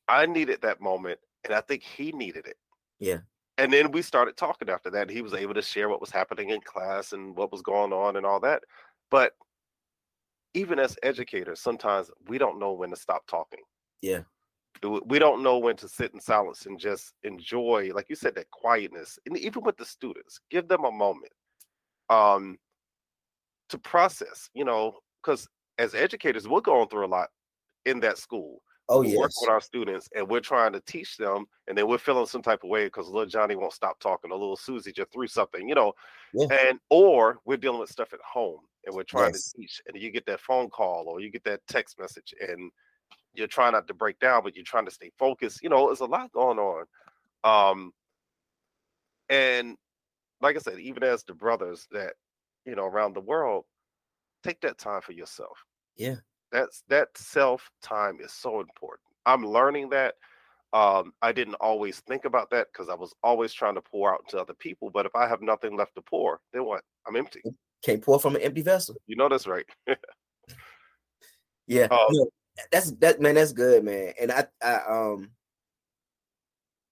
I 0.09 0.27
needed 0.27 0.61
that 0.62 0.81
moment, 0.81 1.18
and 1.44 1.55
I 1.55 1.61
think 1.62 1.83
he 1.83 2.12
needed 2.12 2.47
it. 2.47 2.57
Yeah. 2.99 3.20
And 3.57 3.73
then 3.73 3.90
we 3.92 4.03
started 4.03 4.37
talking 4.37 4.68
after 4.68 4.90
that. 4.90 5.09
He 5.09 5.23
was 5.23 5.33
able 5.33 5.55
to 5.55 5.62
share 5.62 5.88
what 5.88 6.01
was 6.01 6.11
happening 6.11 6.51
in 6.51 6.61
class 6.61 7.12
and 7.12 7.37
what 7.37 7.53
was 7.53 7.62
going 7.62 7.92
on 7.92 8.16
and 8.16 8.27
all 8.27 8.40
that. 8.40 8.62
But 9.11 9.33
even 10.55 10.79
as 10.79 10.97
educators, 11.03 11.61
sometimes 11.61 12.11
we 12.29 12.38
don't 12.38 12.59
know 12.59 12.73
when 12.73 12.90
to 12.90 12.97
stop 12.97 13.27
talking. 13.27 13.61
Yeah. 14.01 14.23
We 14.83 15.19
don't 15.19 15.43
know 15.43 15.59
when 15.59 15.77
to 15.77 15.88
sit 15.88 16.12
in 16.12 16.21
silence 16.21 16.67
and 16.67 16.79
just 16.79 17.14
enjoy 17.23 17.90
like 17.95 18.07
you 18.11 18.17
said 18.17 18.35
that 18.35 18.51
quietness 18.51 19.19
and 19.25 19.37
even 19.38 19.62
with 19.62 19.77
the 19.77 19.85
students 19.85 20.40
give 20.51 20.69
them 20.69 20.85
a 20.85 20.90
moment 20.90 21.33
um 22.11 22.59
to 23.71 23.79
process 23.79 24.51
you 24.53 24.64
know 24.64 24.99
because 25.23 25.49
as 25.79 25.95
educators 25.95 26.47
we're 26.49 26.61
going 26.61 26.88
through 26.88 27.07
a 27.07 27.09
lot 27.09 27.29
in 27.87 28.01
that 28.01 28.19
school. 28.19 28.61
Oh 28.90 29.01
we 29.01 29.17
work 29.17 29.31
with 29.40 29.49
our 29.49 29.62
students 29.62 30.09
and 30.14 30.29
we're 30.29 30.40
trying 30.40 30.73
to 30.75 30.81
teach 30.81 31.17
them 31.17 31.47
and 31.67 31.79
then 31.79 31.88
we're 31.88 31.97
feeling 31.97 32.27
some 32.27 32.43
type 32.43 32.64
of 32.64 32.69
way 32.69 32.85
because 32.85 33.07
little 33.09 33.25
johnny 33.25 33.57
won't 33.57 33.73
stop 33.73 33.99
talking 34.01 34.31
or 34.31 34.37
little 34.37 34.57
susie 34.57 34.93
just 34.93 35.11
threw 35.12 35.27
something 35.27 35.67
you 35.67 35.75
know 35.75 35.95
Yeah. 36.35 36.49
and 36.51 36.79
or 36.90 37.38
we're 37.47 37.57
dealing 37.57 37.81
with 37.81 37.88
stuff 37.90 38.12
at 38.12 38.21
home 38.21 38.61
and 38.87 38.94
we're 38.94 39.03
trying 39.05 39.33
Yes. 39.33 39.53
to 39.53 39.57
teach 39.57 39.81
and 39.87 40.01
you 40.01 40.11
get 40.11 40.27
that 40.27 40.40
phone 40.40 40.70
call 40.70 41.05
or 41.09 41.20
you 41.20 41.31
get 41.31 41.44
that 41.44 41.61
text 41.68 41.99
message 41.99 42.35
and 42.40 42.70
you're 43.35 43.47
trying 43.47 43.73
not 43.73 43.87
to 43.88 43.94
break 43.94 44.18
down 44.20 44.42
but 44.42 44.55
you're 44.57 44.64
trying 44.64 44.85
to 44.85 44.90
stay 44.90 45.11
focused 45.18 45.62
you 45.62 45.68
know 45.68 45.87
there's 45.87 46.01
a 46.01 46.05
lot 46.07 46.31
going 46.33 46.59
on. 46.59 46.85
Um 47.44 47.92
and 49.29 49.77
like 50.40 50.57
i 50.57 50.59
said 50.59 50.79
even 50.79 51.03
as 51.03 51.25
the 51.25 51.35
brothers 51.35 51.87
that 51.90 52.14
you 52.66 52.75
know 52.75 52.85
around 52.85 53.14
the 53.14 53.20
world 53.20 53.64
take 54.42 54.61
that 54.61 54.79
time 54.79 55.01
for 55.01 55.12
yourself. 55.12 55.64
Yeah. 55.97 56.16
that's 56.53 56.83
that 56.88 57.16
self 57.16 57.70
time 57.83 58.18
is 58.20 58.33
so 58.33 58.61
important. 58.61 59.01
I'm 59.27 59.47
learning 59.47 59.90
that. 59.90 60.14
Um 60.73 61.12
i 61.23 61.33
didn't 61.33 61.55
always 61.57 62.01
think 62.01 62.25
about 62.25 62.51
that 62.51 62.68
because 62.73 62.88
i 62.88 62.94
was 62.94 63.14
always 63.23 63.53
trying 63.53 63.77
to 63.77 63.83
pour 63.83 64.12
out 64.14 64.29
to 64.31 64.40
other 64.40 64.55
people 64.55 64.90
but 64.90 65.07
if 65.07 65.14
i 65.16 65.27
have 65.29 65.42
nothing 65.42 65.77
left 65.77 65.94
to 65.97 66.03
pour 66.03 66.40
then 66.53 66.64
what? 66.64 66.85
I'm 67.07 67.16
empty 67.16 67.44
can't 67.85 68.03
pour 68.03 68.18
from 68.18 68.35
an 68.35 68.42
empty 68.42 68.62
vessel 68.62 68.97
you 69.07 69.16
know 69.16 69.29
that's 69.29 69.47
right 69.47 69.66
Yeah, 71.66 71.85
Um, 71.85 71.99
no, 72.11 72.29
that's 72.70 72.92
that 72.92 73.20
man. 73.20 73.37
That's 73.37 73.53
good, 73.53 73.85
man. 73.85 74.12
And 74.20 74.31
I, 74.31 74.47
I 74.62 74.81
um, 74.88 75.31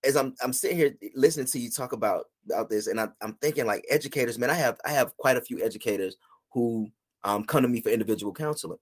as 0.05 0.17
I'm 0.17 0.35
I'm 0.43 0.53
sitting 0.53 0.77
here 0.77 0.97
listening 1.15 1.47
to 1.47 1.59
you 1.59 1.71
talk 1.71 1.93
about 1.93 2.27
about 2.47 2.71
this, 2.71 2.87
and 2.87 3.01
I'm 3.01 3.13
I'm 3.21 3.35
thinking 3.35 3.67
like 3.67 3.85
educators, 3.91 4.39
man. 4.39 4.51
I 4.51 4.55
have 4.55 4.79
I 4.85 4.91
have 4.91 5.17
quite 5.17 5.37
a 5.37 5.43
few 5.43 5.63
educators 5.63 6.17
who 6.53 6.91
um 7.25 7.45
come 7.45 7.63
to 7.63 7.69
me 7.69 7.81
for 7.81 7.91
individual 7.91 8.33
counseling, 8.33 8.79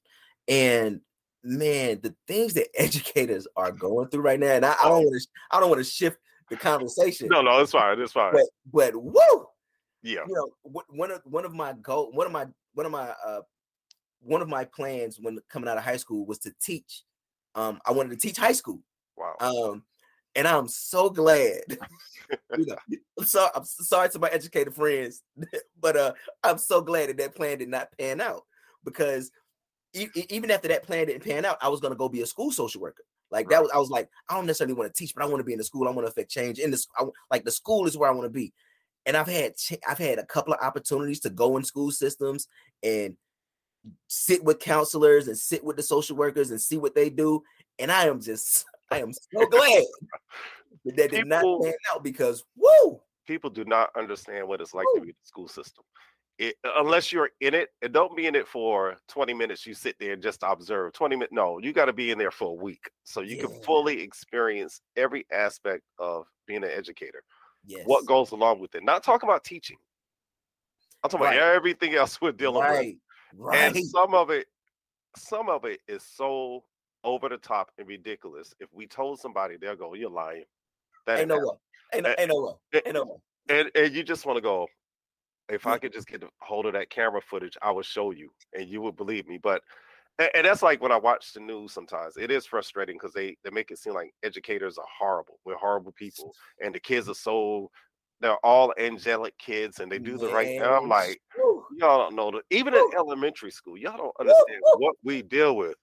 and 0.48 1.00
man, 1.42 2.00
the 2.02 2.14
things 2.26 2.54
that 2.54 2.68
educators 2.80 3.46
are 3.56 3.72
going 3.72 4.08
through 4.08 4.22
right 4.22 4.40
now, 4.40 4.52
and 4.52 4.64
I, 4.64 4.74
I 4.80 4.88
don't 4.88 5.04
want 5.04 5.20
to 5.20 5.28
I 5.50 5.60
don't 5.60 5.70
want 5.70 5.80
to 5.80 5.90
shift 5.90 6.18
the 6.50 6.56
conversation. 6.56 7.28
no 7.28 7.42
no 7.42 7.60
it's 7.60 7.70
fine 7.72 8.00
it's 8.00 8.12
fine 8.12 8.32
but 8.32 8.42
but 8.72 8.96
woo, 8.96 9.46
yeah. 10.02 10.20
You 10.26 10.34
know 10.34 10.82
one 10.88 11.10
of 11.10 11.20
one 11.24 11.44
of 11.44 11.52
my 11.52 11.72
goal 11.74 12.10
one 12.12 12.26
of 12.26 12.32
my 12.32 12.46
one 12.74 12.86
of 12.86 12.92
my 12.92 13.12
uh 13.24 13.40
one 14.20 14.42
of 14.42 14.48
my 14.48 14.64
plans 14.64 15.18
when 15.20 15.38
coming 15.48 15.68
out 15.68 15.78
of 15.78 15.84
high 15.84 15.96
school 15.96 16.26
was 16.26 16.38
to 16.38 16.52
teach 16.60 17.02
um 17.54 17.80
i 17.86 17.92
wanted 17.92 18.10
to 18.10 18.16
teach 18.16 18.36
high 18.36 18.52
school 18.52 18.80
wow. 19.16 19.34
um 19.40 19.82
and 20.34 20.46
i'm 20.46 20.68
so 20.68 21.10
glad 21.10 21.60
you 22.56 22.66
know 22.66 22.76
i'm 23.18 23.24
sorry 23.24 23.50
i'm 23.54 23.64
sorry 23.64 24.08
to 24.08 24.18
my 24.18 24.28
educated 24.28 24.74
friends 24.74 25.22
but 25.80 25.96
uh 25.96 26.12
i'm 26.44 26.58
so 26.58 26.80
glad 26.80 27.08
that 27.08 27.16
that 27.16 27.34
plan 27.34 27.58
did 27.58 27.68
not 27.68 27.88
pan 27.98 28.20
out 28.20 28.42
because 28.84 29.30
e- 29.94 30.08
even 30.28 30.50
after 30.50 30.68
that 30.68 30.84
plan 30.84 31.06
didn't 31.06 31.24
pan 31.24 31.44
out 31.44 31.58
i 31.60 31.68
was 31.68 31.80
going 31.80 31.92
to 31.92 31.98
go 31.98 32.08
be 32.08 32.22
a 32.22 32.26
school 32.26 32.50
social 32.50 32.80
worker. 32.80 33.04
Like 33.32 33.48
that 33.48 33.62
was 33.62 33.70
i 33.72 33.78
was 33.78 33.90
like 33.90 34.08
i 34.28 34.34
don't 34.34 34.46
necessarily 34.46 34.74
want 34.74 34.92
to 34.92 34.98
teach 34.98 35.14
but 35.14 35.22
i 35.22 35.26
want 35.26 35.38
to 35.38 35.44
be 35.44 35.52
in 35.52 35.58
the 35.58 35.64
school. 35.64 35.86
I 35.86 35.92
want 35.92 36.04
to 36.04 36.10
affect 36.10 36.30
change 36.30 36.58
in 36.58 36.70
this 36.70 36.86
like 37.30 37.44
the 37.44 37.50
school 37.52 37.86
is 37.86 37.96
where 37.96 38.10
i 38.10 38.12
want 38.12 38.24
to 38.24 38.30
be 38.30 38.52
and 39.10 39.16
I've 39.16 39.26
had 39.26 39.54
I've 39.88 39.98
had 39.98 40.20
a 40.20 40.24
couple 40.24 40.54
of 40.54 40.60
opportunities 40.62 41.18
to 41.20 41.30
go 41.30 41.56
in 41.56 41.64
school 41.64 41.90
systems 41.90 42.46
and 42.80 43.16
sit 44.06 44.44
with 44.44 44.60
counselors 44.60 45.26
and 45.26 45.36
sit 45.36 45.64
with 45.64 45.76
the 45.76 45.82
social 45.82 46.16
workers 46.16 46.52
and 46.52 46.60
see 46.60 46.78
what 46.78 46.94
they 46.94 47.10
do. 47.10 47.42
And 47.80 47.90
I 47.90 48.06
am 48.06 48.20
just 48.20 48.64
I 48.92 49.00
am 49.00 49.12
so 49.12 49.46
glad 49.46 49.82
that 50.84 50.96
that 50.96 51.10
did 51.10 51.26
not 51.26 51.42
pan 51.42 51.72
out 51.92 52.04
because 52.04 52.44
woo, 52.54 53.00
people 53.26 53.50
do 53.50 53.64
not 53.64 53.90
understand 53.96 54.46
what 54.46 54.60
it's 54.60 54.74
like 54.74 54.86
to 54.94 55.00
be 55.00 55.08
in 55.08 55.14
the 55.20 55.26
school 55.26 55.48
system. 55.48 55.82
It, 56.38 56.54
unless 56.76 57.12
you're 57.12 57.30
in 57.40 57.52
it, 57.52 57.70
and 57.82 57.92
don't 57.92 58.16
be 58.16 58.28
in 58.28 58.36
it 58.36 58.46
for 58.46 58.96
20 59.08 59.34
minutes. 59.34 59.66
You 59.66 59.74
sit 59.74 59.96
there 59.98 60.12
and 60.12 60.22
just 60.22 60.38
observe. 60.42 60.92
20 60.92 61.16
minutes. 61.16 61.32
No, 61.32 61.58
you 61.58 61.72
got 61.72 61.86
to 61.86 61.92
be 61.92 62.12
in 62.12 62.18
there 62.18 62.30
for 62.30 62.50
a 62.50 62.62
week 62.62 62.88
so 63.02 63.22
you 63.22 63.38
can 63.38 63.60
fully 63.62 64.00
experience 64.00 64.80
every 64.96 65.26
aspect 65.32 65.82
of 65.98 66.26
being 66.46 66.62
an 66.62 66.70
educator. 66.70 67.24
Yes, 67.64 67.84
What 67.86 68.06
goes 68.06 68.32
along 68.32 68.60
with 68.60 68.74
it? 68.74 68.82
Not 68.84 69.02
talking 69.02 69.28
about 69.28 69.44
teaching. 69.44 69.76
I'm 71.02 71.10
talking 71.10 71.24
Right. 71.24 71.36
about 71.36 71.54
everything 71.54 71.94
else 71.94 72.20
we're 72.20 72.32
dealing 72.32 72.62
with. 72.62 72.70
right, 72.70 72.98
right, 73.34 73.76
And 73.76 73.86
some 73.88 74.14
of 74.14 74.30
it, 74.30 74.48
some 75.16 75.48
of 75.48 75.64
it 75.64 75.80
is 75.88 76.02
so 76.02 76.64
over 77.04 77.28
the 77.28 77.38
top 77.38 77.70
and 77.78 77.88
ridiculous. 77.88 78.54
If 78.60 78.68
we 78.72 78.86
told 78.86 79.18
somebody, 79.18 79.56
they'll 79.56 79.76
go, 79.76 79.94
"You're 79.94 80.10
lying." 80.10 80.44
That 81.06 81.20
ain't 81.20 81.28
no 81.28 81.38
way. 81.38 81.56
Ain't, 81.94 82.04
no, 82.04 82.14
ain't 82.18 82.28
no 82.28 82.40
way. 82.40 82.80
Ain't 82.84 82.94
no 82.94 83.04
way. 83.04 83.16
And, 83.48 83.70
and 83.74 83.94
you 83.94 84.02
just 84.02 84.26
want 84.26 84.36
to 84.36 84.42
go. 84.42 84.68
If. 85.48 85.66
I 85.66 85.78
could 85.78 85.92
just 85.92 86.06
get 86.06 86.22
a 86.22 86.28
hold 86.40 86.66
of 86.66 86.74
that 86.74 86.90
camera 86.90 87.20
footage, 87.20 87.56
I 87.60 87.72
would 87.72 87.84
show 87.84 88.12
you, 88.12 88.30
and 88.52 88.68
you 88.68 88.80
would 88.82 88.96
believe 88.96 89.26
me. 89.26 89.36
But 89.36 89.62
and, 90.20 90.30
and 90.34 90.46
that's 90.46 90.62
like 90.62 90.80
when 90.80 90.92
I 90.92 90.98
watch 90.98 91.32
the 91.32 91.40
news. 91.40 91.72
Sometimes 91.72 92.16
it 92.16 92.30
is 92.30 92.46
frustrating 92.46 92.96
because 92.96 93.12
they 93.12 93.36
they 93.42 93.50
make 93.50 93.70
it 93.70 93.78
seem 93.78 93.94
like 93.94 94.12
educators 94.22 94.78
are 94.78 94.86
horrible. 94.98 95.40
We're 95.44 95.56
horrible 95.56 95.92
people, 95.92 96.32
and 96.62 96.74
the 96.74 96.80
kids 96.80 97.08
are 97.08 97.14
so 97.14 97.70
they're 98.20 98.36
all 98.44 98.74
angelic 98.78 99.36
kids 99.38 99.80
and 99.80 99.90
they 99.90 99.98
do 99.98 100.18
the 100.18 100.28
right 100.28 100.46
thing. 100.46 100.62
I'm 100.62 100.88
like, 100.88 101.18
y'all 101.78 101.98
don't 101.98 102.14
know 102.14 102.30
that 102.32 102.42
even 102.50 102.74
in 102.74 102.84
elementary 102.94 103.50
school, 103.50 103.78
y'all 103.78 103.96
don't 103.96 104.14
understand 104.20 104.60
what 104.76 104.94
we 105.02 105.22
deal 105.22 105.56
with. 105.56 105.74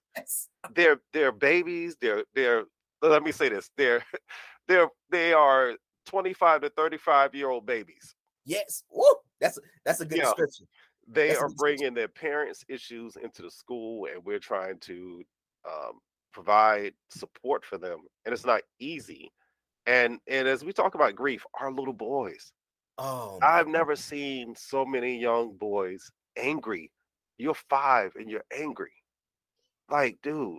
They're 0.74 1.00
they're 1.12 1.32
babies, 1.32 1.96
they're 2.00 2.24
they're 2.34 2.64
let 3.02 3.22
me 3.22 3.32
say 3.32 3.48
this, 3.48 3.70
they're 3.76 4.04
they're 4.68 4.88
they 5.10 5.32
are 5.32 5.74
25 6.06 6.62
to 6.62 6.70
35 6.70 7.34
year 7.34 7.50
old 7.50 7.66
babies. 7.66 8.14
Yes. 8.44 8.82
Woo! 8.90 9.04
That's 9.40 9.58
a, 9.58 9.60
that's 9.84 10.00
a 10.00 10.06
good 10.06 10.18
yeah. 10.18 10.24
description. 10.24 10.66
They 11.10 11.28
that's 11.28 11.40
are 11.40 11.48
bringing 11.48 11.94
their 11.94 12.08
parents' 12.08 12.64
issues 12.68 13.16
into 13.16 13.42
the 13.42 13.50
school, 13.50 14.06
and 14.12 14.24
we're 14.24 14.38
trying 14.38 14.78
to 14.80 15.22
um, 15.66 16.00
provide 16.32 16.92
support 17.10 17.64
for 17.64 17.78
them. 17.78 18.00
And 18.24 18.32
it's 18.32 18.44
not 18.44 18.62
easy 18.78 19.32
and 19.88 20.20
and 20.28 20.46
as 20.46 20.62
we 20.64 20.72
talk 20.72 20.94
about 20.94 21.16
grief, 21.16 21.44
our 21.58 21.72
little 21.72 21.94
boys. 21.94 22.52
Oh, 22.98 23.38
I've 23.42 23.68
never 23.68 23.96
seen 23.96 24.54
so 24.54 24.84
many 24.84 25.18
young 25.18 25.56
boys 25.56 26.10
angry. 26.36 26.92
You're 27.38 27.54
five 27.54 28.12
and 28.16 28.28
you're 28.28 28.44
angry. 28.54 28.92
Like, 29.90 30.18
dude, 30.22 30.58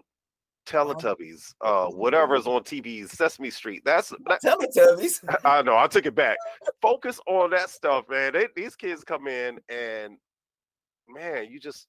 Teletubbies, 0.65 1.53
uh, 1.61 1.87
whatever's 1.87 2.47
on 2.47 2.63
TV, 2.63 3.07
Sesame 3.07 3.51
Street. 3.51 3.83
That's 3.85 4.09
that, 4.25 4.41
Teletubbies. 4.41 5.23
I 5.45 5.61
know. 5.61 5.77
I 5.77 5.85
took 5.87 6.07
it 6.07 6.15
back. 6.15 6.37
Focus 6.81 7.19
on 7.27 7.51
that 7.51 7.69
stuff, 7.69 8.05
man. 8.09 8.33
They, 8.33 8.47
these 8.55 8.75
kids 8.75 9.03
come 9.03 9.27
in 9.27 9.59
and, 9.69 10.17
man, 11.09 11.47
you 11.49 11.59
just 11.59 11.87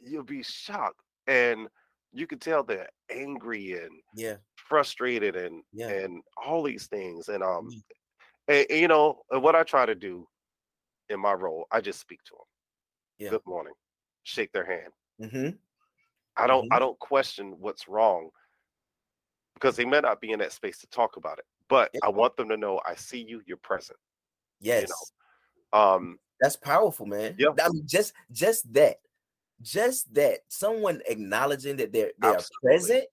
you'll 0.00 0.24
be 0.24 0.42
shocked, 0.42 1.00
and 1.26 1.68
you 2.12 2.26
can 2.26 2.38
tell 2.38 2.62
they're 2.62 2.88
angry 3.10 3.72
and 3.72 4.00
yeah 4.14 4.36
frustrated 4.56 5.36
and 5.36 5.62
yeah. 5.72 5.88
and 5.88 6.22
all 6.36 6.62
these 6.62 6.86
things 6.86 7.28
and 7.28 7.42
um 7.42 7.68
mm. 7.68 7.82
and, 8.48 8.66
and, 8.70 8.80
you 8.80 8.88
know 8.88 9.20
what 9.30 9.54
i 9.54 9.62
try 9.62 9.86
to 9.86 9.94
do 9.94 10.26
in 11.08 11.20
my 11.20 11.32
role 11.32 11.66
i 11.70 11.80
just 11.80 12.00
speak 12.00 12.22
to 12.24 12.34
them 12.34 12.44
yeah. 13.18 13.30
good 13.30 13.46
morning 13.46 13.72
shake 14.24 14.52
their 14.52 14.64
hand 14.64 14.92
mm-hmm. 15.22 15.50
i 16.36 16.46
don't 16.46 16.64
mm-hmm. 16.64 16.74
i 16.74 16.78
don't 16.78 16.98
question 16.98 17.54
what's 17.58 17.88
wrong 17.88 18.28
because 19.54 19.74
they 19.74 19.84
may 19.84 20.00
not 20.00 20.20
be 20.20 20.32
in 20.32 20.38
that 20.38 20.52
space 20.52 20.78
to 20.78 20.86
talk 20.88 21.16
about 21.16 21.38
it 21.38 21.46
but 21.68 21.90
yeah. 21.94 22.00
i 22.04 22.08
want 22.08 22.36
them 22.36 22.48
to 22.48 22.56
know 22.56 22.80
i 22.86 22.94
see 22.94 23.24
you 23.26 23.40
you're 23.46 23.56
present 23.58 23.98
yes 24.60 24.82
you 24.82 24.88
know? 25.72 25.78
um 25.78 26.18
that's 26.40 26.56
powerful 26.56 27.06
man. 27.06 27.34
Yeah 27.38 27.48
I 27.62 27.68
mean, 27.68 27.84
just 27.86 28.12
just 28.32 28.72
that 28.74 28.96
just 29.62 30.12
that 30.14 30.40
someone 30.48 31.00
acknowledging 31.08 31.76
that 31.76 31.92
they're 31.92 32.12
they 32.20 32.28
are 32.28 32.40
present 32.62 33.04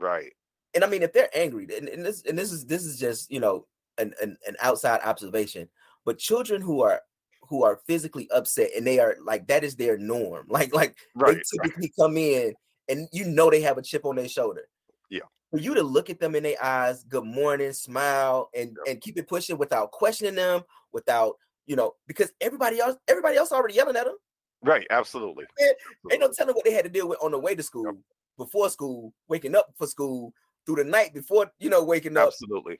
right. 0.00 0.32
and 0.74 0.82
i 0.82 0.88
mean 0.88 1.00
if 1.00 1.12
they're 1.12 1.30
angry 1.32 1.68
and, 1.76 1.88
and 1.88 2.04
this 2.04 2.24
and 2.28 2.36
this 2.36 2.50
is 2.50 2.66
this 2.66 2.84
is 2.84 2.98
just 2.98 3.30
you 3.30 3.38
know 3.38 3.64
an, 3.98 4.12
an, 4.20 4.36
an 4.48 4.56
outside 4.60 5.00
observation 5.04 5.68
but 6.04 6.18
children 6.18 6.60
who 6.60 6.82
are 6.82 7.00
who 7.48 7.64
are 7.64 7.80
physically 7.86 8.30
upset 8.30 8.70
and 8.76 8.86
they 8.86 8.98
are 8.98 9.16
like 9.22 9.46
that 9.46 9.64
is 9.64 9.76
their 9.76 9.98
norm. 9.98 10.46
Like 10.52 10.74
like 10.74 10.96
right, 11.14 11.36
they 11.36 11.42
typically 11.58 11.92
right. 11.98 12.04
come 12.04 12.16
in 12.16 12.54
and 12.88 13.08
you 13.12 13.26
know 13.26 13.50
they 13.50 13.60
have 13.62 13.78
a 13.78 13.82
chip 13.82 14.04
on 14.04 14.16
their 14.16 14.28
shoulder. 14.28 14.62
Yeah. 15.10 15.20
For 15.50 15.58
you 15.58 15.74
to 15.74 15.82
look 15.82 16.08
at 16.08 16.18
them 16.18 16.34
in 16.34 16.42
their 16.44 16.62
eyes 16.62 17.04
good 17.04 17.24
morning 17.24 17.72
smile 17.72 18.50
and 18.54 18.76
yeah. 18.84 18.92
and 18.92 19.00
keep 19.00 19.18
it 19.18 19.28
pushing 19.28 19.58
without 19.58 19.90
questioning 19.90 20.34
them 20.34 20.62
without 20.92 21.36
you 21.66 21.76
know 21.76 21.92
because 22.06 22.32
everybody 22.40 22.80
else 22.80 22.96
everybody 23.08 23.36
else 23.36 23.52
already 23.52 23.74
yelling 23.74 23.96
at 23.96 24.04
them 24.04 24.16
Right, 24.62 24.86
absolutely. 24.90 25.44
Ain't 26.12 26.20
no 26.20 26.30
telling 26.30 26.54
what 26.54 26.64
they 26.64 26.72
had 26.72 26.84
to 26.84 26.90
deal 26.90 27.08
with 27.08 27.18
on 27.22 27.32
the 27.32 27.38
way 27.38 27.54
to 27.54 27.62
school, 27.62 27.84
yep. 27.84 27.94
before 28.38 28.70
school, 28.70 29.12
waking 29.28 29.56
up 29.56 29.74
for 29.76 29.86
school, 29.86 30.32
through 30.64 30.76
the 30.76 30.84
night 30.84 31.12
before, 31.12 31.50
you 31.58 31.68
know, 31.68 31.82
waking 31.82 32.16
up. 32.16 32.28
Absolutely. 32.28 32.78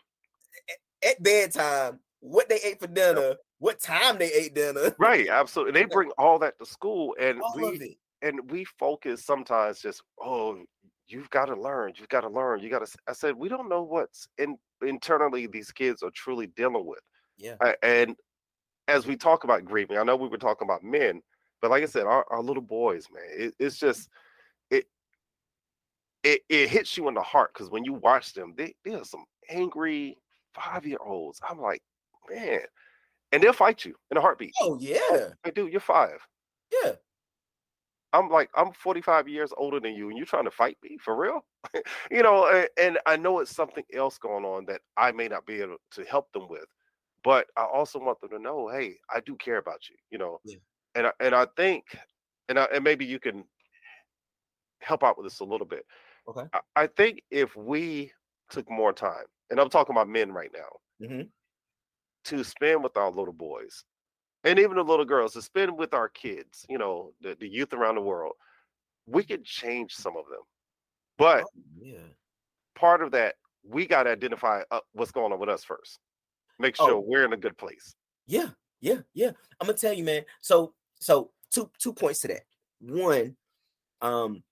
At 1.04 1.20
bedtime, 1.22 1.98
what 2.20 2.48
they 2.48 2.60
ate 2.64 2.78
for 2.78 2.86
dinner, 2.86 3.20
yep. 3.20 3.38
what 3.58 3.80
time 3.80 4.18
they 4.18 4.32
ate 4.32 4.54
dinner. 4.54 4.94
Right, 4.98 5.28
absolutely. 5.28 5.72
They 5.72 5.86
bring 5.86 6.10
all 6.18 6.38
that 6.38 6.58
to 6.60 6.66
school, 6.66 7.16
and 7.20 7.40
all 7.42 7.54
we 7.56 7.98
and 8.22 8.38
we 8.50 8.64
focus 8.78 9.24
sometimes 9.24 9.80
just 9.80 10.02
oh, 10.20 10.62
you've 11.08 11.30
got 11.30 11.46
to 11.46 11.60
learn, 11.60 11.94
you've 11.96 12.08
got 12.08 12.20
to 12.20 12.28
learn, 12.28 12.60
you 12.60 12.70
got 12.70 12.86
to. 12.86 12.98
I 13.08 13.12
said 13.12 13.34
we 13.34 13.48
don't 13.48 13.68
know 13.68 13.82
what's 13.82 14.28
in 14.38 14.56
internally 14.86 15.48
these 15.48 15.72
kids 15.72 16.04
are 16.04 16.12
truly 16.14 16.46
dealing 16.46 16.86
with. 16.86 17.00
Yeah, 17.38 17.56
and 17.82 18.14
as 18.88 19.06
we 19.06 19.16
talk 19.16 19.44
about 19.44 19.64
grieving, 19.64 19.98
I 19.98 20.02
know 20.02 20.16
we 20.16 20.28
were 20.28 20.38
talking 20.38 20.66
about 20.66 20.82
men 20.82 21.22
but 21.62 21.70
like 21.70 21.84
I 21.84 21.86
said, 21.86 22.06
our, 22.06 22.26
our 22.28 22.42
little 22.42 22.62
boys, 22.62 23.06
man, 23.14 23.22
it, 23.30 23.54
it's 23.58 23.78
just 23.78 24.08
it 24.68 24.86
it 26.24 26.42
it 26.48 26.68
hits 26.68 26.96
you 26.96 27.08
in 27.08 27.14
the 27.14 27.22
heart 27.22 27.52
because 27.54 27.70
when 27.70 27.84
you 27.84 27.94
watch 27.94 28.34
them, 28.34 28.52
they 28.56 28.74
they 28.84 28.94
are 28.94 29.04
some 29.04 29.24
angry 29.48 30.18
five 30.54 30.84
year 30.84 30.98
olds. 31.00 31.40
I'm 31.48 31.60
like, 31.60 31.80
man, 32.28 32.60
and 33.30 33.42
they'll 33.42 33.52
fight 33.52 33.84
you 33.84 33.94
in 34.10 34.16
a 34.16 34.20
heartbeat. 34.20 34.52
Oh 34.60 34.76
yeah, 34.80 35.28
hey, 35.44 35.52
dude, 35.54 35.70
you're 35.70 35.80
five. 35.80 36.18
Yeah. 36.82 36.92
I'm 38.14 38.28
like, 38.28 38.50
I'm 38.54 38.72
45 38.72 39.26
years 39.26 39.54
older 39.56 39.80
than 39.80 39.94
you, 39.94 40.10
and 40.10 40.18
you're 40.18 40.26
trying 40.26 40.44
to 40.44 40.50
fight 40.50 40.76
me 40.82 40.98
for 40.98 41.16
real? 41.16 41.46
you 42.10 42.22
know, 42.22 42.46
and, 42.46 42.68
and, 42.78 42.98
I 43.06 43.16
know 43.16 43.38
it's 43.38 43.56
something 43.56 43.84
else 43.94 44.18
going 44.18 44.44
on 44.44 44.66
that 44.66 44.82
I 44.98 45.12
may 45.12 45.28
not 45.28 45.46
be 45.46 45.62
able 45.62 45.78
to 45.92 46.04
help 46.04 46.30
them 46.32 46.46
with, 46.50 46.66
but 47.24 47.46
I 47.56 47.64
also 47.64 47.98
want 47.98 48.20
them 48.20 48.30
to 48.30 48.38
know, 48.38 48.68
hey, 48.68 48.96
I 49.14 49.20
do 49.20 49.36
care 49.36 49.58
about 49.58 49.88
you. 49.88 49.96
You 50.10 50.18
know, 50.18 50.40
yeah 50.44 50.56
and 50.94 51.06
I, 51.06 51.12
and 51.20 51.34
I 51.34 51.46
think, 51.56 51.84
and 52.48 52.58
I, 52.58 52.66
and 52.72 52.84
maybe 52.84 53.04
you 53.04 53.18
can 53.18 53.44
help 54.80 55.02
out 55.02 55.16
with 55.16 55.26
this 55.26 55.40
a 55.40 55.44
little 55.44 55.66
bit. 55.66 55.84
Okay. 56.28 56.42
I, 56.52 56.60
I 56.76 56.86
think 56.86 57.22
if 57.30 57.54
we 57.56 58.12
took 58.50 58.70
more 58.70 58.92
time, 58.92 59.24
and 59.50 59.60
I'm 59.60 59.70
talking 59.70 59.94
about 59.94 60.08
men 60.08 60.32
right 60.32 60.50
now, 60.54 61.06
mm-hmm. 61.06 61.22
to 62.24 62.44
spend 62.44 62.82
with 62.82 62.96
our 62.96 63.10
little 63.10 63.32
boys, 63.32 63.84
and 64.44 64.58
even 64.58 64.76
the 64.76 64.82
little 64.82 65.04
girls, 65.04 65.34
to 65.34 65.42
spend 65.42 65.76
with 65.76 65.94
our 65.94 66.08
kids, 66.08 66.66
you 66.68 66.78
know, 66.78 67.12
the, 67.20 67.36
the 67.38 67.48
youth 67.48 67.72
around 67.72 67.94
the 67.94 68.00
world, 68.00 68.32
we 69.06 69.22
could 69.22 69.44
change 69.44 69.94
some 69.94 70.16
of 70.16 70.24
them. 70.26 70.42
But 71.18 71.44
oh, 71.44 71.62
yeah. 71.80 71.98
part 72.74 73.02
of 73.02 73.12
that, 73.12 73.36
we 73.64 73.86
got 73.86 74.04
to 74.04 74.10
identify 74.10 74.62
uh, 74.70 74.80
what's 74.92 75.12
going 75.12 75.32
on 75.32 75.38
with 75.38 75.48
us 75.48 75.62
first. 75.62 76.00
Make 76.62 76.76
sure 76.76 76.92
oh. 76.92 77.00
we're 77.04 77.24
in 77.24 77.32
a 77.32 77.36
good 77.36 77.58
place. 77.58 77.96
Yeah, 78.28 78.50
yeah, 78.80 78.98
yeah. 79.14 79.32
I'm 79.60 79.66
gonna 79.66 79.76
tell 79.76 79.92
you, 79.92 80.04
man. 80.04 80.22
So 80.40 80.74
so 81.00 81.32
two 81.50 81.68
two 81.76 81.92
points 81.92 82.20
to 82.20 82.28
that. 82.28 82.42
One, 82.80 83.36
um, 84.00 84.44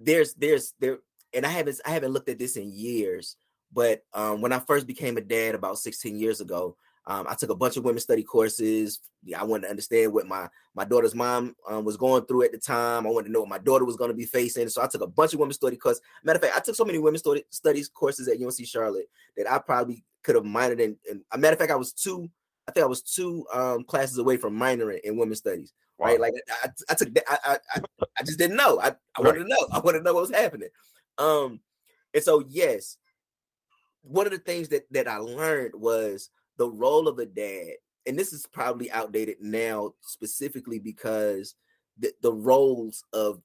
there's 0.00 0.34
there's 0.34 0.74
there, 0.80 0.98
and 1.32 1.46
I 1.46 1.50
haven't 1.50 1.80
I 1.86 1.90
haven't 1.90 2.12
looked 2.12 2.28
at 2.28 2.40
this 2.40 2.56
in 2.56 2.72
years, 2.72 3.36
but 3.72 4.02
um, 4.14 4.40
when 4.40 4.52
I 4.52 4.58
first 4.58 4.88
became 4.88 5.16
a 5.16 5.20
dad 5.20 5.54
about 5.54 5.78
16 5.78 6.18
years 6.18 6.40
ago, 6.40 6.76
um, 7.06 7.26
I 7.28 7.34
took 7.34 7.50
a 7.50 7.54
bunch 7.54 7.76
of 7.76 7.84
women's 7.84 8.02
study 8.02 8.24
courses. 8.24 8.98
I 9.36 9.44
wanted 9.44 9.62
to 9.62 9.70
understand 9.70 10.12
what 10.12 10.26
my 10.26 10.48
my 10.74 10.84
daughter's 10.84 11.14
mom 11.14 11.54
um, 11.68 11.84
was 11.84 11.96
going 11.96 12.26
through 12.26 12.42
at 12.42 12.52
the 12.52 12.58
time. 12.58 13.06
I 13.06 13.10
wanted 13.10 13.28
to 13.28 13.32
know 13.32 13.40
what 13.40 13.48
my 13.48 13.58
daughter 13.58 13.84
was 13.84 13.96
going 13.96 14.10
to 14.10 14.16
be 14.16 14.26
facing. 14.26 14.68
So 14.70 14.82
I 14.82 14.88
took 14.88 15.02
a 15.02 15.06
bunch 15.06 15.34
of 15.34 15.38
women's 15.38 15.54
study 15.54 15.76
courses. 15.76 16.02
Matter 16.24 16.38
of 16.38 16.42
fact, 16.42 16.56
I 16.56 16.60
took 16.60 16.74
so 16.74 16.84
many 16.84 16.98
women's 16.98 17.20
study, 17.20 17.44
studies 17.50 17.88
courses 17.88 18.26
at 18.26 18.40
UNC 18.40 18.66
Charlotte 18.66 19.08
that 19.36 19.48
I 19.48 19.58
probably 19.58 20.04
could 20.26 20.34
have 20.34 20.44
minored 20.44 20.80
in. 20.80 20.96
And 21.08 21.22
a 21.32 21.38
matter 21.38 21.54
of 21.54 21.60
fact, 21.60 21.70
I 21.70 21.76
was 21.76 21.92
two 21.92 22.28
I 22.68 22.72
think 22.72 22.84
I 22.84 22.88
was 22.88 23.02
two 23.02 23.46
um, 23.54 23.84
classes 23.84 24.18
away 24.18 24.36
from 24.36 24.58
minoring 24.58 24.98
in 25.04 25.16
women's 25.16 25.38
studies. 25.38 25.72
Wow. 25.98 26.06
Right, 26.08 26.20
like 26.20 26.34
I, 26.64 26.68
I 26.90 26.94
took 26.94 27.14
that. 27.14 27.24
I, 27.28 27.58
I, 27.74 27.80
I 28.18 28.22
just 28.24 28.38
didn't 28.38 28.56
know. 28.56 28.80
I, 28.80 28.88
I 29.16 29.22
wanted 29.22 29.44
to 29.44 29.48
know. 29.48 29.68
I 29.72 29.78
wanted 29.78 29.98
to 29.98 30.04
know 30.04 30.14
what 30.14 30.28
was 30.28 30.30
happening. 30.30 30.68
Um, 31.16 31.60
and 32.12 32.22
so 32.22 32.44
yes, 32.48 32.98
one 34.02 34.26
of 34.26 34.32
the 34.32 34.38
things 34.38 34.68
that 34.70 34.86
that 34.90 35.08
I 35.08 35.18
learned 35.18 35.74
was 35.74 36.28
the 36.58 36.68
role 36.68 37.06
of 37.08 37.18
a 37.18 37.26
dad, 37.26 37.74
and 38.04 38.18
this 38.18 38.32
is 38.32 38.46
probably 38.52 38.90
outdated 38.90 39.36
now, 39.40 39.94
specifically 40.02 40.80
because 40.80 41.54
the, 41.98 42.12
the 42.20 42.32
roles 42.32 43.04
of 43.12 43.40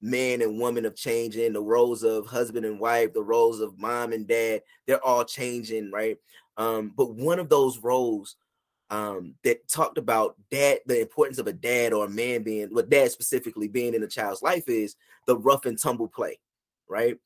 man 0.00 0.42
and 0.42 0.58
woman 0.58 0.86
of 0.86 0.96
changing, 0.96 1.52
the 1.52 1.62
roles 1.62 2.02
of 2.02 2.26
husband 2.26 2.64
and 2.64 2.80
wife, 2.80 3.12
the 3.12 3.22
roles 3.22 3.60
of 3.60 3.78
mom 3.78 4.12
and 4.12 4.26
dad, 4.26 4.62
they're 4.86 5.04
all 5.04 5.24
changing, 5.24 5.90
right? 5.90 6.16
Um, 6.56 6.92
but 6.96 7.14
one 7.14 7.38
of 7.38 7.48
those 7.48 7.78
roles 7.78 8.36
um, 8.90 9.34
that 9.44 9.68
talked 9.68 9.98
about 9.98 10.36
dad, 10.50 10.80
the 10.86 11.00
importance 11.00 11.38
of 11.38 11.46
a 11.46 11.52
dad 11.52 11.92
or 11.92 12.06
a 12.06 12.10
man 12.10 12.42
being, 12.42 12.68
what 12.70 12.90
dad 12.90 13.10
specifically 13.10 13.68
being 13.68 13.94
in 13.94 14.02
a 14.02 14.08
child's 14.08 14.42
life 14.42 14.68
is 14.68 14.96
the 15.26 15.36
rough 15.36 15.66
and 15.66 15.80
tumble 15.80 16.08
play, 16.08 16.38
right? 16.88 17.16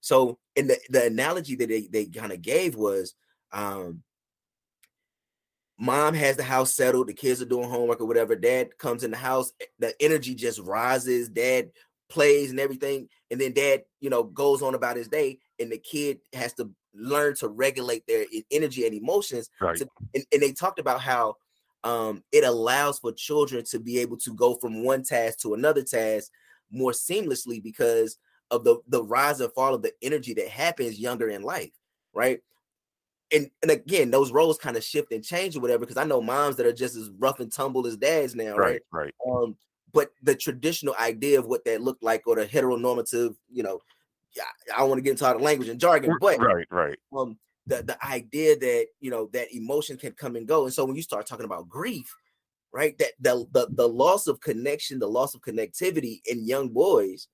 So, 0.00 0.38
and 0.56 0.68
the, 0.68 0.78
the 0.88 1.06
analogy 1.06 1.54
that 1.56 1.68
they, 1.68 1.86
they 1.86 2.06
kind 2.06 2.32
of 2.32 2.42
gave 2.42 2.74
was 2.74 3.14
um, 3.52 4.02
mom 5.78 6.14
has 6.14 6.36
the 6.36 6.42
house 6.42 6.74
settled, 6.74 7.06
the 7.06 7.14
kids 7.14 7.40
are 7.40 7.46
doing 7.46 7.68
homework 7.68 8.00
or 8.00 8.06
whatever. 8.06 8.34
Dad 8.34 8.76
comes 8.78 9.04
in 9.04 9.10
the 9.12 9.16
house, 9.16 9.52
the 9.78 9.94
energy 10.00 10.34
just 10.34 10.58
rises. 10.60 11.28
Dad 11.28 11.70
plays 12.12 12.50
and 12.50 12.60
everything, 12.60 13.08
and 13.30 13.40
then 13.40 13.52
dad, 13.52 13.82
you 14.00 14.10
know, 14.10 14.22
goes 14.22 14.62
on 14.62 14.74
about 14.74 14.96
his 14.96 15.08
day, 15.08 15.38
and 15.58 15.72
the 15.72 15.78
kid 15.78 16.18
has 16.34 16.52
to 16.54 16.70
learn 16.94 17.34
to 17.36 17.48
regulate 17.48 18.06
their 18.06 18.26
energy 18.50 18.86
and 18.86 18.94
emotions. 18.94 19.48
Right. 19.60 19.78
To, 19.78 19.88
and, 20.14 20.24
and 20.30 20.42
they 20.42 20.52
talked 20.52 20.78
about 20.78 21.00
how 21.00 21.36
um, 21.84 22.22
it 22.30 22.44
allows 22.44 22.98
for 22.98 23.12
children 23.12 23.64
to 23.70 23.80
be 23.80 23.98
able 23.98 24.18
to 24.18 24.34
go 24.34 24.56
from 24.56 24.84
one 24.84 25.02
task 25.02 25.38
to 25.40 25.54
another 25.54 25.82
task 25.82 26.30
more 26.70 26.92
seamlessly 26.92 27.62
because 27.62 28.18
of 28.50 28.64
the 28.64 28.76
the 28.88 29.02
rise 29.02 29.40
and 29.40 29.52
fall 29.54 29.74
of 29.74 29.82
the 29.82 29.92
energy 30.02 30.34
that 30.34 30.48
happens 30.48 31.00
younger 31.00 31.28
in 31.28 31.42
life, 31.42 31.72
right? 32.12 32.40
And 33.32 33.50
and 33.62 33.70
again, 33.70 34.10
those 34.10 34.30
roles 34.30 34.58
kind 34.58 34.76
of 34.76 34.84
shift 34.84 35.12
and 35.12 35.24
change 35.24 35.56
or 35.56 35.60
whatever. 35.60 35.80
Because 35.80 35.96
I 35.96 36.04
know 36.04 36.20
moms 36.20 36.56
that 36.56 36.66
are 36.66 36.72
just 36.72 36.94
as 36.94 37.10
rough 37.18 37.40
and 37.40 37.50
tumble 37.50 37.86
as 37.86 37.96
dads 37.96 38.34
now, 38.34 38.56
right? 38.56 38.82
Right. 38.92 39.14
right. 39.26 39.34
Um, 39.34 39.56
but 39.92 40.10
the 40.22 40.34
traditional 40.34 40.94
idea 41.00 41.38
of 41.38 41.46
what 41.46 41.64
that 41.64 41.82
looked 41.82 42.02
like, 42.02 42.26
or 42.26 42.36
the 42.36 42.46
heteronormative, 42.46 43.34
you 43.50 43.62
know, 43.62 43.80
I 44.74 44.78
don't 44.78 44.88
want 44.88 44.98
to 44.98 45.02
get 45.02 45.10
into 45.10 45.26
all 45.26 45.36
the 45.36 45.44
language 45.44 45.68
and 45.68 45.80
jargon, 45.80 46.16
but 46.20 46.38
right, 46.38 46.66
right. 46.70 46.98
Um, 47.16 47.38
the 47.66 47.82
the 47.82 48.04
idea 48.04 48.58
that 48.58 48.86
you 49.00 49.10
know 49.10 49.28
that 49.32 49.54
emotion 49.54 49.96
can 49.96 50.12
come 50.12 50.36
and 50.36 50.48
go, 50.48 50.64
and 50.64 50.72
so 50.72 50.84
when 50.84 50.96
you 50.96 51.02
start 51.02 51.26
talking 51.26 51.44
about 51.44 51.68
grief, 51.68 52.14
right, 52.72 52.96
that 52.98 53.12
the 53.20 53.46
the, 53.52 53.68
the 53.70 53.88
loss 53.88 54.26
of 54.26 54.40
connection, 54.40 54.98
the 54.98 55.06
loss 55.06 55.34
of 55.34 55.42
connectivity 55.42 56.20
in 56.26 56.46
young 56.46 56.70
boys 56.70 57.28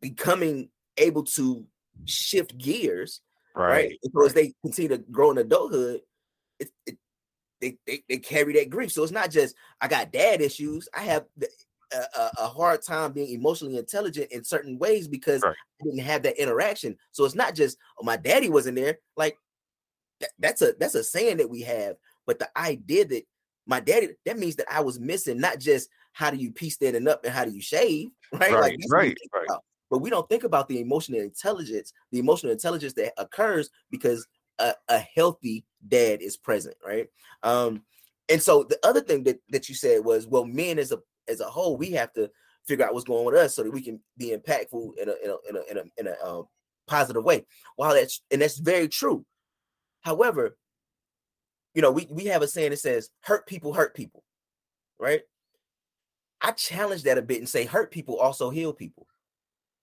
becoming 0.00 0.68
able 0.96 1.24
to 1.24 1.66
shift 2.06 2.56
gears, 2.58 3.20
right? 3.54 3.70
right? 3.70 3.98
So 4.04 4.10
right. 4.14 4.26
as 4.26 4.34
they 4.34 4.54
continue 4.62 4.88
to 4.90 4.98
grow 4.98 5.30
in 5.30 5.38
adulthood, 5.38 6.00
it, 6.58 6.70
it 6.86 6.98
they, 7.64 7.78
they, 7.86 8.04
they 8.08 8.18
carry 8.18 8.52
that 8.54 8.70
grief. 8.70 8.92
So 8.92 9.02
it's 9.02 9.12
not 9.12 9.30
just 9.30 9.54
I 9.80 9.88
got 9.88 10.12
dad 10.12 10.40
issues. 10.40 10.88
I 10.94 11.02
have 11.02 11.24
a, 11.92 12.30
a, 12.38 12.48
hard 12.48 12.82
time 12.82 13.12
being 13.12 13.32
emotionally 13.32 13.78
intelligent 13.78 14.32
in 14.32 14.44
certain 14.44 14.78
ways 14.78 15.08
because 15.08 15.42
right. 15.42 15.54
I 15.80 15.84
didn't 15.84 16.00
have 16.00 16.22
that 16.24 16.40
interaction. 16.40 16.96
So 17.12 17.24
it's 17.24 17.34
not 17.34 17.54
just 17.54 17.78
oh, 17.98 18.04
my 18.04 18.16
daddy 18.16 18.48
wasn't 18.48 18.76
there. 18.76 18.98
Like 19.16 19.38
that, 20.20 20.30
that's 20.38 20.62
a 20.62 20.74
that's 20.78 20.94
a 20.94 21.04
saying 21.04 21.38
that 21.38 21.50
we 21.50 21.62
have, 21.62 21.96
but 22.26 22.38
the 22.38 22.48
idea 22.56 23.06
that 23.06 23.22
my 23.66 23.80
daddy 23.80 24.08
that 24.26 24.38
means 24.38 24.56
that 24.56 24.70
I 24.70 24.80
was 24.80 25.00
missing 25.00 25.40
not 25.40 25.58
just 25.58 25.88
how 26.12 26.30
do 26.30 26.36
you 26.36 26.52
piece 26.52 26.74
standing 26.74 27.08
up 27.08 27.24
and 27.24 27.32
how 27.32 27.44
do 27.44 27.52
you 27.52 27.60
shave, 27.60 28.08
right? 28.32 28.52
Right, 28.52 28.60
like, 28.60 28.78
right, 28.90 29.16
right. 29.32 29.44
About. 29.48 29.64
But 29.90 29.98
we 29.98 30.10
don't 30.10 30.28
think 30.28 30.44
about 30.44 30.68
the 30.68 30.80
emotional 30.80 31.20
intelligence, 31.20 31.92
the 32.10 32.18
emotional 32.18 32.52
intelligence 32.52 32.94
that 32.94 33.12
occurs 33.16 33.70
because 33.90 34.26
a, 34.58 34.74
a 34.88 34.98
healthy 34.98 35.64
dad 35.86 36.22
is 36.22 36.36
present, 36.36 36.76
right? 36.84 37.08
Um, 37.42 37.82
and 38.28 38.42
so 38.42 38.64
the 38.64 38.78
other 38.82 39.00
thing 39.00 39.24
that, 39.24 39.40
that 39.50 39.68
you 39.68 39.74
said 39.74 40.04
was, 40.04 40.26
well, 40.26 40.44
men 40.44 40.78
as 40.78 40.92
a 40.92 40.98
as 41.28 41.40
a 41.40 41.44
whole, 41.44 41.76
we 41.76 41.90
have 41.92 42.12
to 42.14 42.30
figure 42.66 42.84
out 42.84 42.94
what's 42.94 43.04
going 43.04 43.20
on 43.20 43.26
with 43.26 43.34
us 43.34 43.54
so 43.54 43.62
that 43.62 43.72
we 43.72 43.82
can 43.82 44.00
be 44.16 44.36
impactful 44.36 44.90
in 45.00 45.08
a 45.08 45.14
in 45.22 45.30
a 45.30 45.36
in 45.48 45.56
a 45.56 45.70
in 45.70 45.78
a, 45.78 45.82
in 45.98 46.06
a 46.06 46.26
um, 46.26 46.44
positive 46.86 47.24
way. 47.24 47.44
While 47.76 47.94
that's 47.94 48.22
and 48.30 48.40
that's 48.40 48.58
very 48.58 48.88
true. 48.88 49.24
However, 50.00 50.56
you 51.74 51.82
know, 51.82 51.90
we 51.90 52.06
we 52.10 52.26
have 52.26 52.42
a 52.42 52.48
saying 52.48 52.70
that 52.70 52.78
says 52.78 53.10
hurt 53.20 53.46
people 53.46 53.72
hurt 53.72 53.94
people, 53.94 54.22
right? 54.98 55.22
I 56.40 56.52
challenge 56.52 57.04
that 57.04 57.18
a 57.18 57.22
bit 57.22 57.38
and 57.38 57.48
say 57.48 57.64
hurt 57.64 57.90
people 57.90 58.18
also 58.18 58.50
heal 58.50 58.72
people. 58.72 59.06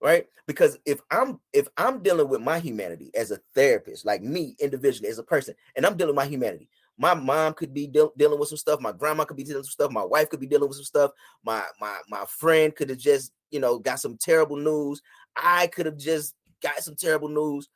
Right? 0.01 0.25
Because 0.47 0.79
if 0.85 0.99
I'm 1.11 1.39
if 1.53 1.67
I'm 1.77 2.01
dealing 2.01 2.27
with 2.27 2.41
my 2.41 2.59
humanity 2.59 3.11
as 3.15 3.31
a 3.31 3.39
therapist, 3.53 4.05
like 4.05 4.23
me 4.23 4.55
individually 4.59 5.09
as 5.09 5.19
a 5.19 5.23
person, 5.23 5.53
and 5.75 5.85
I'm 5.85 5.95
dealing 5.95 6.15
with 6.15 6.23
my 6.23 6.29
humanity, 6.29 6.69
my 6.97 7.13
mom 7.13 7.53
could 7.53 7.73
be 7.73 7.87
de- 7.87 8.09
dealing 8.17 8.39
with 8.39 8.49
some 8.49 8.57
stuff. 8.57 8.79
My 8.79 8.91
grandma 8.91 9.25
could 9.25 9.37
be 9.37 9.43
dealing 9.43 9.59
with 9.59 9.67
some 9.67 9.71
stuff. 9.71 9.91
My 9.91 10.03
wife 10.03 10.29
could 10.29 10.39
be 10.39 10.47
dealing 10.47 10.67
with 10.67 10.77
some 10.77 10.85
stuff. 10.85 11.11
My 11.43 11.63
my 11.79 11.99
my 12.09 12.25
friend 12.27 12.75
could 12.75 12.89
have 12.89 12.99
just 12.99 13.31
you 13.51 13.59
know 13.59 13.79
got 13.79 13.99
some 13.99 14.17
terrible 14.17 14.57
news. 14.57 15.01
I 15.35 15.67
could 15.67 15.85
have 15.85 15.97
just 15.97 16.35
got 16.61 16.83
some 16.83 16.95
terrible 16.95 17.29
news. 17.29 17.69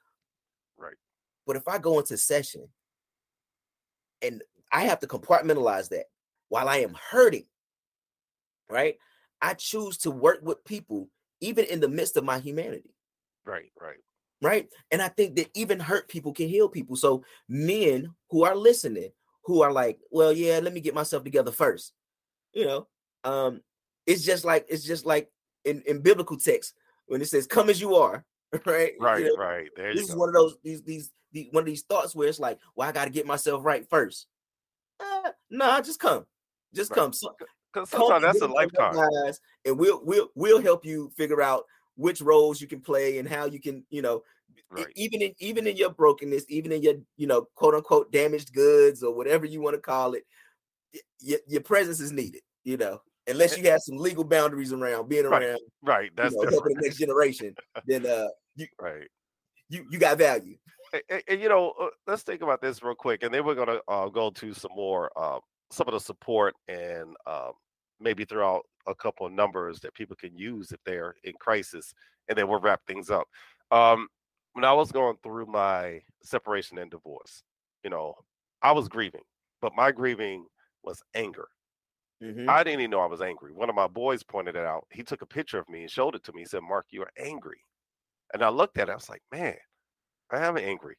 Right. 0.78 0.96
But 1.46 1.56
if 1.56 1.68
I 1.68 1.78
go 1.78 2.00
into 2.00 2.18
session 2.18 2.68
and 4.22 4.44
I 4.72 4.82
have 4.82 5.00
to 5.02 5.08
compartmentalize 5.08 5.90
that 5.90 6.06
while 6.50 6.68
I 6.68 6.78
am 6.78 6.96
hurting, 7.10 7.46
right? 8.70 8.98
I 9.42 9.54
choose 9.54 9.98
to 10.00 10.12
work 10.12 10.40
with 10.42 10.64
people 10.66 11.10
even 11.46 11.66
in 11.66 11.80
the 11.80 11.88
midst 11.88 12.18
of 12.18 12.24
my 12.24 12.40
humanity. 12.40 12.96
Right, 13.46 13.72
right 13.80 13.98
right? 14.42 14.68
And 14.92 15.02
I 15.02 15.08
think 15.08 15.36
that 15.36 15.50
even 15.54 15.80
hurt 15.80 16.08
people 16.08 16.34
can 16.34 16.48
heal 16.48 16.70
people. 16.70 16.96
So 16.96 17.24
men 17.50 18.14
who 18.30 18.44
are 18.44 18.56
listening, 18.56 19.10
who 19.44 19.62
are 19.62 19.72
like, 19.72 20.00
well, 20.12 20.32
yeah, 20.32 20.60
let 20.60 20.74
me 20.74 20.82
get 20.82 20.96
myself 20.96 21.24
together 21.24 21.52
first. 21.52 21.94
You 22.54 22.66
know, 22.66 22.88
um, 23.24 23.62
it's 24.06 24.24
just 24.24 24.46
like 24.46 24.66
it's 24.70 24.84
just 24.84 25.06
like 25.06 25.30
in, 25.66 25.82
in 25.88 26.02
biblical 26.02 26.38
text 26.38 26.74
when 27.08 27.22
it 27.22 27.28
says, 27.28 27.48
"Come 27.48 27.70
as 27.70 27.82
you 27.82 27.96
are," 27.96 28.24
right? 28.66 28.94
Right, 29.00 29.24
you 29.24 29.36
know, 29.36 29.44
right. 29.44 29.68
There 29.76 29.94
this 29.94 30.04
is 30.04 30.14
go. 30.14 30.20
one 30.22 30.30
of 30.30 30.36
those 30.36 30.58
these, 30.64 30.82
these 30.84 31.12
these 31.34 31.48
one 31.52 31.62
of 31.62 31.68
these 31.68 31.82
thoughts 31.84 32.16
where 32.16 32.30
it's 32.30 32.40
like, 32.40 32.60
well, 32.76 32.88
I 32.88 32.94
got 32.94 33.06
to 33.06 33.12
get 33.12 33.26
myself 33.26 33.66
right 33.66 33.86
first. 33.90 34.28
Uh, 35.02 35.32
nah, 35.50 35.82
just 35.82 36.00
come, 36.00 36.26
just 36.74 36.92
right. 36.92 36.98
come. 36.98 37.12
So, 37.12 37.36
because 37.76 37.90
sometimes 37.90 38.24
that's 38.24 38.42
a 38.42 38.48
lifetime, 38.48 38.96
and 39.66 39.78
we'll 39.78 40.02
we'll 40.04 40.30
we'll 40.36 40.62
help 40.62 40.86
you 40.86 41.12
figure 41.16 41.42
out 41.42 41.66
which 41.96 42.22
roles 42.22 42.62
you 42.62 42.68
can 42.68 42.80
play 42.80 43.20
and 43.20 43.28
how 43.28 43.46
you 43.46 43.60
can, 43.60 43.84
you 43.90 44.02
know, 44.02 44.24
right. 44.70 44.88
even 44.96 45.22
in 45.22 45.34
even 45.40 45.68
in 45.68 45.76
your 45.76 45.90
brokenness, 45.90 46.46
even 46.50 46.72
in 46.72 46.82
your, 46.82 46.96
you 47.18 47.28
know, 47.28 47.48
quote 47.56 47.74
unquote 47.74 48.12
damaged 48.12 48.54
goods 48.54 49.04
or 49.04 49.14
whatever 49.14 49.46
you 49.46 49.62
want 49.62 49.76
to 49.76 49.82
call 49.82 50.14
it, 50.14 50.24
your, 51.20 51.40
your 51.48 51.62
presence 51.62 52.00
is 52.00 52.12
needed, 52.12 52.42
you 52.64 52.78
know. 52.78 53.02
Unless 53.28 53.58
you 53.58 53.64
have 53.72 53.82
some 53.82 53.98
legal 53.98 54.24
boundaries 54.24 54.72
around 54.72 55.10
being 55.10 55.26
right. 55.26 55.42
around, 55.42 55.60
right? 55.82 56.12
That's 56.16 56.36
you 56.36 56.44
know, 56.44 56.50
helping 56.52 56.76
the 56.76 56.82
next 56.82 56.98
generation. 56.98 57.56
then, 57.88 58.06
uh, 58.06 58.28
you, 58.56 58.68
right, 58.80 59.08
you 59.68 59.86
you 59.90 59.98
got 59.98 60.18
value. 60.18 60.58
And, 61.10 61.24
and, 61.28 61.42
you 61.42 61.50
know, 61.50 61.74
uh, 61.82 61.88
let's 62.06 62.22
think 62.22 62.42
about 62.44 62.62
this 62.62 62.84
real 62.84 62.94
quick, 62.94 63.24
and 63.24 63.34
then 63.34 63.44
we're 63.44 63.56
gonna 63.56 63.80
uh, 63.88 64.08
go 64.10 64.30
to 64.30 64.54
some 64.54 64.72
more, 64.76 65.12
uh, 65.18 65.40
some 65.72 65.88
of 65.88 65.96
the 65.96 66.00
support 66.00 66.54
and 66.68 67.16
um, 67.26 67.54
maybe 68.00 68.26
throw 68.26 68.56
out 68.56 68.66
a 68.88 68.96
couple 68.96 69.26
of 69.26 69.34
numbers 69.34 69.80
that 69.80 69.94
people 69.94 70.16
can 70.16 70.36
use 70.36 70.72
if 70.72 70.80
they're 70.86 71.16
in 71.24 71.34
crisis, 71.40 71.94
and 72.28 72.38
then 72.38 72.48
we'll 72.48 72.60
wrap 72.60 72.82
things 72.86 73.10
up. 73.10 73.28
Um, 73.72 74.08
when 74.54 74.64
I 74.64 74.74
was 74.74 74.92
going 74.92 75.18
through 75.24 75.48
my 75.48 76.02
separation 76.24 76.78
and 76.78 76.90
divorce, 76.90 77.44
you 77.84 77.90
know, 77.90 78.16
I 78.62 78.72
was 78.72 78.88
grieving, 78.88 79.24
but 79.62 79.76
my 79.76 79.92
grieving 79.92 80.46
was 80.84 81.04
anger. 81.14 81.48
Mm-hmm. 82.24 82.50
I 82.50 82.64
didn't 82.64 82.80
even 82.80 82.92
know 82.92 83.02
I 83.02 83.08
was 83.08 83.22
angry. 83.22 83.52
One 83.52 83.70
of 83.70 83.76
my 83.76 83.88
boys 83.88 84.24
pointed 84.24 84.56
it 84.56 84.64
out. 84.64 84.86
He 84.92 85.04
took 85.04 85.22
a 85.22 85.28
picture 85.28 85.60
of 85.60 85.68
me 85.68 85.82
and 85.82 85.92
showed 85.92 86.16
it 86.16 86.24
to 86.24 86.34
me. 86.34 86.42
He 86.42 86.46
said, 86.46 86.62
Mark, 86.64 86.86
you're 86.90 87.12
angry. 87.20 87.60
And 88.34 88.42
I 88.42 88.50
looked 88.50 88.78
at 88.78 88.88
it, 88.90 88.92
I 88.92 88.96
was 88.96 89.10
like, 89.10 89.22
man, 89.32 89.56
I 90.32 90.46
am 90.46 90.58
angry. 90.58 90.96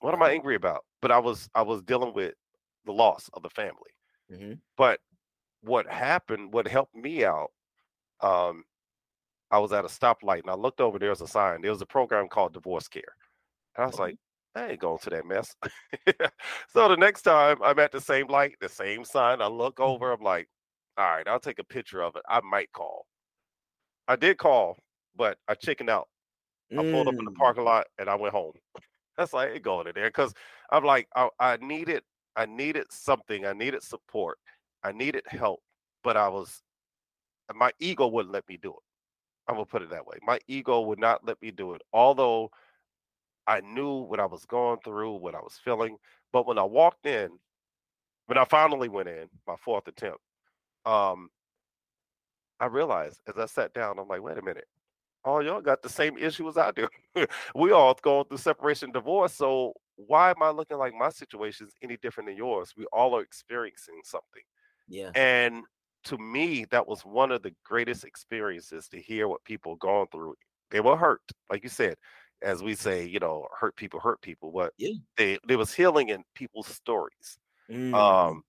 What 0.00 0.14
am 0.14 0.22
I 0.22 0.30
angry 0.30 0.54
about? 0.54 0.84
But 1.02 1.10
I 1.10 1.18
was 1.18 1.48
I 1.54 1.62
was 1.62 1.82
dealing 1.82 2.14
with 2.14 2.34
the 2.86 2.92
loss 2.92 3.28
of 3.34 3.42
the 3.42 3.50
family. 3.50 3.74
Mm-hmm. 4.32 4.52
But 4.76 5.00
what 5.64 5.86
happened, 5.90 6.52
what 6.52 6.68
helped 6.68 6.94
me 6.94 7.24
out, 7.24 7.50
um, 8.20 8.64
I 9.50 9.58
was 9.58 9.72
at 9.72 9.84
a 9.84 9.88
stoplight 9.88 10.40
and 10.40 10.50
I 10.50 10.54
looked 10.54 10.80
over, 10.80 10.98
there 10.98 11.10
was 11.10 11.20
a 11.20 11.28
sign. 11.28 11.62
There 11.62 11.70
was 11.70 11.82
a 11.82 11.86
program 11.86 12.28
called 12.28 12.54
Divorce 12.54 12.88
Care. 12.88 13.02
And 13.76 13.84
I 13.84 13.86
was 13.86 13.98
like, 13.98 14.16
I 14.54 14.68
ain't 14.68 14.80
going 14.80 14.98
to 14.98 15.10
that 15.10 15.26
mess. 15.26 15.54
so 16.72 16.88
the 16.88 16.96
next 16.96 17.22
time 17.22 17.58
I'm 17.62 17.78
at 17.78 17.92
the 17.92 18.00
same 18.00 18.28
light, 18.28 18.56
the 18.60 18.68
same 18.68 19.04
sign, 19.04 19.40
I 19.40 19.46
look 19.46 19.76
mm-hmm. 19.76 19.90
over, 19.90 20.12
I'm 20.12 20.22
like, 20.22 20.48
all 20.96 21.04
right, 21.04 21.26
I'll 21.26 21.40
take 21.40 21.58
a 21.58 21.64
picture 21.64 22.02
of 22.02 22.16
it. 22.16 22.22
I 22.28 22.40
might 22.40 22.72
call. 22.72 23.06
I 24.06 24.16
did 24.16 24.38
call, 24.38 24.78
but 25.16 25.38
I 25.48 25.54
chickened 25.54 25.90
out. 25.90 26.08
I 26.72 26.82
pulled 26.82 27.08
up 27.08 27.14
in 27.14 27.24
the 27.24 27.30
mm. 27.30 27.36
parking 27.36 27.64
lot 27.64 27.86
and 27.98 28.08
I 28.08 28.16
went 28.16 28.34
home. 28.34 28.52
That's 29.16 29.32
like 29.32 29.52
ain't 29.52 29.62
going 29.62 29.86
in 29.86 29.92
there 29.94 30.08
because 30.08 30.32
I'm 30.70 30.84
like 30.84 31.06
I, 31.14 31.28
I 31.38 31.56
needed 31.58 32.02
I 32.36 32.46
needed 32.46 32.86
something. 32.90 33.46
I 33.46 33.52
needed 33.52 33.82
support. 33.82 34.38
I 34.84 34.92
needed 34.92 35.24
help, 35.26 35.60
but 36.04 36.16
I 36.16 36.28
was 36.28 36.62
my 37.54 37.72
ego 37.80 38.06
wouldn't 38.06 38.32
let 38.32 38.48
me 38.48 38.58
do 38.62 38.70
it. 38.70 38.82
I'm 39.48 39.56
gonna 39.56 39.66
put 39.66 39.82
it 39.82 39.90
that 39.90 40.06
way. 40.06 40.16
My 40.22 40.38
ego 40.48 40.80
would 40.82 40.98
not 40.98 41.26
let 41.26 41.40
me 41.42 41.50
do 41.50 41.74
it, 41.74 41.82
although 41.92 42.50
I 43.46 43.60
knew 43.60 43.98
what 43.98 44.20
I 44.20 44.26
was 44.26 44.44
going 44.46 44.78
through, 44.84 45.16
what 45.16 45.34
I 45.34 45.40
was 45.40 45.58
feeling. 45.62 45.98
But 46.32 46.46
when 46.46 46.58
I 46.58 46.62
walked 46.62 47.06
in, 47.06 47.30
when 48.26 48.38
I 48.38 48.44
finally 48.44 48.88
went 48.88 49.08
in, 49.08 49.28
my 49.46 49.56
fourth 49.56 49.86
attempt, 49.88 50.20
um, 50.86 51.28
I 52.60 52.66
realized 52.66 53.20
as 53.28 53.36
I 53.38 53.46
sat 53.46 53.74
down, 53.74 53.98
I'm 53.98 54.08
like, 54.08 54.22
wait 54.22 54.38
a 54.38 54.42
minute, 54.42 54.66
all 55.24 55.42
y'all 55.42 55.60
got 55.60 55.82
the 55.82 55.88
same 55.88 56.16
issue 56.18 56.48
as 56.48 56.56
I 56.56 56.70
do. 56.70 56.88
we 57.54 57.72
all 57.72 57.94
going 58.02 58.24
through 58.26 58.38
separation, 58.38 58.92
divorce. 58.92 59.34
So 59.34 59.74
why 59.96 60.30
am 60.30 60.42
I 60.42 60.50
looking 60.50 60.78
like 60.78 60.94
my 60.94 61.10
situation 61.10 61.66
is 61.66 61.74
any 61.82 61.96
different 61.98 62.28
than 62.28 62.36
yours? 62.36 62.72
We 62.76 62.86
all 62.92 63.14
are 63.16 63.22
experiencing 63.22 64.00
something. 64.04 64.42
Yeah. 64.88 65.10
And 65.14 65.64
to 66.04 66.18
me, 66.18 66.66
that 66.70 66.86
was 66.86 67.02
one 67.02 67.32
of 67.32 67.42
the 67.42 67.54
greatest 67.64 68.04
experiences 68.04 68.88
to 68.88 69.00
hear 69.00 69.28
what 69.28 69.44
people 69.44 69.76
going 69.76 70.06
through. 70.12 70.34
They 70.70 70.80
were 70.80 70.96
hurt, 70.96 71.20
like 71.50 71.62
you 71.62 71.68
said, 71.68 71.96
as 72.42 72.62
we 72.62 72.74
say, 72.74 73.06
you 73.06 73.18
know, 73.18 73.46
hurt 73.58 73.76
people 73.76 74.00
hurt 74.00 74.20
people. 74.20 74.50
But 74.52 74.72
yeah. 74.76 74.94
they 75.16 75.38
there 75.46 75.58
was 75.58 75.72
healing 75.72 76.08
in 76.10 76.24
people's 76.34 76.68
stories. 76.68 77.38
Mm. 77.70 77.94
Um, 77.94 78.42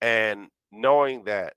and 0.00 0.48
knowing 0.72 1.24
that 1.24 1.54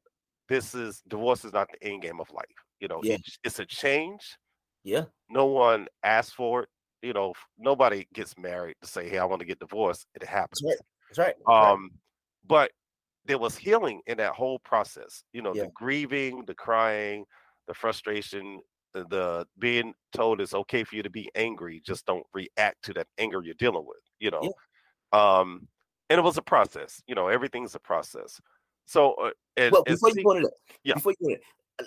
this 0.49 0.75
is 0.75 1.01
divorce 1.07 1.45
is 1.45 1.53
not 1.53 1.69
the 1.71 1.87
end 1.87 2.01
game 2.01 2.19
of 2.19 2.29
life. 2.31 2.45
You 2.79 2.87
know, 2.87 2.99
Yeah. 3.03 3.15
it's, 3.15 3.37
it's 3.43 3.59
a 3.59 3.65
change. 3.65 4.37
Yeah. 4.83 5.05
No 5.29 5.45
one 5.45 5.87
asked 6.03 6.35
for 6.35 6.63
it. 6.63 6.69
You 7.01 7.13
know, 7.13 7.33
nobody 7.57 8.07
gets 8.13 8.37
married 8.37 8.75
to 8.81 8.87
say, 8.87 9.09
"Hey, 9.09 9.17
I 9.17 9.25
want 9.25 9.41
to 9.41 9.45
get 9.45 9.59
divorced." 9.59 10.05
It 10.15 10.23
happens. 10.23 10.61
That's 10.61 10.71
right. 10.71 10.77
That's 11.09 11.17
right. 11.19 11.35
That's 11.37 11.47
right. 11.47 11.71
Um, 11.71 11.91
but 12.45 12.71
there 13.25 13.37
was 13.37 13.55
healing 13.57 14.01
in 14.07 14.17
that 14.17 14.33
whole 14.33 14.59
process. 14.59 15.23
You 15.33 15.41
know, 15.41 15.53
Yeah. 15.55 15.63
the 15.63 15.71
grieving, 15.73 16.43
the 16.45 16.53
crying, 16.55 17.25
the 17.67 17.73
frustration, 17.73 18.61
the, 18.93 19.05
the 19.07 19.47
being 19.59 19.93
told 20.11 20.41
it's 20.41 20.53
okay 20.53 20.83
for 20.83 20.95
you 20.95 21.03
to 21.03 21.09
be 21.09 21.29
angry. 21.35 21.81
Just 21.85 22.05
don't 22.05 22.25
react 22.33 22.83
to 22.83 22.93
that 22.93 23.07
anger 23.17 23.41
you're 23.43 23.55
dealing 23.55 23.85
with. 23.85 24.03
You 24.19 24.31
know, 24.31 24.53
um, 25.11 25.67
and 26.09 26.19
it 26.19 26.23
was 26.23 26.37
a 26.37 26.41
process. 26.41 27.01
You 27.07 27.15
know, 27.15 27.27
everything's 27.27 27.75
a 27.75 27.79
process. 27.79 28.39
So, 28.85 29.13
uh, 29.13 29.31
and, 29.55 29.71
well, 29.71 29.83
before 29.83 30.09
you 30.09 30.31
it 30.31 30.45
up, 30.45 30.51
Yeah. 30.83 30.95
before 30.95 31.13
you 31.19 31.27
put 31.27 31.31
it, 31.33 31.41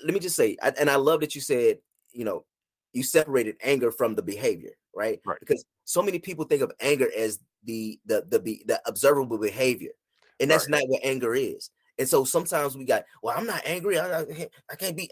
let 0.05 0.15
me 0.15 0.21
just 0.21 0.37
say, 0.37 0.57
I- 0.63 0.75
and 0.79 0.89
I 0.89 0.97
love 0.97 1.21
that 1.21 1.35
you 1.35 1.41
said, 1.41 1.79
you 2.13 2.25
know, 2.25 2.47
you 2.93 3.03
separated 3.03 3.57
anger 3.63 3.93
from 3.93 4.15
the 4.15 4.23
behavior, 4.23 4.73
right? 4.95 5.21
Right. 5.27 5.39
Because 5.39 5.65
so 5.85 6.03
many 6.03 6.19
people 6.19 6.47
think 6.47 6.63
of 6.63 6.73
anger 6.81 7.11
as 7.15 7.39
the 7.65 8.01
the 8.07 8.25
the 8.27 8.39
the 8.65 8.81
observable 8.87 9.39
behavior, 9.39 9.93
and 10.41 10.51
that's 10.51 10.69
not 10.69 10.83
what 10.89 11.01
anger 11.05 11.35
is. 11.35 11.71
And 11.99 12.09
so 12.09 12.25
sometimes 12.25 12.77
we 12.77 12.85
got, 12.85 13.05
well, 13.23 13.35
I'm 13.37 13.47
not 13.47 13.63
angry. 13.65 13.99
I, 13.99 14.21
I, 14.21 14.49
I 14.71 14.77
can't 14.77 14.97
be 14.97 15.11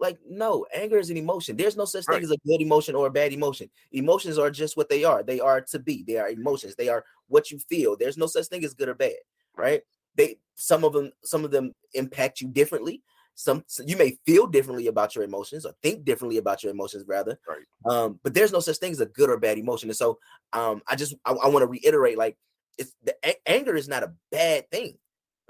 like, 0.00 0.18
no, 0.28 0.66
anger 0.74 0.98
is 0.98 1.10
an 1.10 1.16
emotion. 1.16 1.56
There's 1.56 1.76
no 1.76 1.84
such 1.84 2.04
thing 2.06 2.14
Right. 2.14 2.24
as 2.24 2.30
a 2.32 2.36
good 2.46 2.60
emotion 2.60 2.94
or 2.94 3.06
a 3.06 3.10
bad 3.10 3.32
emotion. 3.32 3.70
Emotions 3.92 4.38
are 4.38 4.50
just 4.50 4.76
what 4.76 4.88
they 4.88 5.04
are. 5.04 5.22
They 5.22 5.38
are 5.40 5.60
to 5.60 5.78
be. 5.78 6.04
They 6.06 6.18
are 6.18 6.28
emotions. 6.28 6.74
They 6.74 6.88
are 6.88 7.04
what 7.28 7.50
you 7.50 7.58
feel. 7.58 7.96
There's 7.96 8.18
no 8.18 8.26
such 8.26 8.46
thing 8.46 8.64
as 8.64 8.74
good 8.74 8.88
or 8.88 8.94
bad, 8.94 9.14
right? 9.56 9.82
They 10.16 10.38
some 10.56 10.84
of 10.84 10.92
them 10.92 11.12
some 11.22 11.44
of 11.44 11.50
them 11.50 11.72
impact 11.94 12.40
you 12.40 12.48
differently. 12.48 13.02
Some 13.36 13.64
so 13.66 13.82
you 13.86 13.96
may 13.96 14.16
feel 14.26 14.46
differently 14.46 14.86
about 14.88 15.14
your 15.14 15.24
emotions 15.24 15.64
or 15.66 15.72
think 15.82 16.04
differently 16.04 16.38
about 16.38 16.62
your 16.62 16.72
emotions 16.72 17.04
rather. 17.06 17.38
Right. 17.48 17.64
Um, 17.92 18.20
but 18.22 18.34
there's 18.34 18.52
no 18.52 18.60
such 18.60 18.76
thing 18.78 18.92
as 18.92 19.00
a 19.00 19.06
good 19.06 19.30
or 19.30 19.38
bad 19.38 19.58
emotion. 19.58 19.88
And 19.88 19.96
so 19.96 20.18
um 20.52 20.82
I 20.88 20.96
just 20.96 21.14
I, 21.24 21.32
I 21.32 21.48
want 21.48 21.62
to 21.62 21.66
reiterate 21.66 22.18
like 22.18 22.36
it's 22.78 22.94
the 23.02 23.16
a- 23.24 23.48
anger 23.48 23.76
is 23.76 23.88
not 23.88 24.02
a 24.02 24.12
bad 24.30 24.70
thing, 24.70 24.98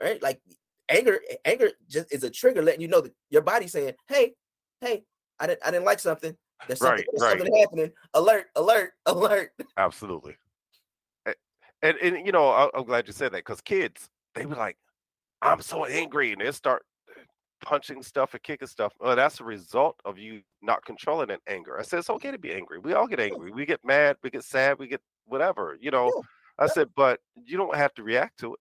right? 0.01 0.23
Like 0.23 0.41
anger 0.89 1.21
anger 1.45 1.71
just 1.89 2.13
is 2.13 2.25
a 2.25 2.31
trigger 2.31 2.63
letting 2.63 2.81
you 2.81 2.89
know 2.89 3.01
that 3.01 3.15
your 3.31 3.43
body's 3.43 3.73
saying, 3.73 3.95
"Hey, 4.09 4.35
hey, 4.81 5.05
I 5.39 5.47
didn't 5.47 5.67
I 5.67 5.71
didn't 5.71 5.85
like 5.87 6.01
something. 6.01 6.37
There's 6.67 6.79
something, 6.81 6.97
Right, 6.97 7.07
there's 7.13 7.23
right. 7.23 7.39
something 7.39 7.61
happening. 7.61 7.93
Alert, 8.15 8.47
alert, 8.57 8.93
alert." 9.07 9.53
Absolutely. 9.77 10.37
A- 11.27 11.35
And, 11.83 11.97
and 11.99 12.27
you 12.27 12.33
know, 12.33 12.49
I, 12.49 12.71
I'm 12.75 12.85
glad 12.85 13.07
you 13.07 13.13
said 13.13 13.33
that 13.33 13.39
because 13.39 13.61
kids, 13.61 14.09
they 14.35 14.45
be 14.45 14.55
like, 14.55 14.77
I'm 15.43 15.61
so 15.61 15.85
angry, 15.85 16.33
and 16.33 16.41
they 16.41 16.51
start 16.53 16.85
uh, 17.11 17.21
punching 17.63 18.03
stuff 18.03 18.33
and 18.33 18.43
kicking 18.43 18.69
stuff. 18.69 18.95
Well, 18.99 19.15
that's 19.17 19.41
a 19.41 19.45
result 19.45 20.01
of 20.05 20.19
you 20.19 20.43
not 20.63 20.85
controlling 20.85 21.29
that 21.29 21.41
anger. 21.47 21.79
I 21.79 21.83
said 21.83 21.99
it's 21.99 22.09
okay 22.11 22.31
to 22.31 22.39
be 22.39 22.53
angry. 22.53 22.79
We 22.79 22.95
all 22.95 23.07
get 23.07 23.21
angry. 23.21 23.51
We 23.53 23.67
get 23.67 23.85
mad. 23.85 24.17
We 24.23 24.31
get 24.31 24.45
sad. 24.45 24.79
We 24.79 24.87
get 24.87 25.03
whatever. 25.27 25.77
You 25.81 25.91
know. 25.91 26.07
Yeah, 26.07 26.21
I 26.59 26.67
said, 26.67 26.89
but 26.97 27.21
you 27.35 27.57
don't 27.57 27.75
have 27.75 27.93
to 27.95 28.03
react 28.03 28.39
to 28.41 28.55
it 28.55 28.61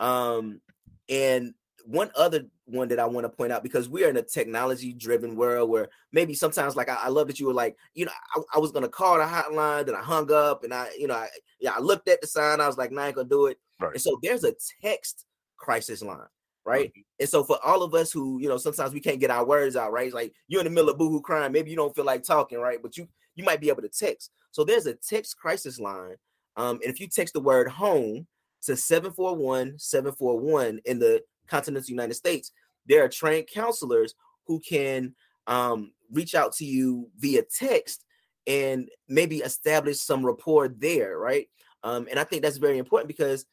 Um 0.00 0.60
and 1.08 1.54
one 1.84 2.10
other 2.14 2.46
one 2.66 2.86
that 2.88 3.00
I 3.00 3.06
want 3.06 3.24
to 3.24 3.28
point 3.28 3.52
out 3.52 3.62
because 3.64 3.88
we 3.88 4.04
are 4.04 4.10
in 4.10 4.16
a 4.16 4.22
technology 4.22 4.92
driven 4.92 5.34
world 5.36 5.68
where 5.68 5.88
maybe 6.12 6.32
sometimes 6.32 6.76
like 6.76 6.88
I, 6.88 6.94
I 6.94 7.08
love 7.08 7.26
that 7.26 7.40
you 7.40 7.46
were 7.46 7.52
like, 7.52 7.76
you 7.94 8.04
know, 8.04 8.12
I, 8.36 8.40
I 8.54 8.58
was 8.58 8.70
gonna 8.70 8.88
call 8.88 9.18
the 9.18 9.24
hotline, 9.24 9.86
then 9.86 9.96
I 9.96 10.00
hung 10.00 10.32
up 10.32 10.62
and 10.64 10.72
I, 10.72 10.90
you 10.96 11.08
know, 11.08 11.14
I 11.14 11.28
yeah, 11.60 11.72
I 11.76 11.80
looked 11.80 12.08
at 12.08 12.20
the 12.20 12.26
sign, 12.28 12.60
I 12.60 12.68
was 12.68 12.78
like, 12.78 12.92
nah, 12.92 13.02
I 13.02 13.06
ain't 13.08 13.16
gonna 13.16 13.28
do 13.28 13.46
it. 13.46 13.58
Right. 13.80 13.92
And 13.92 14.00
so 14.00 14.18
there's 14.22 14.44
a 14.44 14.54
text 14.80 15.26
crisis 15.56 16.02
line, 16.02 16.26
right? 16.64 16.92
And 17.18 17.28
so 17.28 17.44
for 17.44 17.58
all 17.64 17.82
of 17.82 17.94
us 17.94 18.12
who, 18.12 18.38
you 18.40 18.48
know, 18.48 18.56
sometimes 18.56 18.92
we 18.92 19.00
can't 19.00 19.20
get 19.20 19.30
our 19.30 19.44
words 19.44 19.76
out, 19.76 19.92
right? 19.92 20.12
Like 20.12 20.32
you're 20.48 20.60
in 20.60 20.66
the 20.66 20.70
middle 20.70 20.90
of 20.90 20.98
boohoo 20.98 21.20
crying, 21.20 21.52
maybe 21.52 21.70
you 21.70 21.76
don't 21.76 21.94
feel 21.94 22.04
like 22.04 22.22
talking, 22.22 22.58
right? 22.58 22.80
But 22.82 22.96
you 22.96 23.08
you 23.34 23.44
might 23.44 23.60
be 23.60 23.68
able 23.68 23.82
to 23.82 23.88
text. 23.88 24.30
So 24.50 24.64
there's 24.64 24.86
a 24.86 24.94
text 24.94 25.38
crisis 25.38 25.78
line. 25.80 26.16
Um, 26.56 26.80
and 26.82 26.92
if 26.92 27.00
you 27.00 27.08
text 27.08 27.34
the 27.34 27.40
word 27.40 27.68
home 27.68 28.26
to 28.62 28.72
741-741 28.72 30.78
in 30.84 30.98
the 30.98 31.22
continental 31.48 31.90
United 31.90 32.14
States, 32.14 32.52
there 32.86 33.04
are 33.04 33.08
trained 33.08 33.48
counselors 33.52 34.14
who 34.46 34.60
can 34.60 35.14
um 35.46 35.92
reach 36.12 36.34
out 36.34 36.52
to 36.52 36.64
you 36.64 37.08
via 37.18 37.42
text 37.42 38.04
and 38.46 38.88
maybe 39.08 39.38
establish 39.38 40.00
some 40.00 40.24
rapport 40.24 40.68
there, 40.68 41.18
right? 41.18 41.48
Um, 41.84 42.06
and 42.10 42.18
I 42.18 42.24
think 42.24 42.42
that's 42.42 42.58
very 42.58 42.78
important 42.78 43.08
because 43.08 43.46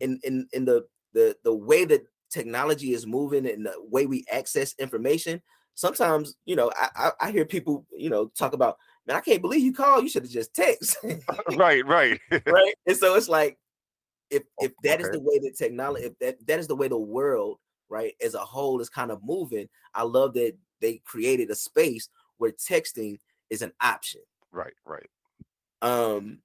in 0.00 0.18
in 0.24 0.48
in 0.52 0.64
the 0.64 0.86
the 1.12 1.36
the 1.44 1.54
way 1.54 1.84
that 1.84 2.04
technology 2.36 2.92
is 2.92 3.06
moving 3.06 3.48
and 3.48 3.66
the 3.66 3.74
way 3.78 4.06
we 4.06 4.24
access 4.30 4.74
information, 4.78 5.40
sometimes 5.76 6.36
you 6.44 6.56
know 6.56 6.72
I 6.74 6.88
I, 6.96 7.10
I 7.28 7.30
hear 7.30 7.44
people 7.44 7.86
you 7.96 8.10
know 8.10 8.26
talk 8.36 8.52
about 8.52 8.78
man 9.06 9.16
I 9.16 9.20
can't 9.20 9.42
believe 9.42 9.62
you 9.62 9.72
called 9.72 10.02
you 10.02 10.08
should 10.08 10.22
have 10.22 10.30
just 10.30 10.54
text 10.54 10.96
right, 11.56 11.86
right. 11.86 12.20
right 12.46 12.74
and 12.86 12.96
so 12.96 13.14
it's 13.14 13.28
like 13.28 13.58
if 14.30 14.42
if 14.58 14.72
that 14.82 15.00
is 15.00 15.06
Okay. 15.06 15.18
the 15.18 15.22
way 15.22 15.38
that 15.38 15.56
technology 15.56 16.06
if 16.06 16.18
that 16.18 16.44
that 16.46 16.58
is 16.58 16.66
the 16.66 16.74
way 16.74 16.88
the 16.88 16.98
world 16.98 17.58
right 17.88 18.14
as 18.24 18.34
a 18.34 18.38
whole 18.38 18.80
is 18.80 18.88
kind 18.88 19.10
of 19.10 19.20
moving 19.22 19.68
I 19.94 20.02
love 20.02 20.34
that 20.34 20.54
they 20.80 21.00
created 21.04 21.50
a 21.50 21.54
space 21.54 22.08
where 22.38 22.52
texting 22.52 23.18
is 23.50 23.62
an 23.62 23.72
option 23.80 24.22
right, 24.50 24.74
right. 24.84 25.08
um, 25.82 26.40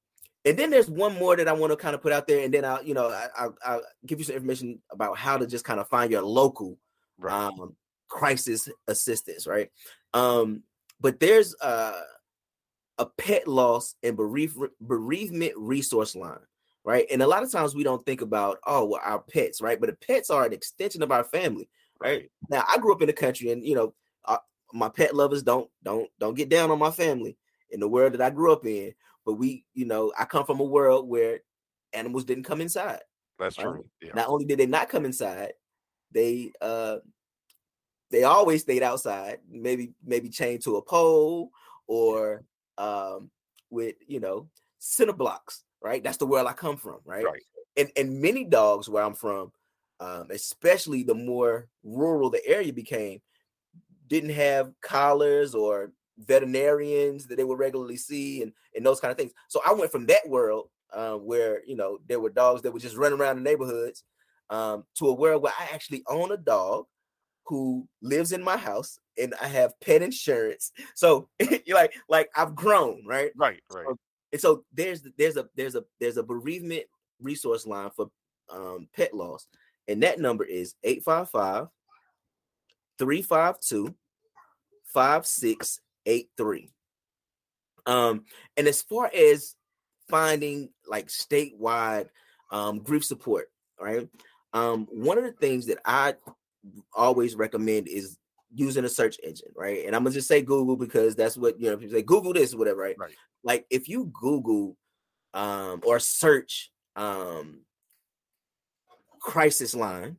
and 0.45 0.57
then 0.57 0.69
there's 0.69 0.89
one 0.89 1.17
more 1.17 1.35
that 1.35 1.47
I 1.47 1.53
want 1.53 1.71
to 1.71 1.77
kind 1.77 1.95
of 1.95 2.01
put 2.01 2.13
out 2.13 2.27
there, 2.27 2.43
and 2.43 2.53
then 2.53 2.65
I'll, 2.65 2.83
you 2.83 2.93
know, 2.93 3.09
I, 3.09 3.27
I'll, 3.37 3.55
I'll 3.65 3.81
give 4.05 4.19
you 4.19 4.25
some 4.25 4.35
information 4.35 4.79
about 4.91 5.17
how 5.17 5.37
to 5.37 5.45
just 5.45 5.65
kind 5.65 5.79
of 5.79 5.87
find 5.89 6.11
your 6.11 6.23
local 6.23 6.77
Right. 7.17 7.33
um, 7.33 7.75
crisis 8.07 8.67
assistance, 8.87 9.45
right? 9.45 9.69
Um, 10.13 10.63
but 10.99 11.19
there's 11.19 11.55
uh, 11.61 12.01
a 12.97 13.05
pet 13.05 13.47
loss 13.47 13.95
and 14.03 14.17
bereave, 14.17 14.55
bereavement 14.79 15.53
resource 15.55 16.15
line, 16.15 16.39
right? 16.83 17.05
And 17.11 17.21
a 17.21 17.27
lot 17.27 17.43
of 17.43 17.51
times 17.51 17.75
we 17.75 17.83
don't 17.83 18.05
think 18.05 18.21
about, 18.21 18.57
oh, 18.65 18.85
well, 18.85 19.01
our 19.03 19.19
pets, 19.19 19.61
right? 19.61 19.79
But 19.79 19.89
the 19.91 20.07
pets 20.07 20.29
are 20.29 20.45
an 20.45 20.53
extension 20.53 21.03
of 21.03 21.11
our 21.11 21.23
family, 21.23 21.69
right? 21.99 22.29
Now, 22.49 22.63
I 22.67 22.77
grew 22.79 22.93
up 22.93 23.01
in 23.01 23.07
the 23.07 23.13
country, 23.13 23.51
and 23.51 23.63
you 23.63 23.75
know, 23.75 23.93
uh, 24.25 24.37
my 24.73 24.89
pet 24.89 25.15
lovers 25.15 25.43
don't 25.43 25.69
don't 25.83 26.09
don't 26.19 26.35
get 26.35 26.49
down 26.49 26.71
on 26.71 26.79
my 26.79 26.91
family 26.91 27.37
in 27.69 27.79
the 27.79 27.87
world 27.87 28.13
that 28.13 28.21
I 28.21 28.29
grew 28.29 28.51
up 28.51 28.65
in. 28.65 28.93
But 29.25 29.33
we, 29.33 29.65
you 29.73 29.85
know, 29.85 30.11
I 30.17 30.25
come 30.25 30.45
from 30.45 30.59
a 30.59 30.65
world 30.65 31.07
where 31.07 31.39
animals 31.93 32.25
didn't 32.25 32.43
come 32.43 32.61
inside. 32.61 33.01
That's 33.39 33.57
right. 33.57 33.65
true. 33.65 33.85
Yeah. 34.01 34.13
Not 34.15 34.29
only 34.29 34.45
did 34.45 34.59
they 34.59 34.65
not 34.65 34.89
come 34.89 35.05
inside, 35.05 35.53
they 36.11 36.51
uh 36.61 36.97
they 38.09 38.23
always 38.23 38.61
stayed 38.61 38.83
outside, 38.83 39.39
maybe 39.49 39.93
maybe 40.05 40.29
chained 40.29 40.63
to 40.63 40.77
a 40.77 40.81
pole 40.81 41.51
or 41.87 42.43
um 42.77 43.31
with 43.69 43.95
you 44.07 44.19
know 44.19 44.49
cinder 44.79 45.13
blocks, 45.13 45.63
right? 45.81 46.03
That's 46.03 46.17
the 46.17 46.25
world 46.25 46.47
I 46.47 46.53
come 46.53 46.77
from, 46.77 46.99
right? 47.05 47.25
Right. 47.25 47.41
And 47.77 47.89
and 47.95 48.21
many 48.21 48.43
dogs 48.43 48.89
where 48.89 49.03
I'm 49.03 49.13
from, 49.13 49.51
um, 49.99 50.27
especially 50.29 51.03
the 51.03 51.15
more 51.15 51.67
rural 51.83 52.29
the 52.29 52.45
area 52.45 52.73
became, 52.73 53.21
didn't 54.07 54.31
have 54.31 54.73
collars 54.81 55.55
or 55.55 55.91
veterinarians 56.17 57.27
that 57.27 57.37
they 57.37 57.43
would 57.43 57.59
regularly 57.59 57.97
see 57.97 58.41
and 58.41 58.53
and 58.75 58.85
those 58.85 58.99
kind 58.99 59.11
of 59.11 59.17
things. 59.17 59.33
So 59.47 59.61
I 59.65 59.73
went 59.73 59.91
from 59.91 60.05
that 60.07 60.27
world 60.27 60.69
uh, 60.93 61.15
where 61.15 61.61
you 61.65 61.75
know 61.75 61.99
there 62.07 62.19
were 62.19 62.29
dogs 62.29 62.61
that 62.61 62.71
would 62.71 62.81
just 62.81 62.97
run 62.97 63.13
around 63.13 63.37
the 63.37 63.43
neighborhoods 63.43 64.03
um, 64.49 64.83
to 64.97 65.07
a 65.07 65.13
world 65.13 65.41
where 65.41 65.53
I 65.57 65.69
actually 65.73 66.03
own 66.07 66.31
a 66.31 66.37
dog 66.37 66.85
who 67.45 67.87
lives 68.01 68.31
in 68.31 68.43
my 68.43 68.57
house 68.57 68.99
and 69.17 69.33
I 69.41 69.47
have 69.47 69.79
pet 69.81 70.01
insurance. 70.01 70.71
So 70.95 71.29
you're 71.65 71.77
like 71.77 71.93
like 72.09 72.29
I've 72.35 72.55
grown, 72.55 73.05
right? 73.05 73.31
Right, 73.35 73.61
right. 73.71 73.87
And 74.31 74.41
so 74.41 74.63
there's 74.73 75.03
there's 75.17 75.37
a 75.37 75.47
there's 75.55 75.75
a 75.75 75.83
there's 75.99 76.17
a 76.17 76.23
bereavement 76.23 76.83
resource 77.19 77.65
line 77.65 77.91
for 77.95 78.09
um, 78.49 78.87
pet 78.95 79.13
loss, 79.13 79.47
and 79.87 80.03
that 80.03 80.19
number 80.19 80.43
is 80.43 80.75
855 80.83 81.67
352 82.97 83.95
5683. 86.05 86.69
Um, 87.87 88.25
and 88.57 88.67
as 88.67 88.81
far 88.81 89.09
as 89.13 89.55
finding 90.09 90.69
like 90.87 91.07
statewide 91.07 92.09
um, 92.51 92.79
grief 92.79 93.03
support, 93.03 93.47
right? 93.79 94.07
Um, 94.53 94.87
one 94.91 95.17
of 95.17 95.23
the 95.23 95.31
things 95.31 95.65
that 95.67 95.79
I 95.85 96.15
always 96.93 97.35
recommend 97.35 97.87
is 97.87 98.17
using 98.53 98.83
a 98.83 98.89
search 98.89 99.17
engine, 99.23 99.51
right? 99.55 99.85
And 99.85 99.95
I'm 99.95 100.03
gonna 100.03 100.13
just 100.13 100.27
say 100.27 100.41
Google 100.41 100.75
because 100.75 101.15
that's 101.15 101.37
what 101.37 101.59
you 101.59 101.69
know. 101.69 101.77
People 101.77 101.95
say 101.95 102.01
Google 102.01 102.33
this, 102.33 102.53
or 102.53 102.57
whatever, 102.57 102.81
right? 102.81 102.95
Right. 102.99 103.15
Like 103.43 103.65
if 103.69 103.87
you 103.87 104.11
Google 104.13 104.77
um, 105.33 105.81
or 105.85 105.99
search 105.99 106.71
um, 106.95 107.61
crisis 109.19 109.73
line 109.73 110.17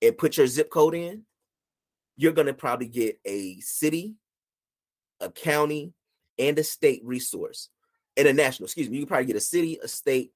and 0.00 0.16
put 0.16 0.36
your 0.36 0.46
zip 0.46 0.70
code 0.70 0.94
in, 0.94 1.24
you're 2.16 2.32
gonna 2.32 2.54
probably 2.54 2.88
get 2.88 3.18
a 3.24 3.58
city, 3.60 4.14
a 5.22 5.30
county, 5.30 5.94
and 6.38 6.58
a 6.58 6.64
state 6.64 7.00
resource, 7.04 7.68
and 8.16 8.28
a 8.28 8.32
national. 8.32 8.66
Excuse 8.66 8.90
me. 8.90 8.98
You 8.98 9.06
probably 9.06 9.26
get 9.26 9.36
a 9.36 9.40
city, 9.40 9.78
a 9.82 9.88
state, 9.88 10.32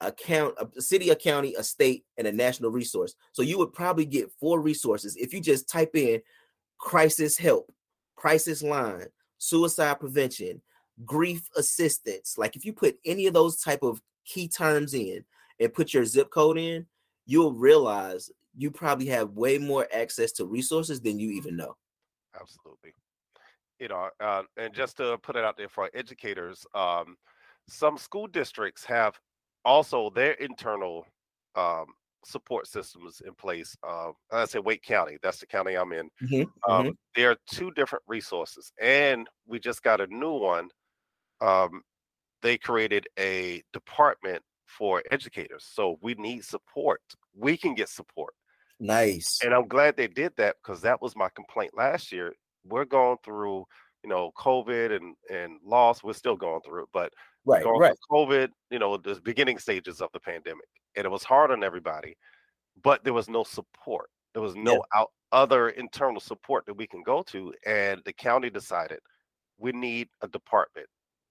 a 0.00 0.12
count, 0.12 0.54
a 0.76 0.82
city, 0.82 1.10
a 1.10 1.16
county, 1.16 1.54
a 1.54 1.62
state, 1.62 2.04
and 2.18 2.26
a 2.26 2.32
national 2.32 2.70
resource. 2.70 3.14
So 3.32 3.42
you 3.42 3.58
would 3.58 3.72
probably 3.72 4.04
get 4.04 4.32
four 4.38 4.60
resources 4.60 5.16
if 5.16 5.32
you 5.32 5.40
just 5.40 5.68
type 5.68 5.94
in 5.94 6.20
crisis 6.78 7.38
help, 7.38 7.72
crisis 8.16 8.62
line, 8.62 9.06
suicide 9.38 10.00
prevention, 10.00 10.60
grief 11.04 11.48
assistance. 11.56 12.36
Like 12.36 12.56
if 12.56 12.64
you 12.64 12.72
put 12.72 12.98
any 13.04 13.26
of 13.26 13.34
those 13.34 13.60
type 13.60 13.82
of 13.82 14.02
key 14.24 14.48
terms 14.48 14.94
in 14.94 15.24
and 15.60 15.72
put 15.72 15.94
your 15.94 16.04
zip 16.04 16.30
code 16.30 16.58
in, 16.58 16.86
you'll 17.24 17.54
realize 17.54 18.30
you 18.56 18.70
probably 18.70 19.06
have 19.06 19.30
way 19.30 19.58
more 19.58 19.86
access 19.94 20.32
to 20.32 20.46
resources 20.46 21.00
than 21.00 21.18
you 21.18 21.30
even 21.30 21.56
know. 21.56 21.76
Absolutely. 22.38 22.92
You 23.78 23.88
know, 23.88 24.10
uh, 24.20 24.42
and 24.56 24.72
just 24.74 24.96
to 24.98 25.18
put 25.18 25.36
it 25.36 25.44
out 25.44 25.56
there 25.56 25.68
for 25.68 25.84
our 25.84 25.90
educators, 25.94 26.64
um, 26.74 27.16
some 27.68 27.98
school 27.98 28.26
districts 28.26 28.84
have 28.84 29.18
also 29.64 30.08
their 30.10 30.32
internal 30.32 31.06
um, 31.56 31.86
support 32.24 32.66
systems 32.66 33.20
in 33.24 33.34
place. 33.34 33.76
Uh, 33.86 34.12
I 34.32 34.46
say 34.46 34.60
Wake 34.60 34.82
County, 34.82 35.18
that's 35.22 35.38
the 35.40 35.46
county 35.46 35.74
I'm 35.76 35.92
in. 35.92 36.08
Mm-hmm, 36.22 36.70
Um, 36.72 36.86
mm-hmm. 36.86 36.90
There 37.14 37.30
are 37.32 37.36
two 37.50 37.70
different 37.72 38.04
resources, 38.08 38.72
and 38.80 39.28
we 39.46 39.58
just 39.58 39.82
got 39.82 40.00
a 40.00 40.06
new 40.06 40.32
one. 40.32 40.70
Um, 41.40 41.82
they 42.42 42.58
created 42.58 43.08
a 43.18 43.62
department 43.72 44.42
for 44.66 45.02
educators, 45.10 45.64
so 45.64 45.98
we 46.02 46.14
need 46.14 46.44
support. 46.44 47.02
We 47.34 47.56
can 47.56 47.74
get 47.74 47.88
support, 47.88 48.34
Nice. 48.78 49.44
and 49.44 49.54
I'm 49.54 49.68
glad 49.68 49.96
they 49.96 50.08
did 50.08 50.34
that 50.36 50.56
because 50.62 50.82
that 50.82 51.00
was 51.02 51.16
my 51.16 51.28
complaint 51.30 51.72
last 51.76 52.12
year. 52.12 52.34
We're 52.68 52.84
going 52.84 53.18
through, 53.24 53.64
you 54.02 54.10
know, 54.10 54.32
COVID 54.36 54.94
and 54.96 55.16
and 55.30 55.60
loss. 55.64 56.02
We're 56.04 56.12
still 56.14 56.36
going 56.36 56.60
through 56.62 56.84
it, 56.84 56.88
but 56.92 57.12
Right, 57.44 57.62
going 57.62 57.80
right. 57.80 57.96
through 58.08 58.26
COVID, 58.26 58.50
you 58.70 58.78
know, 58.78 58.96
the 58.96 59.20
beginning 59.22 59.58
stages 59.58 60.00
of 60.00 60.10
the 60.12 60.20
pandemic, 60.20 60.66
and 60.96 61.04
it 61.04 61.10
was 61.10 61.24
hard 61.24 61.50
on 61.52 61.64
everybody, 61.64 62.16
but 62.82 63.04
there 63.04 63.14
was 63.14 63.28
no 63.28 63.44
support. 63.44 64.10
There 64.34 64.42
was 64.42 64.56
no 64.56 64.84
out 64.94 65.10
other 65.32 65.70
internal 65.70 66.20
support 66.20 66.66
that 66.66 66.74
we 66.74 66.86
can 66.86 67.02
go 67.02 67.22
to, 67.24 67.54
and 67.66 68.02
the 68.04 68.12
county 68.12 68.50
decided 68.50 69.00
we 69.58 69.72
need 69.72 70.08
a 70.22 70.28
department, 70.28 70.88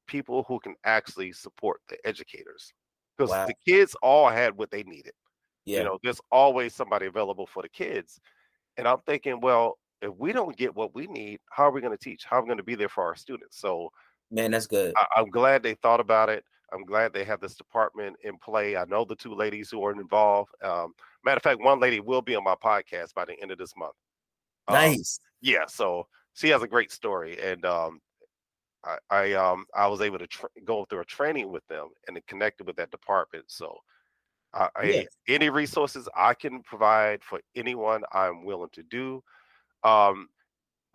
people 0.07 0.43
who 0.43 0.59
can 0.59 0.75
actually 0.85 1.31
support 1.33 1.81
the 1.89 1.97
educators, 2.07 2.73
because 3.17 3.31
Wow. 3.31 3.45
the 3.47 3.55
kids 3.67 3.95
all 4.01 4.29
had 4.29 4.57
what 4.57 4.71
they 4.71 4.83
needed. 4.83 5.13
Yeah. 5.65 5.79
You 5.79 5.85
know, 5.85 5.99
there's 6.03 6.21
always 6.31 6.75
somebody 6.75 7.07
available 7.07 7.47
for 7.47 7.63
the 7.63 7.69
kids, 7.69 8.19
and 8.77 8.87
I'm 8.87 9.01
thinking, 9.05 9.39
well, 9.41 9.77
if 10.01 10.11
we 10.17 10.33
don't 10.33 10.55
get 10.55 10.75
what 10.75 10.93
we 10.93 11.07
need, 11.07 11.39
how 11.49 11.63
are 11.63 11.71
we 11.71 11.81
going 11.81 11.95
to 11.95 12.03
teach? 12.03 12.25
How 12.25 12.37
are 12.37 12.41
we 12.41 12.47
going 12.47 12.57
to 12.57 12.63
be 12.63 12.75
there 12.75 12.89
for 12.89 13.03
our 13.03 13.15
students? 13.15 13.59
So 13.59 13.91
Man, 14.31 14.51
that's 14.51 14.67
good. 14.67 14.93
I, 14.97 15.05
I'm 15.17 15.29
glad 15.29 15.63
they 15.63 15.75
thought 15.75 15.99
about 15.99 16.29
it. 16.29 16.43
I'm 16.73 16.83
glad 16.83 17.13
they 17.13 17.23
have 17.23 17.39
this 17.39 17.55
department 17.55 18.17
in 18.23 18.37
play. 18.37 18.75
I 18.75 18.85
know 18.85 19.05
the 19.05 19.15
two 19.15 19.33
ladies 19.33 19.69
who 19.69 19.83
are 19.85 19.91
involved. 19.91 20.51
Um, 20.63 20.93
matter 21.23 21.37
of 21.37 21.43
fact, 21.43 21.61
one 21.61 21.79
lady 21.79 21.99
will 21.99 22.21
be 22.21 22.35
on 22.35 22.43
my 22.43 22.55
podcast 22.55 23.13
by 23.13 23.25
the 23.25 23.39
end 23.41 23.51
of 23.51 23.57
this 23.57 23.73
month. 23.77 23.93
Um, 24.67 24.75
nice. 24.75 25.19
yeah, 25.41 25.65
so 25.67 26.07
she 26.33 26.49
has 26.49 26.63
a 26.63 26.67
great 26.67 26.91
story, 26.91 27.39
and 27.41 27.65
um, 27.65 28.01
I, 28.83 28.97
I 29.09 29.33
um 29.33 29.65
I 29.75 29.87
was 29.87 30.01
able 30.01 30.19
to 30.19 30.27
tra- 30.27 30.49
go 30.63 30.85
through 30.85 31.01
a 31.01 31.05
training 31.05 31.51
with 31.51 31.65
them 31.67 31.89
and 32.07 32.19
connected 32.27 32.65
with 32.65 32.75
that 32.77 32.91
department. 32.91 33.45
So, 33.47 33.77
I, 34.53 34.69
I 34.75 35.07
any 35.27 35.49
resources 35.49 36.09
I 36.15 36.33
can 36.33 36.63
provide 36.63 37.23
for 37.23 37.39
anyone, 37.55 38.03
I'm 38.11 38.43
willing 38.43 38.69
to 38.73 38.83
do. 38.83 39.23
Um, 39.85 40.27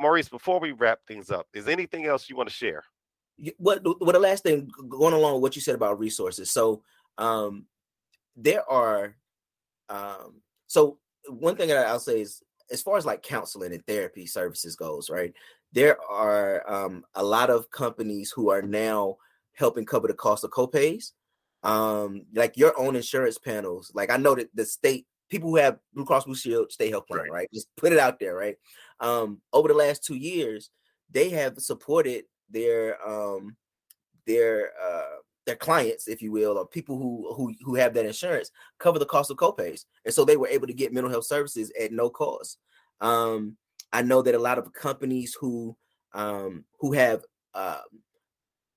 Maurice, 0.00 0.28
before 0.28 0.60
we 0.60 0.72
wrap 0.72 1.00
things 1.06 1.30
up, 1.30 1.46
is 1.54 1.68
anything 1.68 2.06
else 2.06 2.28
you 2.28 2.36
want 2.36 2.48
to 2.48 2.54
share? 2.54 2.82
What 3.56 3.82
what 4.00 4.12
the 4.12 4.18
last 4.18 4.42
thing 4.42 4.70
going 4.88 5.14
along 5.14 5.34
with 5.34 5.42
what 5.42 5.56
you 5.56 5.62
said 5.62 5.74
about 5.74 5.98
resources 5.98 6.50
so 6.50 6.82
um 7.16 7.64
there 8.36 8.68
are 8.70 9.16
um 9.88 10.42
so 10.66 10.98
one 11.28 11.56
thing 11.56 11.68
that 11.68 11.86
i'll 11.86 11.98
say 11.98 12.20
is 12.20 12.42
as 12.70 12.82
far 12.82 12.98
as 12.98 13.06
like 13.06 13.22
counseling 13.22 13.72
and 13.72 13.86
therapy 13.86 14.26
services 14.26 14.76
goes 14.76 15.08
right 15.08 15.32
there 15.72 15.96
are 16.10 16.68
um 16.70 17.02
a 17.14 17.24
lot 17.24 17.48
of 17.50 17.70
companies 17.70 18.30
who 18.30 18.50
are 18.50 18.62
now 18.62 19.16
helping 19.54 19.86
cover 19.86 20.06
the 20.06 20.14
cost 20.14 20.44
of 20.44 20.50
copays 20.50 21.12
um 21.62 22.22
like 22.34 22.56
your 22.56 22.78
own 22.78 22.94
insurance 22.96 23.38
panels 23.38 23.90
like 23.94 24.10
i 24.10 24.16
know 24.18 24.34
that 24.34 24.48
the 24.54 24.64
state 24.64 25.06
people 25.30 25.48
who 25.48 25.56
have 25.56 25.78
blue 25.94 26.04
cross 26.04 26.24
blue 26.24 26.34
shield 26.34 26.70
state 26.70 26.90
health 26.90 27.06
plan 27.06 27.22
Right. 27.22 27.30
right? 27.30 27.48
Just 27.52 27.68
put 27.76 27.92
it 27.92 27.98
out 27.98 28.18
there 28.18 28.34
right? 28.34 28.56
Um 29.00 29.40
over 29.52 29.68
the 29.68 29.74
last 29.74 30.04
two 30.04 30.16
years 30.16 30.70
they 31.10 31.30
have 31.30 31.58
supported 31.58 32.24
their 32.50 32.96
um 33.08 33.56
their 34.26 34.70
uh 34.82 35.16
their 35.46 35.56
clients 35.56 36.06
if 36.06 36.20
you 36.20 36.30
will 36.30 36.58
or 36.58 36.66
people 36.66 36.98
who 36.98 37.32
who 37.34 37.54
who 37.64 37.74
have 37.74 37.94
that 37.94 38.06
insurance 38.06 38.50
cover 38.78 38.98
the 38.98 39.06
cost 39.06 39.30
of 39.30 39.36
copays. 39.36 39.84
And 40.04 40.12
so 40.12 40.24
they 40.24 40.36
were 40.36 40.48
able 40.48 40.66
to 40.66 40.74
get 40.74 40.92
mental 40.92 41.10
health 41.10 41.24
services 41.26 41.72
at 41.80 41.92
no 41.92 42.10
cost. 42.10 42.58
Um 43.00 43.56
i 43.92 44.02
know 44.02 44.22
that 44.22 44.34
a 44.34 44.38
lot 44.38 44.58
of 44.58 44.72
companies 44.72 45.36
who 45.40 45.76
um 46.12 46.64
who 46.78 46.92
have 46.92 47.24
uh, 47.54 47.80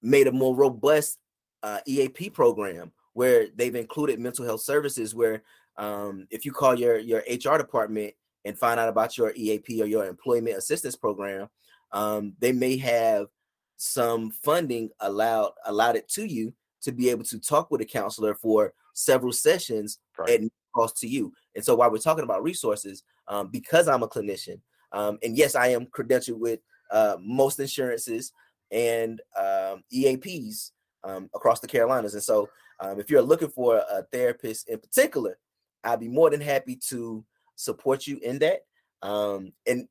made 0.01 0.27
a 0.27 0.31
more 0.31 0.55
robust 0.55 1.17
uh, 1.61 1.79
eap 1.85 2.33
program 2.33 2.91
where 3.13 3.47
they've 3.55 3.75
included 3.75 4.19
mental 4.19 4.45
health 4.45 4.61
services 4.61 5.13
where 5.13 5.43
um 5.77 6.27
if 6.29 6.45
you 6.45 6.51
call 6.51 6.77
your 6.77 6.97
your 6.97 7.23
hr 7.29 7.57
department 7.57 8.13
and 8.45 8.57
find 8.57 8.79
out 8.79 8.89
about 8.89 9.17
your 9.17 9.31
eap 9.35 9.65
or 9.69 9.85
your 9.85 10.05
employment 10.05 10.57
assistance 10.57 10.95
program 10.95 11.47
um 11.91 12.33
they 12.39 12.51
may 12.51 12.77
have 12.77 13.27
some 13.77 14.31
funding 14.31 14.89
allowed 14.99 15.95
it 15.95 16.07
to 16.07 16.25
you 16.25 16.53
to 16.81 16.91
be 16.91 17.09
able 17.09 17.23
to 17.23 17.39
talk 17.39 17.71
with 17.71 17.81
a 17.81 17.85
counselor 17.85 18.35
for 18.35 18.73
several 18.93 19.33
sessions 19.33 19.99
Right. 20.17 20.29
at 20.29 20.41
no 20.41 20.49
cost 20.75 20.97
to 20.97 21.07
you. 21.07 21.33
And 21.55 21.63
so 21.63 21.75
while 21.75 21.91
we're 21.91 21.97
talking 21.97 22.23
about 22.23 22.43
resources, 22.43 23.03
um, 23.27 23.47
because 23.47 23.87
I'm 23.87 24.03
a 24.03 24.07
clinician, 24.07 24.59
um, 24.91 25.17
and 25.23 25.35
yes, 25.35 25.55
I 25.55 25.67
am 25.67 25.87
credentialed 25.87 26.39
with 26.39 26.59
uh, 26.91 27.17
most 27.19 27.59
insurances 27.59 28.31
and 28.71 29.21
um, 29.37 29.83
EAPs 29.91 30.71
um, 31.03 31.29
across 31.33 31.59
the 31.59 31.67
Carolinas. 31.67 32.13
And 32.13 32.23
so 32.23 32.49
um, 32.79 32.99
if 32.99 33.09
you're 33.09 33.21
looking 33.21 33.49
for 33.49 33.77
a 33.77 34.03
therapist 34.11 34.69
in 34.69 34.79
particular, 34.79 35.37
I'd 35.83 35.99
be 35.99 36.07
more 36.07 36.29
than 36.29 36.41
happy 36.41 36.77
to 36.89 37.23
support 37.55 38.07
you 38.07 38.19
in 38.19 38.39
that. 38.39 38.61
Um, 39.01 39.53
and 39.67 39.87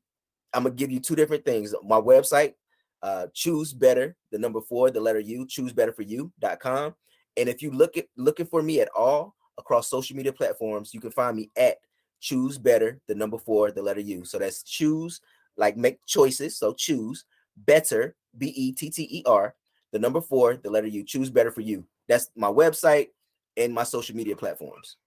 I'm 0.53 0.63
gonna 0.63 0.75
give 0.75 0.91
you 0.91 0.99
two 0.99 1.15
different 1.15 1.45
things. 1.45 1.73
My 1.83 1.99
website, 1.99 2.53
uh, 3.01 3.27
choose 3.33 3.73
better, 3.73 4.15
the 4.31 4.39
number 4.39 4.61
four, 4.61 4.89
the 4.89 5.01
letter 5.01 5.19
U, 5.19 5.45
choose 5.47 5.73
better 5.73 5.91
for 5.91 6.03
you.com. 6.03 6.95
And 7.35 7.49
if 7.49 7.61
you 7.61 7.71
look 7.71 7.97
at 7.97 8.05
looking 8.15 8.45
for 8.45 8.61
me 8.61 8.79
at 8.79 8.89
all 8.95 9.35
across 9.57 9.89
social 9.89 10.15
media 10.15 10.33
platforms, 10.33 10.93
you 10.93 11.01
can 11.01 11.11
find 11.11 11.35
me 11.35 11.51
at 11.57 11.77
choose 12.21 12.57
better, 12.57 13.01
the 13.07 13.15
number 13.15 13.37
four, 13.37 13.71
the 13.71 13.81
letter 13.81 13.99
U. 13.99 14.23
So 14.23 14.39
that's 14.39 14.63
choose, 14.63 15.19
like 15.57 15.75
make 15.75 15.99
choices. 16.05 16.57
So 16.57 16.73
choose 16.73 17.25
better, 17.57 18.15
B 18.37 18.47
E 18.55 18.71
T 18.71 18.89
T 18.89 19.07
E 19.11 19.23
R, 19.25 19.53
the 19.91 19.99
number 19.99 20.21
four, 20.21 20.55
the 20.55 20.69
letter 20.69 20.87
U, 20.87 21.03
choose 21.03 21.29
better 21.29 21.51
for 21.51 21.61
you. 21.61 21.85
That's 22.07 22.29
my 22.35 22.47
website 22.47 23.09
and 23.57 23.73
my 23.73 23.83
social 23.83 24.15
media 24.15 24.35
platforms. 24.35 24.97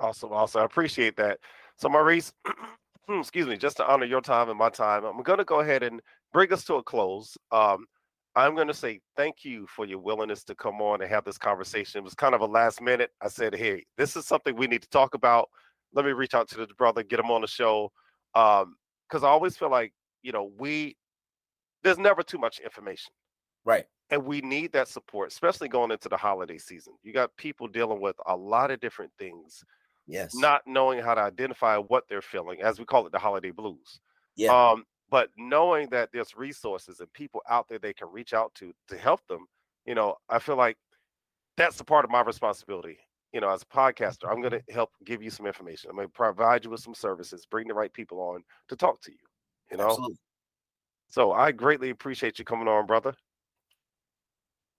Awesome, 0.00 0.32
awesome. 0.32 0.62
I 0.62 0.66
appreciate 0.66 1.16
that. 1.18 1.40
So, 1.78 1.90
Maurice, 1.90 2.34
excuse 3.10 3.48
me, 3.48 3.58
just 3.58 3.78
to 3.78 3.88
honor 3.90 4.06
your 4.06 4.22
time 4.22 4.50
and 4.50 4.58
my 4.58 4.70
time, 4.70 5.04
I'm 5.06 5.22
going 5.24 5.40
to 5.40 5.46
go 5.46 5.60
ahead 5.62 5.84
and 5.84 6.02
bring 6.34 6.52
us 6.52 6.64
to 6.66 6.76
a 6.76 6.84
close. 6.84 7.38
Um, 7.52 7.86
I'm 8.36 8.56
going 8.56 8.68
to 8.68 8.74
say 8.74 9.00
thank 9.16 9.44
you 9.46 9.66
for 9.68 9.86
your 9.86 10.00
willingness 10.00 10.44
to 10.46 10.56
come 10.56 10.82
on 10.82 11.02
and 11.02 11.10
have 11.10 11.24
this 11.24 11.38
conversation. 11.38 12.00
It 12.00 12.04
was 12.04 12.14
kind 12.14 12.36
of 12.36 12.42
a 12.42 12.46
last 12.46 12.82
minute. 12.82 13.12
I 13.22 13.30
said, 13.30 13.56
hey, 13.56 13.86
this 13.98 14.16
is 14.16 14.26
something 14.26 14.56
we 14.56 14.68
need 14.68 14.82
to 14.82 14.90
talk 14.90 15.14
about. 15.14 15.50
Let 15.94 16.06
me 16.06 16.12
reach 16.12 16.34
out 16.34 16.50
to 16.50 16.58
the 16.58 16.74
brother, 16.78 17.04
get 17.04 17.20
him 17.20 17.32
on 17.32 17.42
the 17.42 17.48
show. 17.48 17.92
Um, 18.36 18.76
because 19.08 19.24
I 19.24 19.28
always 19.30 19.56
feel 19.58 19.70
like, 19.72 19.94
you 20.22 20.32
know, 20.32 20.52
we, 20.58 20.96
there's 21.84 21.98
never 21.98 22.22
too 22.24 22.38
much 22.38 22.60
information 22.60 23.12
Right. 23.64 23.86
and 24.10 24.24
we 24.26 24.42
need 24.42 24.72
that 24.72 24.88
support, 24.88 25.32
especially 25.32 25.68
going 25.68 25.92
into 25.92 26.10
the 26.10 26.18
holiday 26.18 26.58
season. 26.58 26.94
You 27.04 27.12
got 27.14 27.36
people 27.38 27.68
dealing 27.68 28.00
with 28.02 28.16
a 28.26 28.36
lot 28.36 28.72
of 28.72 28.80
different 28.80 29.12
things 29.18 29.64
Yes. 30.06 30.34
not 30.34 30.62
knowing 30.66 31.00
how 31.00 31.14
to 31.14 31.20
identify 31.22 31.76
what 31.76 32.08
they're 32.08 32.22
feeling, 32.22 32.62
as 32.62 32.78
we 32.78 32.84
call 32.84 33.06
it, 33.06 33.12
the 33.12 33.18
holiday 33.18 33.50
blues. 33.50 34.00
yeah. 34.36 34.54
Um, 34.54 34.84
but 35.08 35.30
knowing 35.36 35.88
that 35.90 36.10
there's 36.12 36.36
resources 36.36 37.00
and 37.00 37.12
people 37.12 37.42
out 37.48 37.68
there 37.68 37.78
they 37.80 37.92
can 37.94 38.08
reach 38.12 38.32
out 38.34 38.54
to 38.56 38.72
to 38.88 38.96
help 38.98 39.26
them, 39.26 39.46
you 39.86 39.94
know, 39.94 40.16
I 40.28 40.38
feel 40.38 40.56
like 40.56 40.78
that's 41.56 41.80
a 41.80 41.84
part 41.84 42.04
of 42.04 42.10
my 42.10 42.22
responsibility. 42.22 42.98
you 43.32 43.40
know, 43.40 43.50
as 43.50 43.62
a 43.62 43.66
podcaster, 43.66 44.30
I'm 44.30 44.40
going 44.42 44.52
to 44.60 44.62
help 44.72 44.90
give 45.04 45.22
you 45.22 45.30
some 45.30 45.46
information. 45.46 45.90
I'm 45.90 45.96
going 45.96 46.08
to 46.08 46.12
provide 46.12 46.64
you 46.64 46.70
with 46.70 46.80
some 46.80 46.94
services, 46.94 47.46
bring 47.46 47.68
the 47.68 47.74
right 47.74 47.92
people 47.92 48.20
on 48.20 48.42
to 48.68 48.76
talk 48.76 49.00
to 49.02 49.12
you. 49.12 49.18
You 49.70 49.76
know, 49.78 50.00
Absolutely. 50.00 50.18
so 51.08 51.32
I 51.32 51.52
greatly 51.52 51.90
appreciate 51.90 52.38
you 52.38 52.44
coming 52.44 52.68
on, 52.68 52.86
brother. 52.86 53.14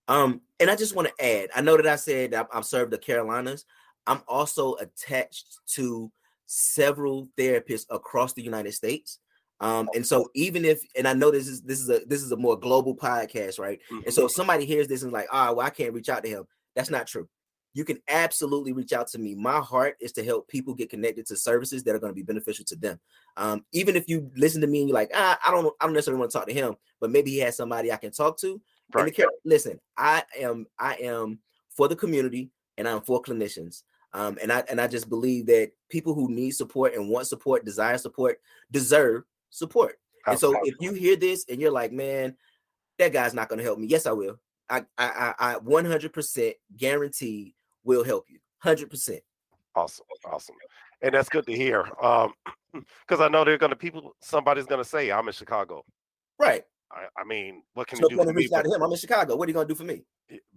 Um, 0.07 0.41
and 0.59 0.69
I 0.69 0.75
just 0.75 0.95
want 0.95 1.07
to 1.07 1.25
add, 1.25 1.49
I 1.55 1.61
know 1.61 1.77
that 1.77 1.87
I 1.87 1.95
said 1.95 2.33
I've 2.33 2.65
served 2.65 2.91
the 2.91 2.97
Carolinas. 2.97 3.65
I'm 4.07 4.21
also 4.27 4.75
attached 4.75 5.59
to 5.73 6.11
several 6.47 7.29
therapists 7.37 7.85
across 7.89 8.33
the 8.33 8.41
United 8.41 8.73
States. 8.73 9.19
Um, 9.61 9.89
and 9.93 10.05
so 10.05 10.29
even 10.33 10.65
if 10.65 10.81
and 10.97 11.07
I 11.07 11.13
know 11.13 11.29
this 11.29 11.47
is 11.47 11.61
this 11.61 11.79
is 11.79 11.89
a 11.89 12.01
this 12.07 12.23
is 12.23 12.31
a 12.31 12.37
more 12.37 12.59
global 12.59 12.95
podcast, 12.95 13.59
right? 13.59 13.79
Mm-hmm. 13.91 14.05
And 14.05 14.13
so 14.13 14.25
if 14.25 14.31
somebody 14.31 14.65
hears 14.65 14.87
this 14.87 15.03
and 15.03 15.11
like, 15.11 15.27
ah, 15.31 15.49
oh, 15.49 15.53
well, 15.55 15.67
I 15.67 15.69
can't 15.69 15.93
reach 15.93 16.09
out 16.09 16.23
to 16.23 16.29
him. 16.29 16.45
That's 16.75 16.89
not 16.89 17.05
true. 17.07 17.29
You 17.73 17.85
can 17.85 17.99
absolutely 18.09 18.73
reach 18.73 18.91
out 18.91 19.07
to 19.09 19.19
me. 19.19 19.35
My 19.35 19.59
heart 19.59 19.95
is 20.01 20.11
to 20.13 20.25
help 20.25 20.47
people 20.49 20.73
get 20.73 20.89
connected 20.89 21.25
to 21.27 21.37
services 21.37 21.83
that 21.83 21.95
are 21.95 21.99
going 21.99 22.11
to 22.11 22.15
be 22.15 22.23
beneficial 22.23 22.65
to 22.65 22.75
them. 22.75 22.99
Um, 23.37 23.63
even 23.71 23.95
if 23.95 24.09
you 24.09 24.29
listen 24.35 24.59
to 24.61 24.67
me 24.67 24.79
and 24.79 24.89
you're 24.89 24.95
like, 24.95 25.11
ah, 25.13 25.39
I 25.45 25.51
don't, 25.51 25.73
I 25.79 25.85
don't 25.85 25.93
necessarily 25.93 26.19
want 26.19 26.31
to 26.31 26.37
talk 26.37 26.47
to 26.47 26.53
him, 26.53 26.75
but 26.99 27.11
maybe 27.11 27.31
he 27.31 27.39
has 27.39 27.55
somebody 27.55 27.91
I 27.91 27.97
can 27.97 28.11
talk 28.11 28.37
to. 28.39 28.59
Right. 28.93 29.15
The, 29.15 29.29
listen, 29.45 29.79
I 29.95 30.23
am, 30.37 30.65
I 30.77 30.95
am 30.95 31.39
for 31.69 31.87
the 31.87 31.95
community 31.95 32.51
and 32.77 32.89
I'm 32.89 33.01
for 33.01 33.21
clinicians. 33.21 33.83
Um, 34.13 34.37
and 34.41 34.51
I 34.51 34.63
and 34.69 34.81
I 34.81 34.87
just 34.87 35.09
believe 35.09 35.45
that 35.47 35.71
people 35.89 36.13
who 36.13 36.29
need 36.29 36.51
support 36.51 36.95
and 36.95 37.09
want 37.09 37.27
support, 37.27 37.63
desire 37.65 37.97
support, 37.97 38.39
deserve 38.71 39.23
support. 39.49 39.99
And 40.27 40.37
so 40.37 40.53
if 40.63 40.75
you 40.79 40.93
hear 40.93 41.15
this 41.15 41.45
and 41.49 41.59
you're 41.59 41.71
like, 41.71 41.91
man, 41.91 42.35
that 42.99 43.13
guy's 43.13 43.33
not 43.33 43.49
going 43.49 43.57
to 43.57 43.65
help 43.65 43.79
me. 43.79 43.87
Yes, 43.87 44.05
I 44.05 44.11
will. 44.11 44.39
I 44.69 44.85
I 44.97 45.33
I 45.39 45.55
100% 45.55 46.53
guarantee 46.77 47.55
will 47.83 48.03
help 48.03 48.25
you. 48.29 48.39
100%. 48.63 49.19
Awesome. 49.75 50.05
Awesome. 50.25 50.55
And 51.01 51.13
that's 51.13 51.29
good 51.29 51.45
to 51.47 51.53
hear. 51.53 51.87
Um 52.01 52.33
because 53.07 53.21
I 53.21 53.27
know 53.27 53.43
they're 53.43 53.57
going 53.57 53.71
to 53.71 53.75
people 53.75 54.15
somebody's 54.21 54.65
going 54.65 54.81
to 54.81 54.87
say 54.87 55.11
I'm 55.11 55.27
in 55.27 55.33
Chicago. 55.33 55.83
Right. 56.39 56.63
I, 56.91 57.21
I 57.21 57.23
mean, 57.23 57.63
what 57.73 57.87
can 57.87 57.99
so 57.99 58.09
you 58.09 58.17
do 58.17 58.23
for 58.23 58.33
me? 58.33 58.47
Out 58.53 58.65
to 58.65 58.73
him. 58.73 58.81
I'm 58.81 58.91
in 58.91 58.97
Chicago. 58.97 59.35
What 59.35 59.47
are 59.47 59.51
you 59.51 59.53
going 59.53 59.67
to 59.67 59.73
do 59.73 59.77
for 59.77 59.83
me? 59.83 60.03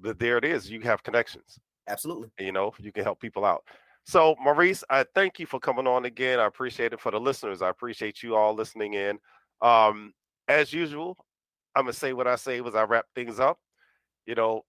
But 0.01 0.19
there 0.19 0.37
it 0.37 0.45
is. 0.45 0.71
You 0.71 0.81
have 0.81 1.03
connections. 1.03 1.59
Absolutely. 1.89 2.31
You 2.39 2.53
know, 2.53 2.73
you 2.79 2.93
can 2.93 3.05
help 3.05 3.21
people 3.21 3.45
out. 3.45 3.65
So, 4.07 4.37
Maurice, 4.43 4.85
I 4.91 5.05
thank 5.15 5.39
you 5.39 5.47
for 5.47 5.59
coming 5.59 5.87
on 5.87 6.05
again. 6.05 6.39
I 6.39 6.47
appreciate 6.47 6.93
it 6.93 7.01
for 7.01 7.11
the 7.11 7.21
listeners. 7.21 7.63
I 7.63 7.71
appreciate 7.71 8.23
you 8.23 8.37
all 8.37 8.55
listening 8.55 8.95
in. 8.95 9.19
Um, 9.63 10.13
as 10.49 10.73
usual, 10.73 11.17
I'm 11.75 11.85
gonna 11.85 11.93
say 11.95 12.13
what 12.13 12.27
I 12.27 12.37
say 12.37 12.61
as 12.63 12.75
I 12.75 12.85
wrap 12.85 13.07
things 13.15 13.41
up. 13.41 13.59
You 14.27 14.35
know, 14.35 14.63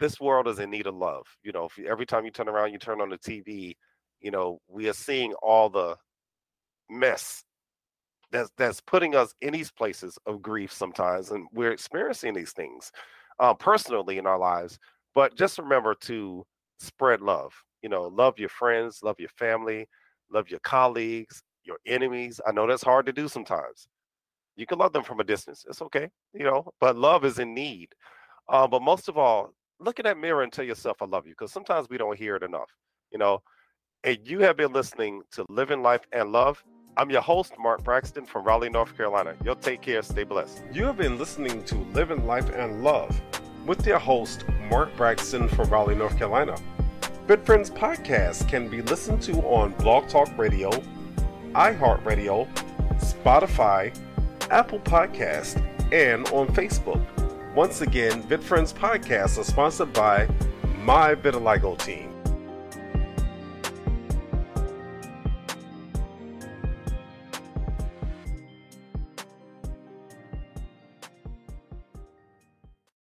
this 0.00 0.20
world 0.20 0.48
is 0.48 0.58
in 0.58 0.70
need 0.70 0.86
of 0.86 0.94
love. 0.96 1.26
You 1.42 1.52
know, 1.52 1.68
you, 1.76 1.86
every 1.86 2.06
time 2.06 2.24
you 2.24 2.30
turn 2.30 2.48
around, 2.48 2.72
you 2.72 2.78
turn 2.78 3.00
on 3.00 3.10
the 3.10 3.18
TV. 3.18 3.76
You 4.20 4.30
know, 4.30 4.60
we 4.68 4.88
are 4.88 4.94
seeing 4.94 5.34
all 5.42 5.70
the 5.70 5.96
mess 6.90 7.44
that's 8.30 8.50
that's 8.56 8.80
putting 8.80 9.14
us 9.14 9.34
in 9.40 9.52
these 9.52 9.70
places 9.70 10.18
of 10.26 10.42
grief 10.42 10.72
sometimes, 10.72 11.30
and 11.30 11.46
we're 11.52 11.72
experiencing 11.72 12.34
these 12.34 12.52
things 12.52 12.90
uh, 13.40 13.54
personally 13.54 14.18
in 14.18 14.26
our 14.26 14.38
lives. 14.38 14.78
But 15.14 15.36
just 15.36 15.58
remember 15.58 15.94
to 16.02 16.44
spread 16.78 17.20
love. 17.20 17.52
You 17.82 17.88
know, 17.88 18.04
love 18.04 18.38
your 18.38 18.48
friends, 18.48 19.00
love 19.02 19.18
your 19.18 19.28
family, 19.30 19.88
love 20.32 20.48
your 20.50 20.60
colleagues, 20.60 21.42
your 21.64 21.78
enemies. 21.86 22.40
I 22.46 22.52
know 22.52 22.66
that's 22.66 22.82
hard 22.82 23.06
to 23.06 23.12
do 23.12 23.28
sometimes. 23.28 23.88
You 24.56 24.66
can 24.66 24.78
love 24.78 24.92
them 24.92 25.02
from 25.02 25.20
a 25.20 25.24
distance. 25.24 25.64
It's 25.68 25.82
okay, 25.82 26.10
you 26.34 26.44
know, 26.44 26.70
but 26.80 26.96
love 26.96 27.24
is 27.24 27.38
in 27.38 27.54
need. 27.54 27.88
Uh, 28.48 28.66
but 28.66 28.82
most 28.82 29.08
of 29.08 29.16
all, 29.16 29.54
look 29.80 29.98
in 29.98 30.04
that 30.04 30.18
mirror 30.18 30.42
and 30.42 30.52
tell 30.52 30.64
yourself, 30.64 30.98
I 31.00 31.06
love 31.06 31.26
you, 31.26 31.32
because 31.32 31.52
sometimes 31.52 31.88
we 31.88 31.98
don't 31.98 32.16
hear 32.18 32.36
it 32.36 32.42
enough, 32.42 32.70
you 33.10 33.18
know. 33.18 33.42
And 34.04 34.18
you 34.24 34.40
have 34.40 34.56
been 34.56 34.72
listening 34.72 35.22
to 35.32 35.44
Living 35.48 35.82
Life 35.82 36.06
and 36.12 36.32
Love. 36.32 36.62
I'm 36.96 37.08
your 37.10 37.22
host, 37.22 37.54
Mark 37.58 37.82
Braxton 37.82 38.26
from 38.26 38.44
Raleigh, 38.44 38.68
North 38.68 38.96
Carolina. 38.96 39.34
You'll 39.44 39.56
take 39.56 39.80
care, 39.80 40.02
stay 40.02 40.24
blessed. 40.24 40.62
You 40.72 40.84
have 40.84 40.98
been 40.98 41.18
listening 41.18 41.64
to 41.64 41.76
Living 41.94 42.26
Life 42.26 42.50
and 42.50 42.82
Love 42.82 43.20
with 43.66 43.86
your 43.86 43.98
host, 43.98 44.44
Mark 44.70 44.94
Braxton 44.96 45.48
from 45.48 45.68
Raleigh, 45.70 45.94
North 45.94 46.16
Carolina. 46.18 46.56
Good 47.26 47.44
Friends 47.46 47.70
podcast 47.70 48.48
can 48.48 48.68
be 48.68 48.82
listened 48.82 49.22
to 49.22 49.34
on 49.42 49.72
Blog 49.74 50.08
Talk 50.08 50.36
Radio, 50.36 50.70
iHeartRadio, 51.52 52.48
Spotify, 52.96 53.96
Apple 54.50 54.80
Podcast, 54.80 55.62
and 55.92 56.26
on 56.28 56.48
Facebook. 56.48 57.02
Once 57.54 57.80
again, 57.82 58.22
VidFriends 58.24 58.72
podcasts 58.72 59.38
are 59.38 59.44
sponsored 59.44 59.92
by 59.92 60.26
my 60.78 61.14
Vitiligo 61.14 61.78
team. 61.78 62.11